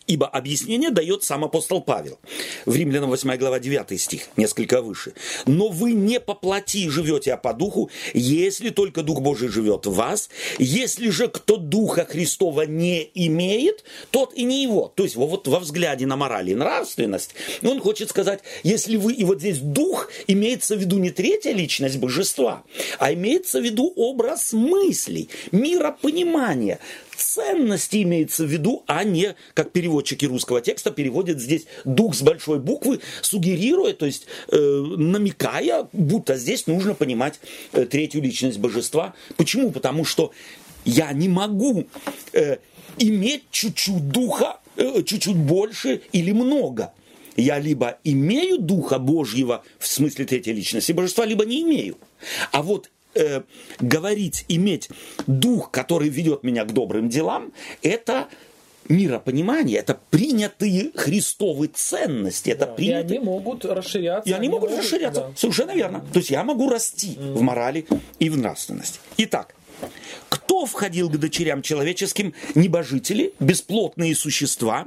Ибо 0.09 0.27
объяснение 0.27 0.91
дает 0.91 1.23
сам 1.23 1.45
апостол 1.45 1.83
Павел. 1.83 2.19
В 2.65 2.75
Римлянам 2.75 3.11
8 3.11 3.37
глава 3.37 3.61
9 3.61 4.01
стих, 4.01 4.23
несколько 4.39 4.81
выше. 4.81 5.13
«Но 5.45 5.69
вы 5.69 5.93
не 5.93 6.19
по 6.19 6.35
плоти 6.35 6.89
живете, 6.89 7.35
а 7.35 7.37
по 7.37 7.53
духу, 7.53 7.91
если 8.15 8.71
только 8.71 9.03
Дух 9.03 9.21
Божий 9.21 9.49
живет 9.49 9.85
в 9.85 9.93
вас. 9.93 10.31
Если 10.59 11.11
же 11.11 11.29
кто 11.29 11.59
Духа 11.59 12.07
Христова 12.07 12.63
не 12.63 13.11
имеет, 13.15 13.85
тот 14.11 14.33
и 14.33 14.45
не 14.45 14.63
его». 14.63 14.91
То 14.95 15.03
есть 15.03 15.15
вот 15.15 15.47
во 15.47 15.61
взгляде 15.61 16.07
на 16.07 16.17
мораль 16.17 16.51
и 16.51 16.55
нравственность 16.55 17.35
он 17.63 17.79
хочет 17.79 18.09
сказать, 18.09 18.41
если 18.63 18.97
вы, 18.97 19.13
и 19.13 19.25
вот 19.25 19.41
здесь 19.41 19.59
Дух 19.59 20.09
имеется 20.27 20.75
в 20.75 20.81
виду 20.81 20.97
не 20.97 21.11
третья 21.11 21.53
личность 21.53 21.99
божества, 21.99 22.65
а 22.99 23.13
имеется 23.13 23.61
в 23.61 23.63
виду 23.63 23.93
образ 23.95 24.55
мыслей, 24.55 25.29
миропонимания, 25.53 26.79
ценности 27.21 28.03
имеется 28.03 28.45
в 28.45 28.49
виду, 28.49 28.85
а 28.87 29.05
не, 29.05 29.35
как 29.55 29.73
переводчики 29.73 30.25
русского 30.25 30.61
текста 30.61 30.91
переводят 30.91 31.41
здесь 31.41 31.67
дух 31.85 32.15
с 32.15 32.23
большой 32.23 32.59
буквы, 32.59 33.01
сугерируя, 33.23 33.93
то 33.93 34.07
есть 34.07 34.27
э, 34.51 34.57
намекая, 34.59 35.89
будто 35.93 36.37
здесь 36.37 36.67
нужно 36.67 36.95
понимать 36.95 37.41
э, 37.73 37.85
третью 37.85 38.23
личность 38.23 38.59
божества. 38.59 39.15
Почему? 39.37 39.71
Потому 39.71 40.05
что 40.05 40.33
я 40.85 41.13
не 41.13 41.29
могу 41.29 41.87
э, 42.33 42.57
иметь 42.99 43.45
чуть-чуть 43.51 44.09
духа, 44.09 44.61
э, 44.77 45.03
чуть-чуть 45.03 45.37
больше 45.37 46.03
или 46.13 46.33
много. 46.33 46.93
Я 47.37 47.61
либо 47.61 47.99
имею 48.03 48.59
Духа 48.59 48.99
Божьего 48.99 49.63
в 49.79 49.87
смысле 49.87 50.25
третьей 50.25 50.55
личности 50.55 50.91
божества, 50.91 51.25
либо 51.25 51.45
не 51.45 51.63
имею. 51.63 51.97
А 52.51 52.63
вот 52.63 52.91
э, 53.19 53.43
говорить, 53.81 54.45
иметь 54.49 54.89
дух, 55.27 55.71
который 55.71 56.09
ведет 56.09 56.43
меня 56.45 56.65
к 56.65 56.73
добрым 56.73 57.09
делам, 57.09 57.53
это 57.83 58.29
миропонимание, 58.89 59.79
это 59.79 59.99
принятые 60.11 60.93
христовые 60.95 61.69
ценности, 61.69 62.51
это 62.51 62.67
да, 62.67 62.73
принятые... 62.73 63.17
И 63.17 63.19
они 63.19 63.27
могут 63.27 63.65
расширяться. 63.65 64.29
И 64.29 64.33
они, 64.33 64.47
они 64.47 64.49
могут, 64.49 64.71
могут 64.71 64.85
расширяться, 64.85 65.21
да. 65.21 65.33
совершенно 65.37 65.73
верно. 65.73 66.05
То 66.13 66.19
есть 66.19 66.31
я 66.31 66.43
могу 66.43 66.71
расти 66.71 67.17
mm. 67.19 67.35
в 67.35 67.43
морали 67.43 67.87
и 68.19 68.31
в 68.31 68.39
нравственности. 68.39 69.01
Итак, 69.19 69.55
кто 70.29 70.67
входил 70.67 71.11
к 71.11 71.19
дочерям 71.19 71.63
человеческим? 71.63 72.35
Небожители, 72.55 73.35
бесплотные 73.41 74.15
существа 74.15 74.87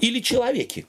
или 0.00 0.20
человеки? 0.20 0.86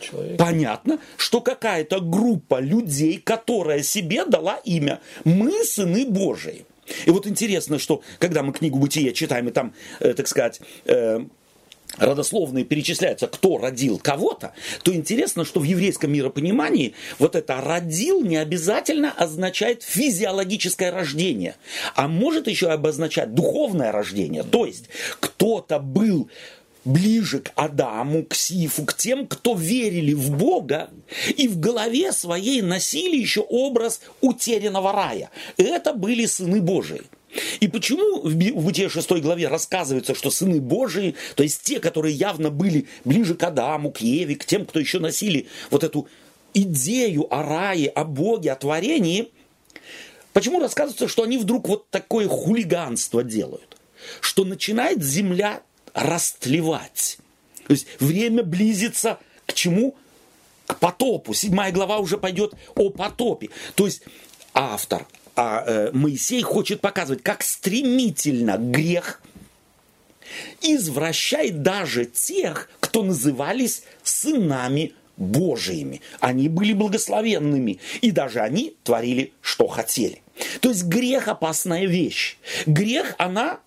Человек. 0.00 0.36
Понятно, 0.38 0.98
что 1.16 1.40
какая-то 1.40 2.00
группа 2.00 2.60
людей, 2.60 3.20
которая 3.22 3.82
себе 3.82 4.24
дала 4.24 4.56
имя 4.64 5.00
«Мы 5.24 5.64
сыны 5.64 6.06
Божии». 6.06 6.64
И 7.04 7.10
вот 7.10 7.26
интересно, 7.26 7.78
что 7.78 8.02
когда 8.18 8.42
мы 8.42 8.52
книгу 8.52 8.78
«Бытие» 8.78 9.12
читаем, 9.12 9.48
и 9.48 9.52
там, 9.52 9.74
э, 10.00 10.14
так 10.14 10.28
сказать, 10.28 10.60
э, 10.84 11.20
родословные 11.98 12.64
перечисляются, 12.64 13.26
кто 13.26 13.58
родил 13.58 13.98
кого-то, 13.98 14.52
то 14.82 14.94
интересно, 14.94 15.44
что 15.44 15.60
в 15.60 15.64
еврейском 15.64 16.12
миропонимании 16.12 16.94
вот 17.18 17.36
это 17.36 17.60
«родил» 17.60 18.22
не 18.22 18.36
обязательно 18.36 19.12
означает 19.12 19.82
физиологическое 19.82 20.90
рождение, 20.90 21.56
а 21.94 22.08
может 22.08 22.48
еще 22.48 22.68
обозначать 22.68 23.34
духовное 23.34 23.92
рождение. 23.92 24.42
То 24.42 24.66
есть 24.66 24.88
кто-то 25.20 25.78
был 25.78 26.28
ближе 26.86 27.40
к 27.40 27.52
Адаму, 27.56 28.24
к 28.24 28.34
Сифу, 28.34 28.84
к 28.84 28.94
тем, 28.94 29.26
кто 29.26 29.54
верили 29.54 30.14
в 30.14 30.30
Бога 30.30 30.88
и 31.36 31.48
в 31.48 31.58
голове 31.58 32.12
своей 32.12 32.62
носили 32.62 33.16
еще 33.16 33.40
образ 33.40 34.00
утерянного 34.20 34.92
рая. 34.92 35.30
Это 35.56 35.92
были 35.92 36.24
сыны 36.26 36.62
Божии. 36.62 37.02
И 37.60 37.68
почему 37.68 38.22
в 38.22 38.34
Бытие 38.34 38.88
6 38.88 39.10
главе 39.20 39.48
рассказывается, 39.48 40.14
что 40.14 40.30
сыны 40.30 40.60
Божии, 40.60 41.16
то 41.34 41.42
есть 41.42 41.62
те, 41.62 41.80
которые 41.80 42.14
явно 42.14 42.50
были 42.50 42.86
ближе 43.04 43.34
к 43.34 43.42
Адаму, 43.42 43.90
к 43.90 43.98
Еве, 43.98 44.36
к 44.36 44.46
тем, 44.46 44.64
кто 44.64 44.80
еще 44.80 45.00
носили 45.00 45.48
вот 45.70 45.84
эту 45.84 46.08
идею 46.54 47.26
о 47.34 47.42
рае, 47.42 47.88
о 47.88 48.04
Боге, 48.04 48.52
о 48.52 48.56
творении, 48.56 49.28
почему 50.32 50.60
рассказывается, 50.60 51.08
что 51.08 51.24
они 51.24 51.36
вдруг 51.36 51.68
вот 51.68 51.90
такое 51.90 52.28
хулиганство 52.28 53.22
делают? 53.22 53.76
Что 54.20 54.44
начинает 54.44 55.02
земля 55.02 55.62
растлевать. 55.96 57.18
То 57.66 57.72
есть 57.72 57.88
время 57.98 58.44
близится 58.44 59.18
к 59.46 59.54
чему? 59.54 59.96
К 60.66 60.78
потопу. 60.78 61.32
Седьмая 61.32 61.72
глава 61.72 61.98
уже 61.98 62.18
пойдет 62.18 62.54
о 62.74 62.90
потопе. 62.90 63.50
То 63.74 63.86
есть 63.86 64.02
автор 64.52 65.06
а 65.36 65.62
э, 65.66 65.90
Моисей 65.92 66.40
хочет 66.42 66.80
показывать, 66.80 67.22
как 67.22 67.42
стремительно 67.42 68.56
грех 68.56 69.20
извращает 70.62 71.62
даже 71.62 72.06
тех, 72.06 72.70
кто 72.80 73.02
назывались 73.02 73.82
сынами 74.02 74.94
Божиими. 75.18 76.00
Они 76.20 76.48
были 76.48 76.72
благословенными, 76.72 77.78
и 78.00 78.10
даже 78.10 78.40
они 78.40 78.76
творили, 78.82 79.32
что 79.42 79.66
хотели. 79.66 80.22
То 80.60 80.70
есть 80.70 80.84
грех 80.84 81.28
опасная 81.28 81.86
вещь. 81.86 82.38
Грех, 82.66 83.14
она 83.18 83.60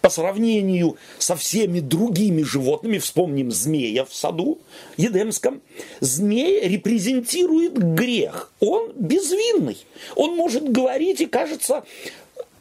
по 0.00 0.08
сравнению 0.08 0.96
со 1.18 1.36
всеми 1.36 1.80
другими 1.80 2.42
животными, 2.42 2.98
вспомним 2.98 3.50
змея 3.50 4.04
в 4.04 4.14
саду 4.14 4.58
Едемском, 4.96 5.60
змей 6.00 6.60
репрезентирует 6.68 7.74
грех. 7.76 8.52
Он 8.60 8.92
безвинный. 8.94 9.78
Он 10.16 10.36
может 10.36 10.70
говорить, 10.70 11.20
и 11.20 11.26
кажется, 11.26 11.84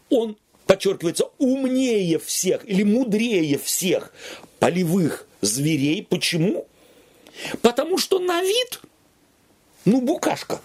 он, 0.09 0.35
подчеркивается, 0.65 1.29
умнее 1.37 2.19
всех 2.19 2.67
или 2.67 2.83
мудрее 2.83 3.57
всех 3.57 4.13
полевых 4.59 5.27
зверей. 5.41 6.05
Почему? 6.07 6.67
Потому 7.61 7.97
что 7.97 8.19
на 8.19 8.41
вид, 8.41 8.81
ну, 9.85 10.01
букашка. 10.01 10.61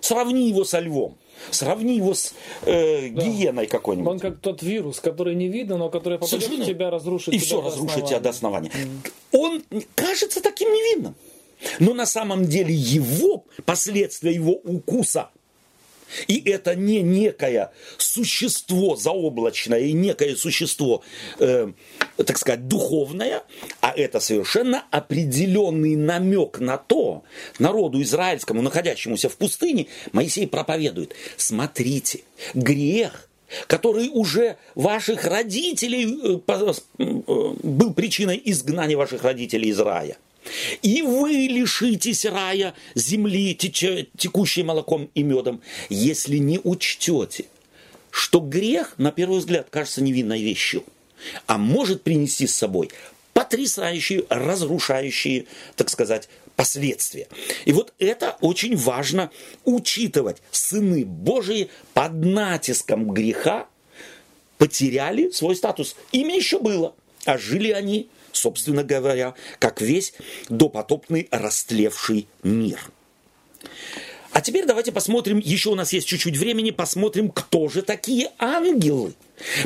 Сравни 0.00 0.48
его 0.48 0.64
со 0.64 0.80
львом. 0.80 1.16
Сравни 1.50 1.96
его 1.96 2.14
с 2.14 2.34
э, 2.62 3.08
да. 3.10 3.22
гиеной 3.22 3.66
какой-нибудь. 3.66 4.10
Он 4.10 4.18
как 4.18 4.40
тот 4.40 4.62
вирус, 4.62 5.00
который 5.00 5.34
не 5.34 5.48
видно, 5.48 5.78
но 5.78 5.88
который 5.90 6.18
попадет 6.18 6.42
Совершенно. 6.42 6.64
в 6.64 6.66
тебя, 6.66 6.90
разрушит 6.90 7.34
И 7.34 7.38
все 7.38 7.60
разрушит 7.60 8.06
тебя 8.06 8.20
до 8.20 8.30
основания. 8.30 8.70
Mm. 8.70 9.12
Он 9.32 9.62
кажется 9.94 10.42
таким 10.42 10.68
невинным. 10.68 11.14
Но 11.78 11.94
на 11.94 12.06
самом 12.06 12.46
деле 12.46 12.74
его, 12.74 13.44
последствия 13.64 14.32
его 14.32 14.52
укуса 14.52 15.30
и 16.26 16.42
это 16.50 16.74
не 16.74 17.02
некое 17.02 17.72
существо 17.98 18.96
заоблачное 18.96 19.80
и 19.80 19.92
некое 19.92 20.36
существо, 20.36 21.02
э, 21.38 21.72
так 22.16 22.38
сказать, 22.38 22.68
духовное, 22.68 23.42
а 23.80 23.92
это 23.96 24.20
совершенно 24.20 24.84
определенный 24.90 25.96
намек 25.96 26.60
на 26.60 26.76
то, 26.76 27.24
народу 27.58 28.02
израильскому, 28.02 28.62
находящемуся 28.62 29.28
в 29.28 29.36
пустыне, 29.36 29.86
Моисей 30.12 30.46
проповедует. 30.46 31.14
Смотрите, 31.36 32.20
грех 32.54 33.26
который 33.66 34.08
уже 34.12 34.58
ваших 34.76 35.24
родителей 35.24 36.06
э, 36.06 36.38
э, 36.98 37.54
был 37.64 37.92
причиной 37.94 38.40
изгнания 38.44 38.96
ваших 38.96 39.24
родителей 39.24 39.70
из 39.70 39.80
рая– 39.80 40.16
и 40.82 41.02
вы 41.02 41.30
лишитесь 41.32 42.24
рая 42.24 42.74
земли, 42.94 43.54
текущей 43.54 44.62
молоком 44.62 45.10
и 45.14 45.22
медом, 45.22 45.60
если 45.88 46.38
не 46.38 46.60
учтете, 46.62 47.46
что 48.10 48.40
грех, 48.40 48.94
на 48.98 49.12
первый 49.12 49.38
взгляд, 49.38 49.68
кажется 49.70 50.02
невинной 50.02 50.42
вещью, 50.42 50.84
а 51.46 51.58
может 51.58 52.02
принести 52.02 52.46
с 52.46 52.54
собой 52.54 52.90
потрясающие, 53.32 54.24
разрушающие, 54.28 55.46
так 55.76 55.88
сказать, 55.88 56.28
последствия. 56.56 57.26
И 57.64 57.72
вот 57.72 57.94
это 57.98 58.36
очень 58.40 58.76
важно 58.76 59.30
учитывать. 59.64 60.38
Сыны 60.50 61.06
Божии 61.06 61.70
под 61.94 62.12
натиском 62.24 63.12
греха 63.12 63.66
потеряли 64.58 65.30
свой 65.30 65.56
статус. 65.56 65.96
Имя 66.12 66.36
еще 66.36 66.58
было, 66.58 66.94
а 67.24 67.38
жили 67.38 67.70
они 67.70 68.10
собственно 68.32 68.84
говоря, 68.84 69.34
как 69.58 69.80
весь 69.80 70.14
допотопный 70.48 71.28
растлевший 71.30 72.28
мир. 72.42 72.90
А 74.32 74.40
теперь 74.40 74.64
давайте 74.64 74.92
посмотрим, 74.92 75.38
еще 75.38 75.70
у 75.70 75.74
нас 75.74 75.92
есть 75.92 76.06
чуть-чуть 76.06 76.36
времени, 76.36 76.70
посмотрим, 76.70 77.30
кто 77.30 77.68
же 77.68 77.82
такие 77.82 78.30
ангелы. 78.38 79.14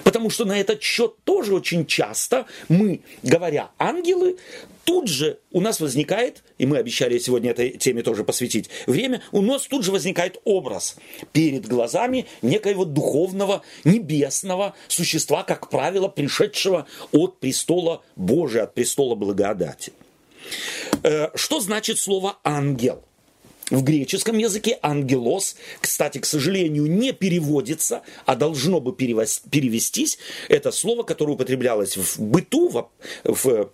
Потому 0.05 0.31
что 0.31 0.45
на 0.45 0.59
этот 0.59 0.83
счет 0.83 1.17
тоже 1.25 1.55
очень 1.55 1.85
часто 1.85 2.47
мы, 2.69 3.03
говоря 3.23 3.71
ангелы, 3.79 4.39
тут 4.85 5.09
же 5.09 5.39
у 5.51 5.61
нас 5.61 5.81
возникает, 5.81 6.45
и 6.59 6.67
мы 6.67 6.79
обещали 6.79 7.19
сегодня 7.19 7.51
этой 7.51 7.71
теме 7.71 8.03
тоже 8.03 8.25
посвятить 8.25 8.71
время, 8.87 9.23
у 9.33 9.43
нас 9.43 9.67
тут 9.67 9.85
же 9.85 9.93
возникает 9.93 10.41
образ 10.45 10.97
перед 11.33 11.67
глазами 11.67 12.27
некоего 12.43 12.85
духовного, 12.85 13.63
небесного 13.85 14.75
существа, 14.89 15.43
как 15.43 15.71
правило, 15.71 16.09
пришедшего 16.09 16.87
от 17.13 17.41
престола 17.41 18.03
Божия, 18.17 18.65
от 18.65 18.75
престола 18.75 19.15
благодати. 19.15 19.93
Э, 21.03 21.29
что 21.35 21.61
значит 21.61 21.99
слово 21.99 22.39
«ангел»? 22.45 23.03
В 23.71 23.83
греческом 23.83 24.37
языке 24.37 24.79
ангелос, 24.83 25.57
кстати, 25.81 26.19
к 26.19 26.27
сожалению, 26.27 26.87
не 26.87 27.13
переводится, 27.13 28.03
а 28.27 28.37
должно 28.37 28.79
бы 28.79 28.95
перевестись. 28.95 30.19
Это 30.51 30.71
слово, 30.71 31.03
которое 31.03 31.33
употреблялось 31.33 31.97
в 31.97 32.21
быту, 32.21 32.69
в, 32.69 32.91
в 33.25 33.71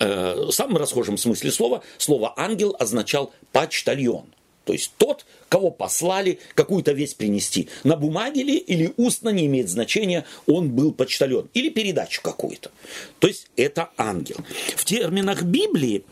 э, 0.00 0.48
самом 0.50 0.76
расхожем 0.76 1.16
смысле 1.16 1.50
слова. 1.50 1.82
Слово 1.98 2.34
ангел 2.36 2.76
означал 2.78 3.32
почтальон. 3.52 4.26
То 4.64 4.74
есть 4.74 4.92
тот, 4.98 5.24
кого 5.48 5.70
послали 5.70 6.40
какую-то 6.54 6.92
весть 6.92 7.16
принести. 7.16 7.70
На 7.84 7.96
бумаге 7.96 8.42
ли 8.42 8.58
или 8.58 8.92
устно 8.98 9.30
не 9.30 9.46
имеет 9.46 9.70
значения, 9.70 10.26
он 10.46 10.68
был 10.68 10.92
почтальон. 10.92 11.48
Или 11.54 11.70
передачу 11.70 12.20
какую-то. 12.20 12.70
То 13.18 13.28
есть 13.28 13.46
это 13.56 13.88
ангел. 13.96 14.36
В 14.76 14.84
терминах 14.84 15.42
Библии 15.42 16.04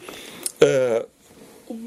э, 0.60 1.04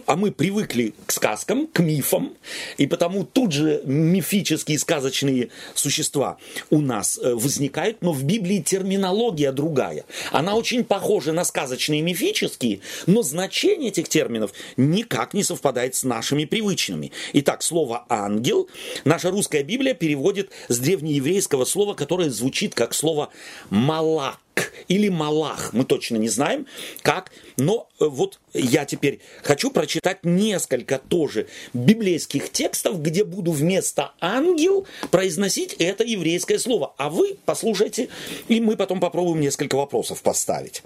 а 0.10 0.16
мы 0.16 0.32
привыкли 0.32 0.96
к 1.06 1.12
сказкам, 1.12 1.68
к 1.68 1.82
мифам, 1.82 2.34
и 2.80 2.88
потому 2.88 3.24
тут 3.24 3.52
же 3.52 3.84
мифические 3.86 4.80
сказочные 4.80 5.50
существа 5.76 6.40
у 6.72 6.82
нас 6.82 7.20
э, 7.22 7.36
возникают, 7.36 8.02
но 8.02 8.12
в 8.12 8.24
Библии 8.24 8.58
терминология 8.60 9.52
другая. 9.52 10.06
Она 10.32 10.56
очень 10.56 10.84
похожа 10.84 11.32
на 11.32 11.44
сказочные 11.44 12.02
мифические, 12.02 12.80
но 13.06 13.22
значение 13.22 13.90
этих 13.90 14.10
терминов 14.10 14.52
никак 14.78 15.36
не 15.36 15.44
совпадает 15.44 15.94
с 15.94 16.04
нашими 16.04 16.46
привычными. 16.46 17.12
Итак, 17.34 17.62
слово 17.62 18.08
«ангел» 18.10 18.68
наша 19.06 19.30
русская 19.30 19.62
Библия 19.62 19.94
переводит 19.94 20.50
с 20.70 20.80
древнееврейского 20.80 21.66
слова, 21.66 21.94
которое 21.94 22.32
звучит 22.32 22.74
как 22.74 22.96
слово 22.96 23.30
«малак» 23.70 24.40
или 24.88 25.10
Малах, 25.10 25.74
мы 25.74 25.86
точно 25.86 26.18
не 26.18 26.30
знаем 26.30 26.66
как, 27.02 27.32
но 27.58 27.88
э, 28.00 28.06
вот 28.06 28.40
я 28.54 28.86
теперь 28.86 29.20
хочу 29.44 29.72
прочитать 29.72 30.24
несколько 30.24 30.98
тоже 30.98 31.48
библейских 31.74 32.52
текстов, 32.52 33.02
где 33.02 33.24
буду 33.24 33.52
вместо 33.52 34.14
ангел 34.20 34.88
произносить 35.12 35.74
это 35.74 36.04
еврейское 36.04 36.60
слово. 36.60 36.94
А 36.98 37.10
вы 37.10 37.38
послушайте, 37.46 38.10
и 38.48 38.60
мы 38.60 38.76
потом 38.76 39.00
попробуем 39.00 39.40
несколько 39.42 39.76
вопросов 39.76 40.22
поставить. 40.22 40.84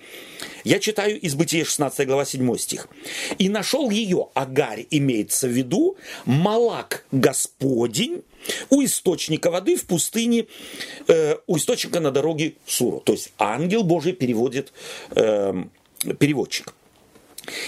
Я 0.63 0.79
читаю 0.79 1.19
из 1.19 1.35
Бытия 1.35 1.65
16 1.65 2.07
глава 2.07 2.25
7 2.25 2.57
стих. 2.57 2.87
«И 3.37 3.49
нашел 3.49 3.89
ее, 3.89 4.27
Агарь 4.33 4.85
имеется 4.89 5.47
в 5.47 5.51
виду, 5.51 5.97
Малак 6.25 7.05
Господень, 7.11 8.23
у 8.69 8.83
источника 8.83 9.51
воды 9.51 9.75
в 9.75 9.85
пустыне, 9.85 10.47
э, 11.07 11.35
у 11.47 11.57
источника 11.57 11.99
на 11.99 12.11
дороге 12.11 12.55
Суру. 12.65 12.99
То 12.99 13.13
есть 13.13 13.31
ангел 13.37 13.83
Божий 13.83 14.13
переводит 14.13 14.73
э, 15.11 15.53
переводчик. 16.19 16.73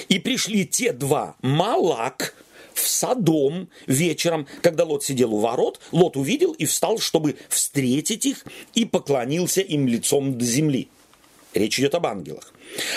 И 0.10 0.20
пришли 0.20 0.66
те 0.66 0.94
два 0.94 1.36
Малак, 1.42 2.36
в 2.76 2.88
Садом 2.88 3.70
вечером, 3.88 4.48
когда 4.62 4.84
Лот 4.84 5.04
сидел 5.04 5.34
у 5.34 5.40
ворот, 5.40 5.80
Лот 5.92 6.18
увидел 6.18 6.52
и 6.52 6.66
встал, 6.66 7.00
чтобы 7.00 7.38
встретить 7.50 8.26
их, 8.26 8.46
и 8.74 8.86
поклонился 8.86 9.62
им 9.62 9.88
лицом 9.88 10.38
до 10.38 10.46
земли. 10.46 10.90
Речь 11.54 11.80
идет 11.80 11.96
об 11.96 12.06
ангелах. 12.06 12.54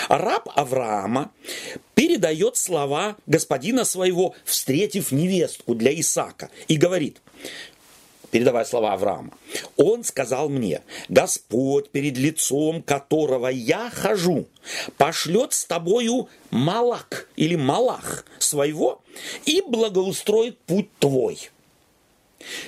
Раб 0.09 0.49
Авраама 0.53 1.31
передает 1.95 2.57
слова 2.57 3.15
господина 3.25 3.85
своего, 3.85 4.35
встретив 4.43 5.13
невестку 5.13 5.75
для 5.75 5.97
Исаака, 5.97 6.49
и 6.67 6.75
говорит, 6.75 7.21
передавая 8.31 8.65
слова 8.65 8.93
Авраама, 8.93 9.31
он 9.77 10.03
сказал 10.03 10.49
мне, 10.49 10.81
Господь, 11.07 11.89
перед 11.89 12.17
лицом 12.17 12.81
которого 12.81 13.47
я 13.47 13.89
хожу, 13.89 14.45
пошлет 14.97 15.53
с 15.53 15.65
тобою 15.65 16.29
Малак 16.51 17.29
или 17.35 17.55
Малах 17.55 18.25
своего 18.39 19.01
и 19.45 19.61
благоустроит 19.61 20.57
путь 20.59 20.89
твой. 20.99 21.49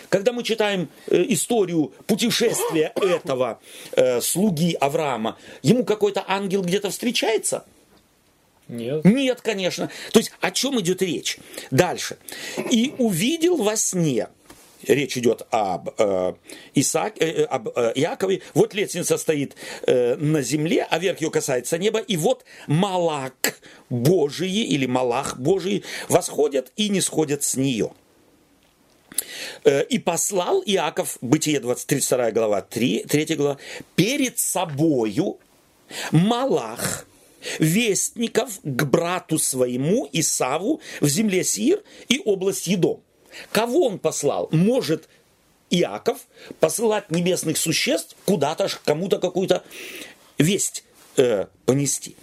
Когда 0.10 0.34
мы 0.34 0.44
читаем 0.44 0.90
э, 1.08 1.24
историю 1.30 1.94
путешествия 2.06 2.92
этого 2.96 3.60
э, 3.94 4.20
слуги 4.22 4.74
Авраама, 4.74 5.38
ему 5.64 5.86
какой-то 5.86 6.24
ангел 6.28 6.62
где-то 6.62 6.90
встречается? 6.90 7.66
Нет. 8.68 9.04
Нет, 9.04 9.42
конечно. 9.42 9.90
То 10.12 10.20
есть 10.20 10.32
о 10.40 10.52
чем 10.52 10.80
идет 10.80 11.02
речь? 11.02 11.38
Дальше. 11.72 12.18
И 12.70 12.94
увидел 12.98 13.58
во 13.58 13.76
сне, 13.76 14.28
речь 14.88 15.18
идет 15.18 15.44
об, 15.52 15.90
э, 15.98 16.34
Исаак, 16.76 17.22
э, 17.22 17.26
э, 17.26 17.44
об 17.44 17.70
э, 17.70 17.94
Иакове. 17.96 18.42
Вот 18.54 18.74
лестница 18.74 19.18
стоит 19.18 19.56
э, 19.88 20.16
на 20.16 20.42
земле, 20.42 20.88
а 20.90 21.00
верх 21.00 21.22
ее 21.22 21.32
касается 21.32 21.78
неба. 21.78 22.00
И 22.00 22.18
вот 22.18 22.44
Малак 22.68 23.60
Божий 23.90 24.52
или 24.52 24.86
Малах 24.86 25.38
Божий 25.38 25.84
восходят 26.10 26.72
и 26.76 26.90
не 26.90 27.02
сходят 27.02 27.44
с 27.44 27.56
нее. 27.56 27.92
Э, 29.64 29.84
и 29.84 30.00
послал 30.00 30.64
Иаков, 30.66 31.18
Бытие 31.22 31.60
32 31.60 32.32
глава, 32.32 32.62
3, 32.62 33.06
3 33.08 33.36
глава, 33.36 33.58
перед 33.96 34.40
собою 34.40 35.38
Малах, 36.12 37.06
вестников 37.60 38.60
к 38.64 38.84
брату 38.86 39.38
своему 39.38 40.08
Исаву 40.12 40.82
в 41.00 41.08
земле 41.08 41.44
Сир 41.44 41.84
и 42.08 42.22
область 42.24 42.68
Едом. 42.68 43.02
Кого 43.52 43.88
он 43.88 44.00
послал? 44.00 44.50
Может 44.52 45.08
Иаков 45.70 46.20
посылать 46.60 47.10
небесных 47.12 47.58
существ 47.58 48.16
куда-то, 48.26 48.68
кому-то 48.84 49.20
какую-то 49.20 49.64
весть 50.38 50.84
э, 51.18 51.46
понести. 51.66 52.16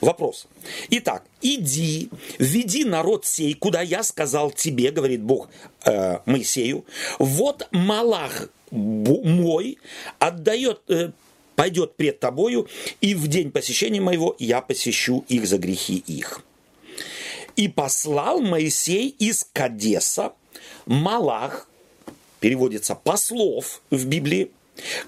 Вопрос. 0.00 0.46
Итак, 0.90 1.24
иди, 1.40 2.10
веди 2.38 2.84
народ 2.84 3.24
сей, 3.24 3.54
куда 3.54 3.82
я 3.82 4.02
сказал 4.02 4.50
тебе, 4.50 4.90
говорит 4.90 5.22
Бог 5.22 5.48
э, 5.84 6.18
Моисею. 6.26 6.84
Вот 7.18 7.68
Малах 7.70 8.48
мой 8.70 9.78
отдает, 10.18 10.80
э, 10.88 11.10
пойдет 11.54 11.96
пред 11.96 12.20
тобою, 12.20 12.68
и 13.00 13.14
в 13.14 13.28
день 13.28 13.50
посещения 13.50 14.00
моего 14.00 14.36
я 14.38 14.60
посещу 14.60 15.24
их 15.28 15.46
за 15.46 15.58
грехи 15.58 16.02
их. 16.06 16.42
И 17.56 17.68
послал 17.68 18.40
Моисей 18.40 19.08
из 19.08 19.46
Кадеса 19.52 20.32
Малах, 20.86 21.68
переводится 22.40 22.94
послов 22.94 23.80
в 23.90 24.06
Библии, 24.06 24.50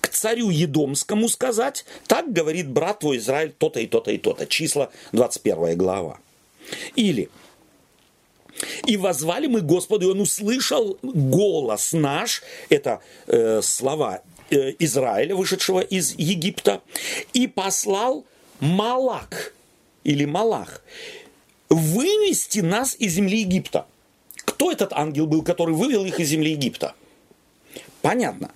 к 0.01 0.09
царю 0.09 0.51
Едомскому 0.51 1.29
сказать, 1.29 1.85
так 2.07 2.33
говорит 2.33 2.69
брат 2.69 3.01
твой 3.01 3.19
Израиль 3.19 3.53
то-то 3.57 3.81
и 3.81 3.87
то-то 3.87 4.11
и 4.11 4.19
то-то. 4.19 4.47
Числа 4.47 4.91
21 5.13 5.77
глава. 5.77 6.19
Или 6.97 7.29
и 8.87 8.97
возвали 8.97 9.47
мы 9.47 9.61
Господу, 9.61 10.09
и 10.09 10.11
Он 10.11 10.21
услышал 10.21 10.99
голос 11.03 11.93
наш, 11.93 12.43
это 12.69 13.01
э, 13.27 13.61
слова 13.63 14.23
э, 14.51 14.73
Израиля, 14.81 15.37
вышедшего 15.37 15.81
из 15.81 16.15
Египта, 16.17 16.83
и 17.33 17.47
послал 17.47 18.25
Малак, 18.61 19.55
или 20.05 20.25
Малах, 20.25 20.83
вывести 21.69 22.61
нас 22.61 22.97
из 22.99 23.13
земли 23.13 23.41
Египта. 23.41 23.87
Кто 24.59 24.73
этот 24.73 24.93
ангел 24.93 25.29
был, 25.29 25.45
который 25.45 25.73
вывел 25.73 26.05
их 26.05 26.19
из 26.19 26.31
земли 26.31 26.51
Египта? 26.51 26.97
Понятно. 28.03 28.51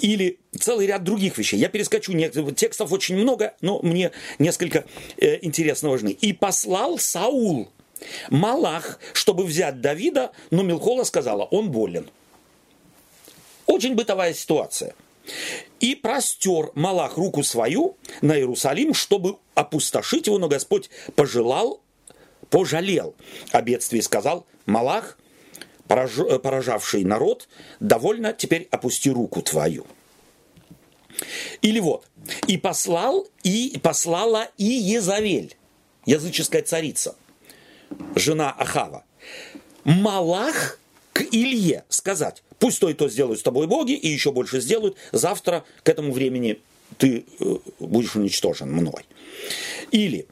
Или 0.00 0.38
целый 0.58 0.86
ряд 0.86 1.04
других 1.04 1.36
вещей. 1.36 1.58
Я 1.58 1.68
перескочу, 1.68 2.14
текстов 2.52 2.92
очень 2.92 3.14
много, 3.18 3.52
но 3.60 3.78
мне 3.82 4.10
несколько 4.38 4.86
э, 5.18 5.38
интересно 5.42 5.90
важны. 5.90 6.12
«И 6.12 6.32
послал 6.32 6.98
Саул 6.98 7.68
Малах, 8.30 8.98
чтобы 9.12 9.44
взять 9.44 9.82
Давида, 9.82 10.32
но 10.50 10.62
Милхола 10.62 11.04
сказала, 11.04 11.44
он 11.44 11.70
болен». 11.70 12.08
Очень 13.66 13.96
бытовая 13.96 14.32
ситуация. 14.32 14.94
И 15.78 15.94
простер 15.94 16.70
Малах 16.74 17.18
руку 17.18 17.42
свою 17.42 17.98
на 18.22 18.34
Иерусалим, 18.34 18.94
чтобы 18.94 19.36
опустошить 19.54 20.26
его, 20.26 20.38
но 20.38 20.48
Господь 20.48 20.88
пожелал, 21.14 21.82
пожалел 22.48 23.14
о 23.52 23.60
бедствии, 23.60 24.00
сказал, 24.00 24.46
Малах, 24.64 25.18
Э, 25.86 26.38
поражавший 26.38 27.04
народ, 27.04 27.48
довольно, 27.78 28.32
теперь 28.32 28.68
опусти 28.70 29.10
руку 29.10 29.42
твою. 29.42 29.86
Или 31.62 31.78
вот, 31.78 32.06
и 32.48 32.56
послал, 32.56 33.28
и 33.42 33.78
послала 33.82 34.48
и 34.56 34.64
Езавель, 34.64 35.56
языческая 36.06 36.62
царица, 36.62 37.16
жена 38.16 38.50
Ахава, 38.50 39.04
Малах 39.84 40.80
к 41.12 41.22
Илье 41.30 41.84
сказать, 41.90 42.42
пусть 42.58 42.80
то 42.80 42.88
и 42.88 42.94
то 42.94 43.08
сделают 43.08 43.38
с 43.38 43.42
тобой 43.42 43.66
боги, 43.66 43.92
и 43.92 44.08
еще 44.08 44.32
больше 44.32 44.60
сделают, 44.60 44.96
завтра 45.12 45.64
к 45.82 45.88
этому 45.88 46.12
времени 46.12 46.60
ты 46.96 47.26
э, 47.38 47.56
будешь 47.78 48.16
уничтожен 48.16 48.72
мной. 48.72 49.04
Или, 49.90 50.26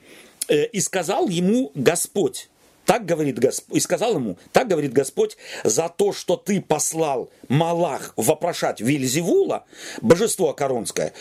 э, 0.48 0.66
и 0.66 0.80
сказал 0.80 1.28
ему 1.28 1.70
Господь, 1.74 2.48
так 2.84 3.06
говорит 3.06 3.38
Господь, 3.38 3.76
и 3.76 3.80
сказал 3.80 4.14
ему, 4.14 4.36
так 4.52 4.68
говорит 4.68 4.92
Господь, 4.92 5.36
за 5.64 5.88
то, 5.88 6.12
что 6.12 6.36
ты 6.36 6.60
послал 6.60 7.30
Малах 7.48 8.12
вопрошать 8.16 8.80
Вильзевула, 8.80 9.64
божество 10.00 10.52
Коронское, 10.52 11.12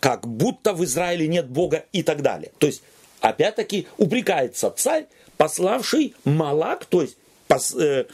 как 0.00 0.26
будто 0.26 0.72
в 0.72 0.84
Израиле 0.84 1.28
нет 1.28 1.48
Бога 1.48 1.84
и 1.92 2.02
так 2.02 2.22
далее. 2.22 2.52
То 2.58 2.66
есть, 2.66 2.82
опять-таки, 3.20 3.86
упрекается 3.98 4.70
царь, 4.70 5.06
пославший 5.36 6.14
Малак, 6.24 6.84
то 6.86 7.02
есть 7.02 7.16
пос, 7.48 7.74
э, 7.74 8.06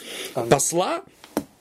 посла 0.48 1.02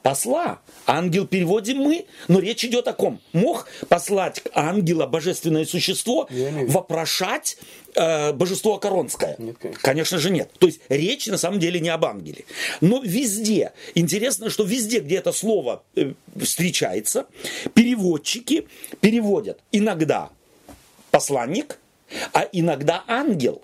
посла. 0.01 0.61
Ангел 0.85 1.27
переводим 1.27 1.77
мы, 1.77 2.05
но 2.27 2.39
речь 2.39 2.65
идет 2.65 2.87
о 2.87 2.93
ком? 2.93 3.21
Мог 3.33 3.67
послать 3.87 4.41
ангела 4.53 5.05
божественное 5.05 5.65
существо, 5.65 6.27
вопрошать 6.67 7.57
э, 7.95 8.33
божество 8.33 8.77
Коронское? 8.77 9.35
Нет, 9.37 9.57
конечно. 9.59 9.81
конечно 9.81 10.17
же 10.17 10.29
нет. 10.29 10.51
То 10.59 10.67
есть 10.67 10.81
речь 10.89 11.27
на 11.27 11.37
самом 11.37 11.59
деле 11.59 11.79
не 11.79 11.89
об 11.89 12.05
ангеле. 12.05 12.45
Но 12.81 13.01
везде, 13.03 13.73
интересно, 13.95 14.49
что 14.49 14.63
везде, 14.63 14.99
где 14.99 15.17
это 15.17 15.31
слово 15.31 15.83
э, 15.95 16.13
встречается, 16.39 17.27
переводчики 17.73 18.67
переводят 18.99 19.59
иногда 19.71 20.29
посланник, 21.11 21.77
а 22.33 22.47
иногда 22.51 23.03
ангел. 23.07 23.61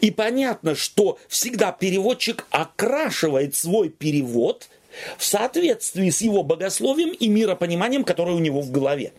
И 0.00 0.10
понятно, 0.10 0.74
что 0.74 1.18
всегда 1.28 1.70
переводчик 1.70 2.46
окрашивает 2.50 3.54
свой 3.54 3.88
перевод– 3.88 4.68
в 5.16 5.24
соответствии 5.24 6.10
с 6.10 6.20
его 6.20 6.42
богословием 6.42 7.10
и 7.10 7.28
миропониманием, 7.28 8.04
которое 8.04 8.34
у 8.36 8.40
него 8.40 8.60
в 8.60 8.70
голове. 8.70 9.12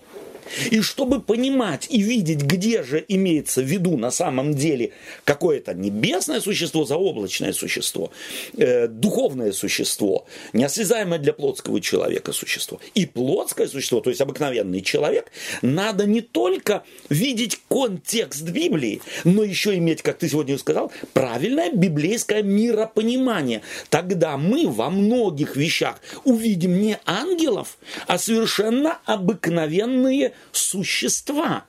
И 0.71 0.81
чтобы 0.81 1.21
понимать 1.21 1.87
и 1.89 2.01
видеть, 2.01 2.41
где 2.41 2.83
же 2.83 3.03
имеется 3.07 3.61
в 3.61 3.65
виду 3.65 3.97
на 3.97 4.11
самом 4.11 4.53
деле 4.53 4.91
какое-то 5.23 5.73
небесное 5.73 6.41
существо, 6.41 6.85
заоблачное 6.85 7.53
существо, 7.53 8.11
э, 8.57 8.87
духовное 8.87 9.51
существо, 9.51 10.25
неосязаемое 10.53 11.19
для 11.19 11.33
плотского 11.33 11.81
человека 11.81 12.31
существо, 12.33 12.79
и 12.95 13.05
плотское 13.05 13.67
существо, 13.67 14.01
то 14.01 14.09
есть 14.09 14.21
обыкновенный 14.21 14.81
человек, 14.81 15.31
надо 15.61 16.05
не 16.05 16.21
только 16.21 16.83
видеть 17.09 17.59
контекст 17.69 18.43
Библии, 18.43 19.01
но 19.23 19.43
еще 19.43 19.75
иметь, 19.75 20.01
как 20.01 20.17
ты 20.17 20.29
сегодня 20.29 20.57
сказал, 20.57 20.91
правильное 21.13 21.71
библейское 21.71 22.43
миропонимание. 22.43 23.61
Тогда 23.89 24.37
мы 24.37 24.67
во 24.67 24.89
многих 24.89 25.55
вещах 25.55 25.99
увидим 26.23 26.81
не 26.81 26.97
ангелов, 27.05 27.77
а 28.07 28.17
совершенно 28.17 28.99
обыкновенные 29.05 30.33
существа. 30.51 31.65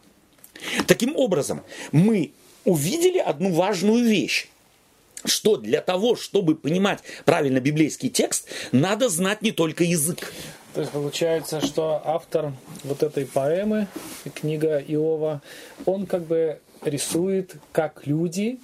Таким 0.87 1.17
образом, 1.17 1.63
мы 1.93 2.33
увидели 2.65 3.19
одну 3.19 3.53
важную 3.53 4.05
вещь 4.05 4.49
что 5.25 5.57
для 5.59 5.83
того, 5.83 6.17
чтобы 6.17 6.55
понимать 6.55 7.01
правильно 7.27 7.61
библейский 7.61 8.09
текст, 8.09 8.49
надо 8.73 9.11
знать 9.11 9.43
не 9.43 9.53
только 9.53 9.85
язык. 9.85 10.33
То 10.75 10.81
есть 10.81 10.93
получается, 10.93 11.61
что 11.61 12.01
автор 12.05 12.53
вот 12.85 13.03
этой 13.03 13.27
поэмы, 13.27 13.89
книга 14.35 14.79
Иова, 14.79 15.43
он 15.85 16.07
как 16.07 16.25
бы 16.25 16.61
рисует, 16.83 17.57
как 17.73 18.07
люди 18.07 18.61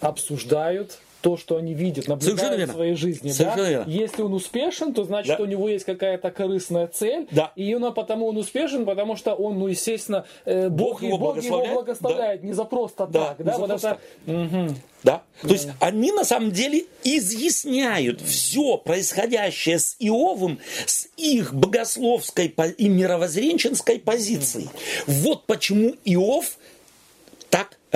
обсуждают 0.00 0.98
то, 1.24 1.38
что 1.38 1.56
они 1.56 1.72
видят, 1.72 2.06
наблюдают 2.06 2.68
в 2.68 2.74
своей 2.74 2.96
жизни. 2.96 3.30
Совершенно 3.30 3.62
да? 3.62 3.70
верно. 3.70 3.90
Если 3.90 4.20
он 4.20 4.34
успешен, 4.34 4.92
то 4.92 5.04
значит, 5.04 5.38
да. 5.38 5.42
у 5.42 5.46
него 5.46 5.70
есть 5.70 5.86
какая-то 5.86 6.30
корыстная 6.30 6.86
цель. 6.86 7.26
Да. 7.30 7.50
И 7.56 7.74
он, 7.74 7.94
потому 7.94 8.26
он 8.26 8.36
успешен, 8.36 8.84
потому 8.84 9.16
что 9.16 9.32
он, 9.32 9.58
ну, 9.58 9.68
естественно, 9.68 10.26
э, 10.44 10.68
Бог, 10.68 11.00
Бог, 11.00 11.02
его, 11.02 11.16
Бог 11.16 11.34
благословляет, 11.34 11.70
его 11.70 11.80
благословляет 11.80 12.40
да. 12.42 12.46
не 12.46 12.52
за 12.52 12.64
просто 12.64 13.06
да, 13.06 13.28
так. 13.28 13.46
Да, 13.46 13.56
вот 13.56 13.68
просто. 13.70 13.98
это... 14.26 14.32
Угу. 14.32 14.74
Да? 15.02 15.22
То 15.40 15.48
есть 15.48 15.68
они 15.80 16.12
на 16.12 16.24
самом 16.24 16.50
деле 16.50 16.84
изъясняют 17.04 18.20
все 18.20 18.76
происходящее 18.76 19.78
с 19.78 19.96
Иовым 19.98 20.58
с 20.86 21.08
их 21.16 21.54
богословской 21.54 22.54
и 22.78 22.88
мировоззренческой 22.88 23.98
позиции. 23.98 24.68
Вот 25.06 25.46
почему 25.46 25.94
Иов 26.04 26.58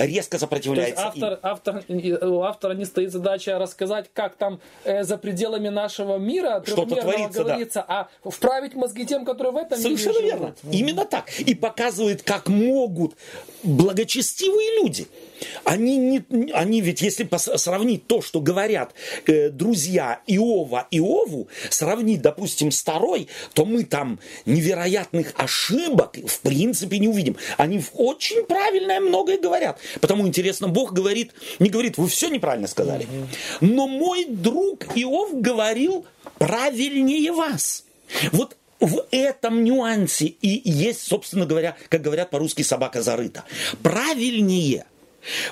резко 0.05 0.37
сопротивляется. 0.37 1.07
автор, 1.07 1.39
автор, 1.41 1.83
у 1.87 2.41
автора 2.41 2.73
не 2.73 2.85
стоит 2.85 3.11
задача 3.11 3.57
рассказать, 3.59 4.09
как 4.13 4.35
там 4.35 4.59
э, 4.83 5.03
за 5.03 5.17
пределами 5.17 5.69
нашего 5.69 6.17
мира 6.17 6.63
что-то 6.65 6.95
творится, 6.95 7.43
говорится, 7.43 7.85
да. 7.87 8.09
а 8.23 8.29
вправить 8.29 8.75
мозги 8.75 9.05
тем, 9.05 9.25
которые 9.25 9.53
в 9.53 9.57
этом 9.57 9.79
Совершенно 9.79 10.17
мире 10.17 10.27
верно. 10.27 10.55
Живут. 10.61 10.75
Именно 10.75 11.05
так. 11.05 11.39
И 11.39 11.55
показывает, 11.55 12.23
как 12.23 12.47
могут 12.47 13.15
благочестивые 13.63 14.83
люди 14.83 15.07
они, 15.63 15.97
не, 15.97 16.51
они 16.53 16.81
ведь, 16.81 17.01
если 17.01 17.27
сравнить 17.57 18.07
то, 18.07 18.21
что 18.21 18.41
говорят 18.41 18.93
э, 19.25 19.49
друзья 19.49 20.21
Иова 20.27 20.87
Иову, 20.91 21.47
сравнить, 21.69 22.21
допустим, 22.21 22.71
с 22.71 22.81
второй, 22.81 23.27
то 23.53 23.65
мы 23.65 23.83
там 23.83 24.19
невероятных 24.45 25.33
ошибок 25.35 26.17
в 26.25 26.39
принципе 26.41 26.99
не 26.99 27.07
увидим. 27.07 27.37
Они 27.57 27.83
очень 27.93 28.45
правильное 28.45 28.99
многое 28.99 29.37
говорят. 29.37 29.79
Потому 30.01 30.27
интересно, 30.27 30.67
Бог 30.67 30.93
говорит, 30.93 31.31
не 31.59 31.69
говорит, 31.69 31.97
вы 31.97 32.07
все 32.07 32.29
неправильно 32.29 32.67
сказали. 32.67 33.07
Но 33.61 33.87
мой 33.87 34.25
друг 34.25 34.85
Иов 34.95 35.39
говорил 35.39 36.05
правильнее 36.37 37.31
вас. 37.31 37.85
Вот 38.31 38.55
в 38.79 39.05
этом 39.11 39.63
нюансе 39.63 40.27
и 40.27 40.69
есть, 40.69 41.01
собственно 41.01 41.45
говоря, 41.45 41.75
как 41.89 42.01
говорят 42.01 42.29
по-русски, 42.29 42.61
собака 42.61 43.01
зарыта. 43.01 43.43
Правильнее 43.83 44.85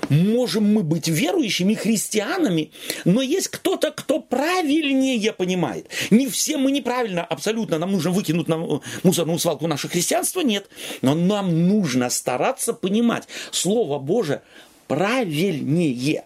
Можем 0.09 0.74
мы 0.74 0.84
быть 0.84 1.07
верующими 1.07 1.74
христианами, 1.74 2.72
но 3.05 3.22
есть 3.22 3.47
кто-то, 3.49 3.91
кто 3.91 4.20
правильнее 4.20 5.34
понимает. 5.34 5.89
Не 6.09 6.28
все 6.28 6.57
мы 6.57 6.72
неправильно, 6.72 7.24
абсолютно. 7.24 7.78
Нам 7.78 7.91
нужно 7.91 8.11
выкинуть 8.11 8.47
на 8.47 8.82
мусорную 9.03 9.39
свалку 9.39 9.68
наше 9.68 9.88
христианство, 9.88 10.41
нет. 10.41 10.70
Но 11.01 11.15
нам 11.15 11.68
нужно 11.68 12.09
стараться 12.09 12.74
понимать 12.74 13.28
Слово 13.51 13.99
Божие 13.99 14.41
правильнее 14.88 16.24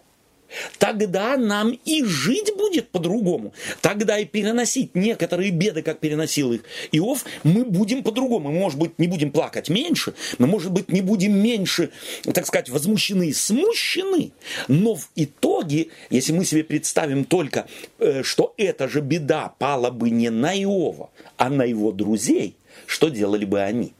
тогда 0.78 1.36
нам 1.36 1.78
и 1.84 2.04
жить 2.04 2.52
будет 2.56 2.88
по-другому. 2.88 3.52
Тогда 3.80 4.18
и 4.18 4.24
переносить 4.24 4.94
некоторые 4.94 5.50
беды, 5.50 5.82
как 5.82 6.00
переносил 6.00 6.52
их 6.52 6.62
Иов, 6.92 7.24
мы 7.42 7.64
будем 7.64 8.02
по-другому. 8.02 8.50
Мы, 8.50 8.58
может 8.58 8.78
быть, 8.78 8.98
не 8.98 9.06
будем 9.06 9.30
плакать 9.30 9.68
меньше, 9.68 10.14
мы, 10.38 10.46
может 10.46 10.72
быть, 10.72 10.90
не 10.90 11.00
будем 11.00 11.36
меньше, 11.38 11.90
так 12.32 12.46
сказать, 12.46 12.68
возмущены 12.68 13.28
и 13.28 13.32
смущены. 13.32 14.32
Но 14.68 14.94
в 14.94 15.08
итоге, 15.16 15.88
если 16.10 16.32
мы 16.32 16.44
себе 16.44 16.64
представим 16.64 17.24
только, 17.24 17.66
э, 17.98 18.22
что 18.22 18.54
эта 18.56 18.88
же 18.88 19.00
беда 19.00 19.54
пала 19.58 19.90
бы 19.90 20.10
не 20.10 20.30
на 20.30 20.54
Иова, 20.54 21.10
а 21.36 21.48
на 21.48 21.62
его 21.62 21.92
друзей, 21.92 22.56
что 22.86 23.08
делали 23.08 23.44
бы 23.44 23.60
они? 23.60 23.94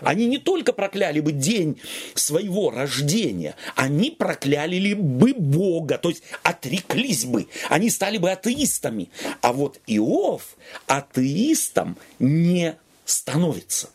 Они 0.00 0.26
не 0.26 0.38
только 0.38 0.72
прокляли 0.72 1.20
бы 1.20 1.32
день 1.32 1.80
своего 2.14 2.70
рождения, 2.70 3.54
они 3.76 4.10
прокляли 4.10 4.94
бы 4.94 5.34
Бога, 5.34 5.98
то 5.98 6.08
есть 6.08 6.22
отреклись 6.42 7.24
бы, 7.24 7.46
они 7.70 7.90
стали 7.90 8.18
бы 8.18 8.30
атеистами. 8.30 9.10
А 9.40 9.52
вот 9.52 9.80
Иов 9.86 10.56
атеистом 10.86 11.96
не 12.18 12.76
становится. 13.04 13.90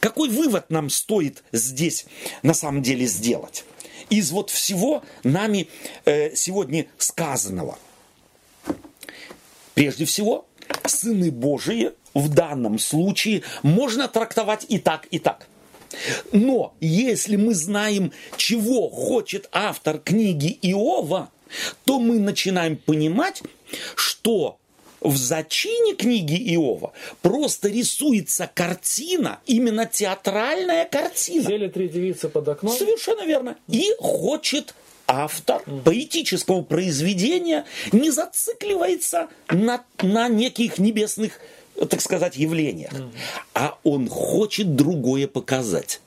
Какой 0.00 0.28
вывод 0.28 0.70
нам 0.70 0.90
стоит 0.90 1.42
здесь 1.52 2.06
на 2.42 2.54
самом 2.54 2.82
деле 2.82 3.06
сделать? 3.06 3.64
Из 4.10 4.30
вот 4.30 4.50
всего 4.50 5.02
нами 5.24 5.68
э, 6.04 6.34
сегодня 6.34 6.86
сказанного. 6.98 7.78
Прежде 9.74 10.04
всего, 10.04 10.46
сыны 10.84 11.30
Божии 11.30 11.92
в 12.14 12.28
данном 12.28 12.78
случае 12.78 13.42
можно 13.62 14.08
трактовать 14.08 14.66
и 14.68 14.78
так, 14.78 15.06
и 15.10 15.18
так. 15.18 15.46
Но 16.32 16.74
если 16.80 17.36
мы 17.36 17.54
знаем, 17.54 18.12
чего 18.36 18.88
хочет 18.88 19.48
автор 19.52 19.98
книги 19.98 20.58
Иова, 20.62 21.30
то 21.84 21.98
мы 21.98 22.18
начинаем 22.18 22.76
понимать, 22.76 23.42
что 23.94 24.58
в 25.00 25.16
зачине 25.16 25.94
книги 25.94 26.54
Иова 26.54 26.92
просто 27.20 27.68
рисуется 27.68 28.50
картина, 28.52 29.40
именно 29.46 29.84
театральная 29.84 30.84
картина. 30.86 31.44
Сели 31.44 31.68
три 31.68 31.88
девицы 31.88 32.28
под 32.28 32.48
окном. 32.48 32.74
Совершенно 32.74 33.26
верно. 33.26 33.56
И 33.68 33.92
хочет 33.98 34.74
автор 35.06 35.62
поэтического 35.84 36.62
произведения 36.62 37.66
не 37.90 38.10
зацикливается 38.10 39.28
на, 39.48 39.84
на 40.00 40.28
неких 40.28 40.78
небесных 40.78 41.40
так 41.88 42.00
сказать, 42.00 42.36
явлениях. 42.36 42.92
А 43.54 43.78
он 43.82 44.08
хочет 44.08 44.76
другое 44.76 45.26
показать. 45.26 46.00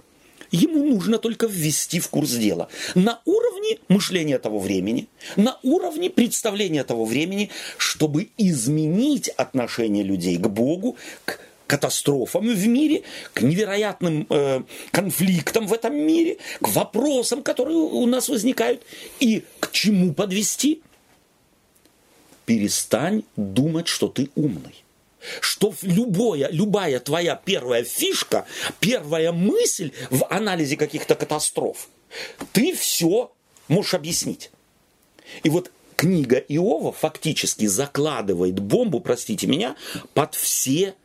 Ему 0.51 0.86
нужно 0.86 1.18
только 1.18 1.47
ввести 1.47 1.99
в 1.99 2.09
курс 2.09 2.32
дела. 2.32 2.70
На 2.93 3.20
уровне 3.26 3.80
мышления 3.88 4.39
того 4.39 4.59
времени, 4.59 5.07
на 5.36 5.59
уровне 5.63 6.09
представления 6.09 6.84
того 6.84 7.05
времени, 7.05 7.49
чтобы 7.78 8.30
изменить 8.38 9.30
отношение 9.30 10.03
людей 10.03 10.38
к 10.38 10.47
Богу, 10.47 10.97
к 11.26 11.39
катастрофам 11.68 12.47
в 12.47 12.68
мире, 12.68 13.03
к 13.34 13.41
невероятным 13.41 14.28
э, 14.30 14.61
конфликтам 14.91 15.68
в 15.68 15.74
этом 15.74 15.95
мире, 15.95 16.38
к 16.61 16.70
вопросам, 16.70 17.41
которые 17.41 17.78
у 17.78 18.05
нас 18.05 18.30
возникают, 18.30 18.84
и 19.20 19.43
к 19.59 19.72
чему 19.72 20.13
подвести. 20.13 20.82
Перестань 22.45 23.24
думать, 23.36 23.88
что 23.88 24.07
ты 24.07 24.30
умный 24.36 24.84
что 25.41 25.73
любое, 25.82 26.49
любая 26.51 26.99
твоя 26.99 27.36
первая 27.36 27.84
фишка, 27.84 28.45
первая 28.80 29.32
мысль 29.32 29.91
в 30.09 30.26
анализе 30.30 30.78
каких-то 30.78 31.15
катастроф, 31.15 31.88
ты 32.53 32.76
все 32.76 33.32
можешь 33.67 33.93
объяснить. 33.93 34.51
И 35.43 35.49
вот 35.49 35.71
книга 35.95 36.38
Иова 36.38 36.91
фактически 36.91 37.65
закладывает 37.65 38.59
бомбу, 38.59 38.99
простите 38.99 39.47
меня, 39.47 39.76
под 40.13 40.36
все 40.36 40.95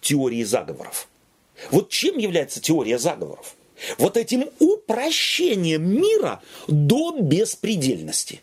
теории 0.00 0.44
заговоров. 0.44 1.08
Вот 1.70 1.90
чем 1.90 2.18
является 2.18 2.60
теория 2.60 2.98
заговоров? 2.98 3.54
Вот 3.98 4.16
этим 4.16 4.48
упрощением 4.58 6.00
мира 6.00 6.42
до 6.66 7.18
беспредельности 7.20 8.40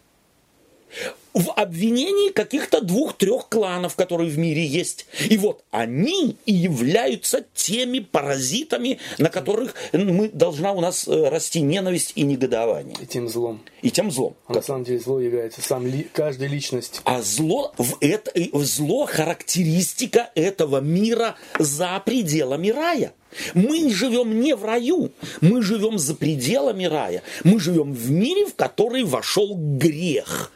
в 1.33 1.51
обвинении 1.51 2.29
каких-то 2.29 2.81
двух-трех 2.81 3.49
кланов, 3.49 3.95
которые 3.95 4.29
в 4.29 4.37
мире 4.37 4.65
есть. 4.65 5.07
И 5.29 5.37
вот 5.37 5.63
они 5.71 6.37
и 6.45 6.53
являются 6.53 7.45
теми 7.53 7.99
паразитами, 7.99 8.99
на 9.17 9.29
которых 9.29 9.73
мы, 9.93 10.29
должна 10.29 10.73
у 10.73 10.81
нас 10.81 11.07
э, 11.07 11.29
расти 11.29 11.61
ненависть 11.61 12.13
и 12.15 12.23
негодование. 12.23 12.95
И 13.01 13.05
тем 13.05 13.27
злом. 13.27 13.61
И 13.81 13.89
тем 13.89 14.11
злом. 14.11 14.35
А 14.47 14.53
на 14.53 14.61
самом 14.61 14.83
деле 14.83 14.99
зло 14.99 15.19
является 15.19 15.61
сам 15.61 15.87
ли, 15.87 16.07
каждой 16.13 16.47
личность. 16.47 17.01
А 17.03 17.21
зло, 17.21 17.73
в 17.77 17.97
это, 18.01 18.31
зло 18.63 19.05
характеристика 19.05 20.29
этого 20.35 20.81
мира 20.81 21.35
за 21.57 22.01
пределами 22.05 22.69
рая. 22.69 23.13
Мы 23.55 23.89
живем 23.89 24.39
не 24.39 24.55
в 24.55 24.63
раю, 24.63 25.11
мы 25.41 25.63
живем 25.63 25.97
за 25.97 26.13
пределами 26.13 26.85
рая. 26.85 27.23
Мы 27.43 27.59
живем 27.59 27.91
в 27.91 28.11
мире, 28.11 28.45
в 28.45 28.55
который 28.55 29.03
вошел 29.03 29.55
грех. 29.55 30.51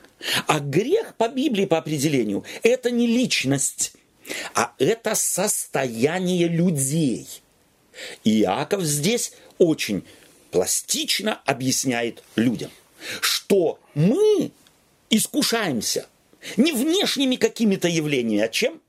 А 0.47 0.59
грех 0.59 1.15
по 1.15 1.27
Библии, 1.27 1.65
по 1.65 1.77
определению, 1.77 2.43
это 2.63 2.89
не 2.91 3.07
личность, 3.07 3.93
а 4.53 4.73
это 4.79 5.15
состояние 5.15 6.47
людей. 6.47 7.27
Иаков 8.23 8.83
здесь 8.83 9.33
очень 9.57 10.03
пластично 10.51 11.41
объясняет 11.45 12.23
людям, 12.35 12.71
что 13.21 13.79
мы 13.93 14.51
искушаемся 15.09 16.07
не 16.55 16.71
внешними 16.71 17.35
какими-то 17.35 17.87
явлениями, 17.87 18.43
а 18.43 18.47
чем? 18.47 18.81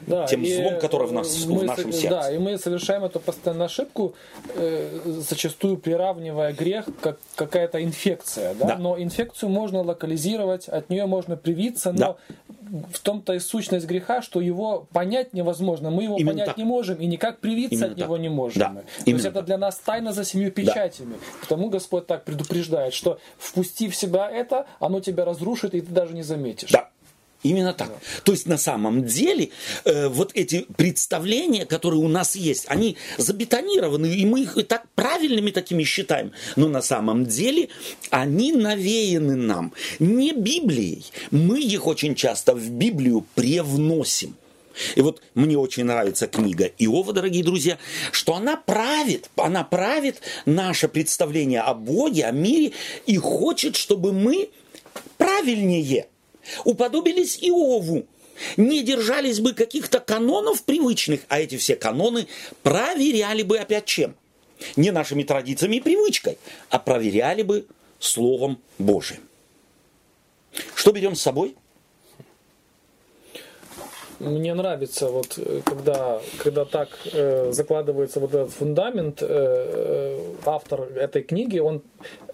Да, 0.00 0.26
тем 0.26 0.44
злом, 0.44 0.78
которое 0.78 1.06
в, 1.06 1.12
нас, 1.12 1.44
мы, 1.46 1.58
в 1.58 1.64
нашем 1.64 1.92
сердце. 1.92 2.08
Да, 2.08 2.32
и 2.32 2.38
мы 2.38 2.58
совершаем 2.58 3.04
эту 3.04 3.20
постоянную 3.20 3.66
ошибку, 3.66 4.14
э, 4.54 5.00
зачастую 5.04 5.76
приравнивая 5.76 6.52
грех 6.52 6.86
как 7.00 7.18
какая-то 7.34 7.82
инфекция. 7.82 8.54
Да? 8.54 8.66
Да. 8.66 8.78
Но 8.78 9.00
инфекцию 9.00 9.50
можно 9.50 9.82
локализировать, 9.82 10.68
от 10.68 10.90
нее 10.90 11.06
можно 11.06 11.36
привиться, 11.36 11.92
но 11.92 12.18
да. 12.28 12.78
в 12.92 12.98
том-то 13.00 13.34
и 13.34 13.38
сущность 13.38 13.86
греха, 13.86 14.22
что 14.22 14.40
его 14.40 14.86
понять 14.92 15.32
невозможно. 15.32 15.90
Мы 15.90 16.04
его 16.04 16.16
Именно 16.16 16.32
понять 16.32 16.46
так. 16.46 16.56
не 16.56 16.64
можем 16.64 16.96
и 16.96 17.06
никак 17.06 17.40
привиться 17.40 17.74
Именно 17.76 17.86
от 17.86 17.98
так. 17.98 18.06
него 18.06 18.16
не 18.16 18.28
можем. 18.28 18.60
Да. 18.60 18.82
То 19.04 19.10
есть 19.10 19.24
это 19.24 19.42
для 19.42 19.58
нас 19.58 19.76
тайна 19.76 20.12
за 20.12 20.24
семью 20.24 20.50
печатями. 20.52 21.14
Да. 21.14 21.40
Потому 21.42 21.70
Господь 21.70 22.06
так 22.06 22.24
предупреждает, 22.24 22.94
что 22.94 23.18
впусти 23.38 23.88
в 23.88 23.96
себя 23.96 24.30
это, 24.30 24.66
оно 24.80 25.00
тебя 25.00 25.24
разрушит, 25.24 25.74
и 25.74 25.80
ты 25.80 25.92
даже 25.92 26.14
не 26.14 26.22
заметишь. 26.22 26.70
Да. 26.70 26.90
Именно 27.42 27.74
так. 27.74 27.88
Да. 27.88 27.94
То 28.24 28.32
есть 28.32 28.46
на 28.46 28.58
самом 28.58 29.04
деле 29.04 29.50
э, 29.84 30.08
вот 30.08 30.32
эти 30.34 30.66
представления, 30.76 31.66
которые 31.66 32.00
у 32.00 32.08
нас 32.08 32.34
есть, 32.34 32.64
они 32.68 32.96
забетонированы, 33.18 34.06
и 34.06 34.24
мы 34.24 34.42
их 34.42 34.56
и 34.56 34.62
так 34.62 34.86
правильными 34.94 35.50
такими 35.50 35.84
считаем. 35.84 36.32
Но 36.56 36.68
на 36.68 36.82
самом 36.82 37.26
деле 37.26 37.68
они 38.10 38.52
навеяны 38.52 39.36
нам 39.36 39.72
не 39.98 40.32
Библией. 40.32 41.04
Мы 41.30 41.60
их 41.60 41.86
очень 41.86 42.14
часто 42.14 42.54
в 42.54 42.70
Библию 42.70 43.26
привносим. 43.34 44.36
И 44.94 45.00
вот 45.00 45.22
мне 45.34 45.56
очень 45.56 45.84
нравится 45.84 46.26
книга 46.26 46.70
Иова, 46.78 47.12
дорогие 47.12 47.42
друзья, 47.42 47.78
что 48.12 48.34
она 48.34 48.56
правит, 48.56 49.30
она 49.36 49.64
правит 49.64 50.20
наше 50.44 50.88
представление 50.88 51.60
о 51.60 51.72
Боге, 51.72 52.26
о 52.26 52.30
мире 52.30 52.72
и 53.06 53.16
хочет, 53.16 53.76
чтобы 53.76 54.12
мы 54.12 54.50
правильнее– 55.16 56.08
уподобились 56.64 57.38
Иову, 57.42 58.06
не 58.56 58.82
держались 58.82 59.40
бы 59.40 59.52
каких-то 59.52 60.00
канонов 60.00 60.62
привычных, 60.64 61.20
а 61.28 61.40
эти 61.40 61.56
все 61.56 61.76
каноны 61.76 62.26
проверяли 62.62 63.42
бы 63.42 63.58
опять 63.58 63.86
чем? 63.86 64.14
не 64.76 64.90
нашими 64.90 65.22
традициями 65.22 65.76
и 65.76 65.80
привычкой, 65.80 66.38
а 66.70 66.78
проверяли 66.78 67.42
бы 67.42 67.66
Словом 67.98 68.60
Божиим. 68.78 69.20
Что 70.74 70.92
берем 70.92 71.14
с 71.14 71.22
собой? 71.22 71.54
Мне 74.18 74.54
нравится, 74.54 75.08
вот 75.08 75.38
э, 75.38 75.60
когда, 75.64 76.20
когда 76.38 76.64
так 76.64 76.88
э, 77.12 77.52
закладывается 77.52 78.18
вот 78.20 78.34
этот 78.34 78.50
фундамент, 78.50 79.22
э, 79.22 79.26
э, 79.28 80.18
автор 80.46 80.82
этой 80.82 81.22
книги, 81.22 81.58
он, 81.58 81.82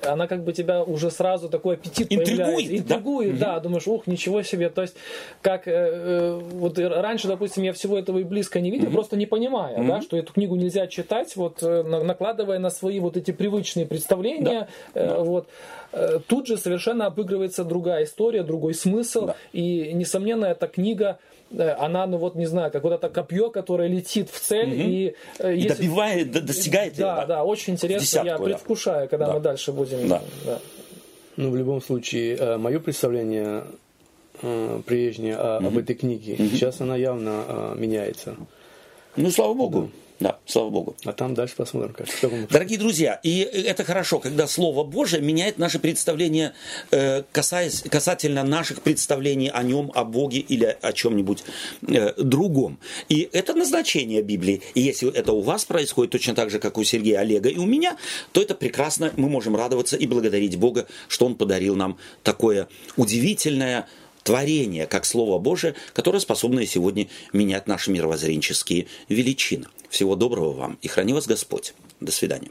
она 0.05 0.29
как 0.29 0.45
бы 0.45 0.53
тебя 0.53 0.85
уже 0.85 1.11
сразу 1.11 1.49
такой 1.49 1.75
аппетит 1.75 2.07
интригует, 2.11 2.39
появляется. 2.39 2.77
Интригует, 2.77 3.39
да? 3.39 3.55
да, 3.55 3.61
думаешь, 3.61 3.87
ух, 3.89 4.07
ничего 4.07 4.43
себе. 4.43 4.69
То 4.69 4.83
есть, 4.83 4.95
как 5.41 5.67
э, 5.67 5.73
э, 5.73 6.41
вот 6.53 6.79
раньше, 6.79 7.27
допустим, 7.27 7.65
я 7.65 7.73
всего 7.73 7.99
этого 7.99 8.19
и 8.19 8.25
близко 8.25 8.61
не 8.61 8.71
видел, 8.71 8.89
mm-hmm. 8.89 8.95
просто 8.95 9.17
не 9.17 9.27
понимая, 9.27 9.79
mm-hmm. 9.79 9.89
да, 9.89 10.03
что 10.03 10.17
эту 10.17 10.33
книгу 10.33 10.55
нельзя 10.55 10.87
читать, 10.87 11.35
вот 11.37 11.63
накладывая 11.63 12.61
на 12.61 12.71
свои 12.71 13.01
вот 13.01 13.17
эти 13.17 13.33
привычные 13.33 13.87
представления, 13.87 14.69
да. 14.95 15.01
Э, 15.01 15.09
да. 15.09 15.19
вот. 15.19 15.49
Тут 16.27 16.47
же 16.47 16.57
совершенно 16.57 17.05
обыгрывается 17.05 17.65
другая 17.65 18.05
история, 18.05 18.43
другой 18.43 18.73
смысл. 18.73 19.27
Да. 19.27 19.37
И, 19.53 19.93
несомненно, 19.93 20.47
эта 20.47 20.67
книга 20.67 21.19
она, 21.59 22.07
ну 22.07 22.19
вот 22.19 22.35
не 22.35 22.47
знаю, 22.47 22.71
как 22.71 22.83
вот 22.83 22.93
это 22.93 23.09
копье, 23.09 23.51
которое 23.51 23.89
летит 23.89 24.31
в 24.31 24.41
цель 24.41 24.69
угу. 24.69 24.83
и, 24.83 25.15
э, 25.39 25.55
и 25.55 25.69
добивает, 25.69 26.31
достигает. 26.33 26.97
Да, 26.97 27.17
да, 27.17 27.27
да, 27.27 27.45
очень 27.45 27.75
интересно. 27.75 28.05
Десятку, 28.05 28.29
Я 28.29 28.39
предвкушаю, 28.39 29.09
когда 29.09 29.27
да. 29.27 29.33
мы 29.35 29.41
дальше 29.41 29.73
будем. 29.73 30.09
Да. 30.09 30.23
Да. 30.45 30.59
Ну, 31.37 31.51
в 31.51 31.57
любом 31.57 31.81
случае, 31.81 32.57
мое 32.59 32.79
представление 32.79 33.65
прежнее 34.87 35.37
угу. 35.37 35.67
об 35.69 35.79
этой 35.79 35.95
книге, 35.95 36.35
угу. 36.35 36.45
сейчас 36.45 36.81
она 36.81 36.97
явно 36.97 37.75
меняется. 37.77 38.37
Ну, 39.17 39.31
слава 39.31 39.55
богу. 39.55 39.83
Да. 39.83 40.02
Да, 40.23 40.39
слава 40.47 40.71
Богу. 40.71 40.97
А 41.05 41.13
там 41.13 41.35
дальше 41.35 41.57
посмотрим. 41.57 41.95
Как. 41.95 42.49
Дорогие 42.49 42.79
друзья, 42.79 43.19
и 43.25 43.41
это 43.41 43.83
хорошо, 43.83 44.21
когда 44.21 44.47
Слово 44.47 44.85
Божие 44.85 45.21
меняет 45.21 45.59
наше 45.59 45.81
представление 45.81 46.53
э, 46.93 47.25
касаясь, 47.33 47.83
касательно 47.83 48.45
наших 48.45 48.83
представлений 48.83 49.51
о 49.51 49.65
нем, 49.65 49.91
о 49.97 50.05
Боге 50.05 50.39
или 50.39 50.77
о 50.81 50.93
чем-нибудь 50.93 51.43
э, 51.89 52.13
другом. 52.23 52.79
И 53.09 53.29
это 53.33 53.55
назначение 53.55 54.23
Библии. 54.23 54.63
И 54.75 54.81
если 54.81 55.13
это 55.13 55.33
у 55.33 55.41
вас 55.41 55.65
происходит 55.65 56.13
точно 56.13 56.37
так 56.37 56.51
же, 56.51 56.61
как 56.61 56.79
у 56.79 56.85
Сергея 56.85 57.19
Олега 57.19 57.49
и 57.49 57.59
у 57.59 57.67
меня, 57.67 57.97
то 58.31 58.41
это 58.41 58.55
прекрасно. 58.55 59.13
Мы 59.17 59.29
можем 59.29 59.57
радоваться 59.57 59.97
и 59.97 60.07
благодарить 60.07 60.57
Бога, 60.57 60.87
что 61.09 61.27
Он 61.27 61.35
подарил 61.35 61.75
нам 61.75 61.99
такое 62.23 62.69
удивительное 62.97 63.89
творение, 64.23 64.87
как 64.87 65.05
Слово 65.05 65.39
Божие, 65.39 65.75
которое 65.93 66.21
способно 66.21 66.65
сегодня 66.67 67.09
менять 67.33 67.67
наши 67.67 67.91
мировоззренческие 67.91 68.87
величины. 69.09 69.67
Всего 69.89 70.17
доброго 70.17 70.53
вам 70.53 70.79
и 70.83 70.89
храни 70.89 71.13
вас 71.13 71.27
Господь. 71.27 71.75
До 72.01 72.13
свидания. 72.13 72.51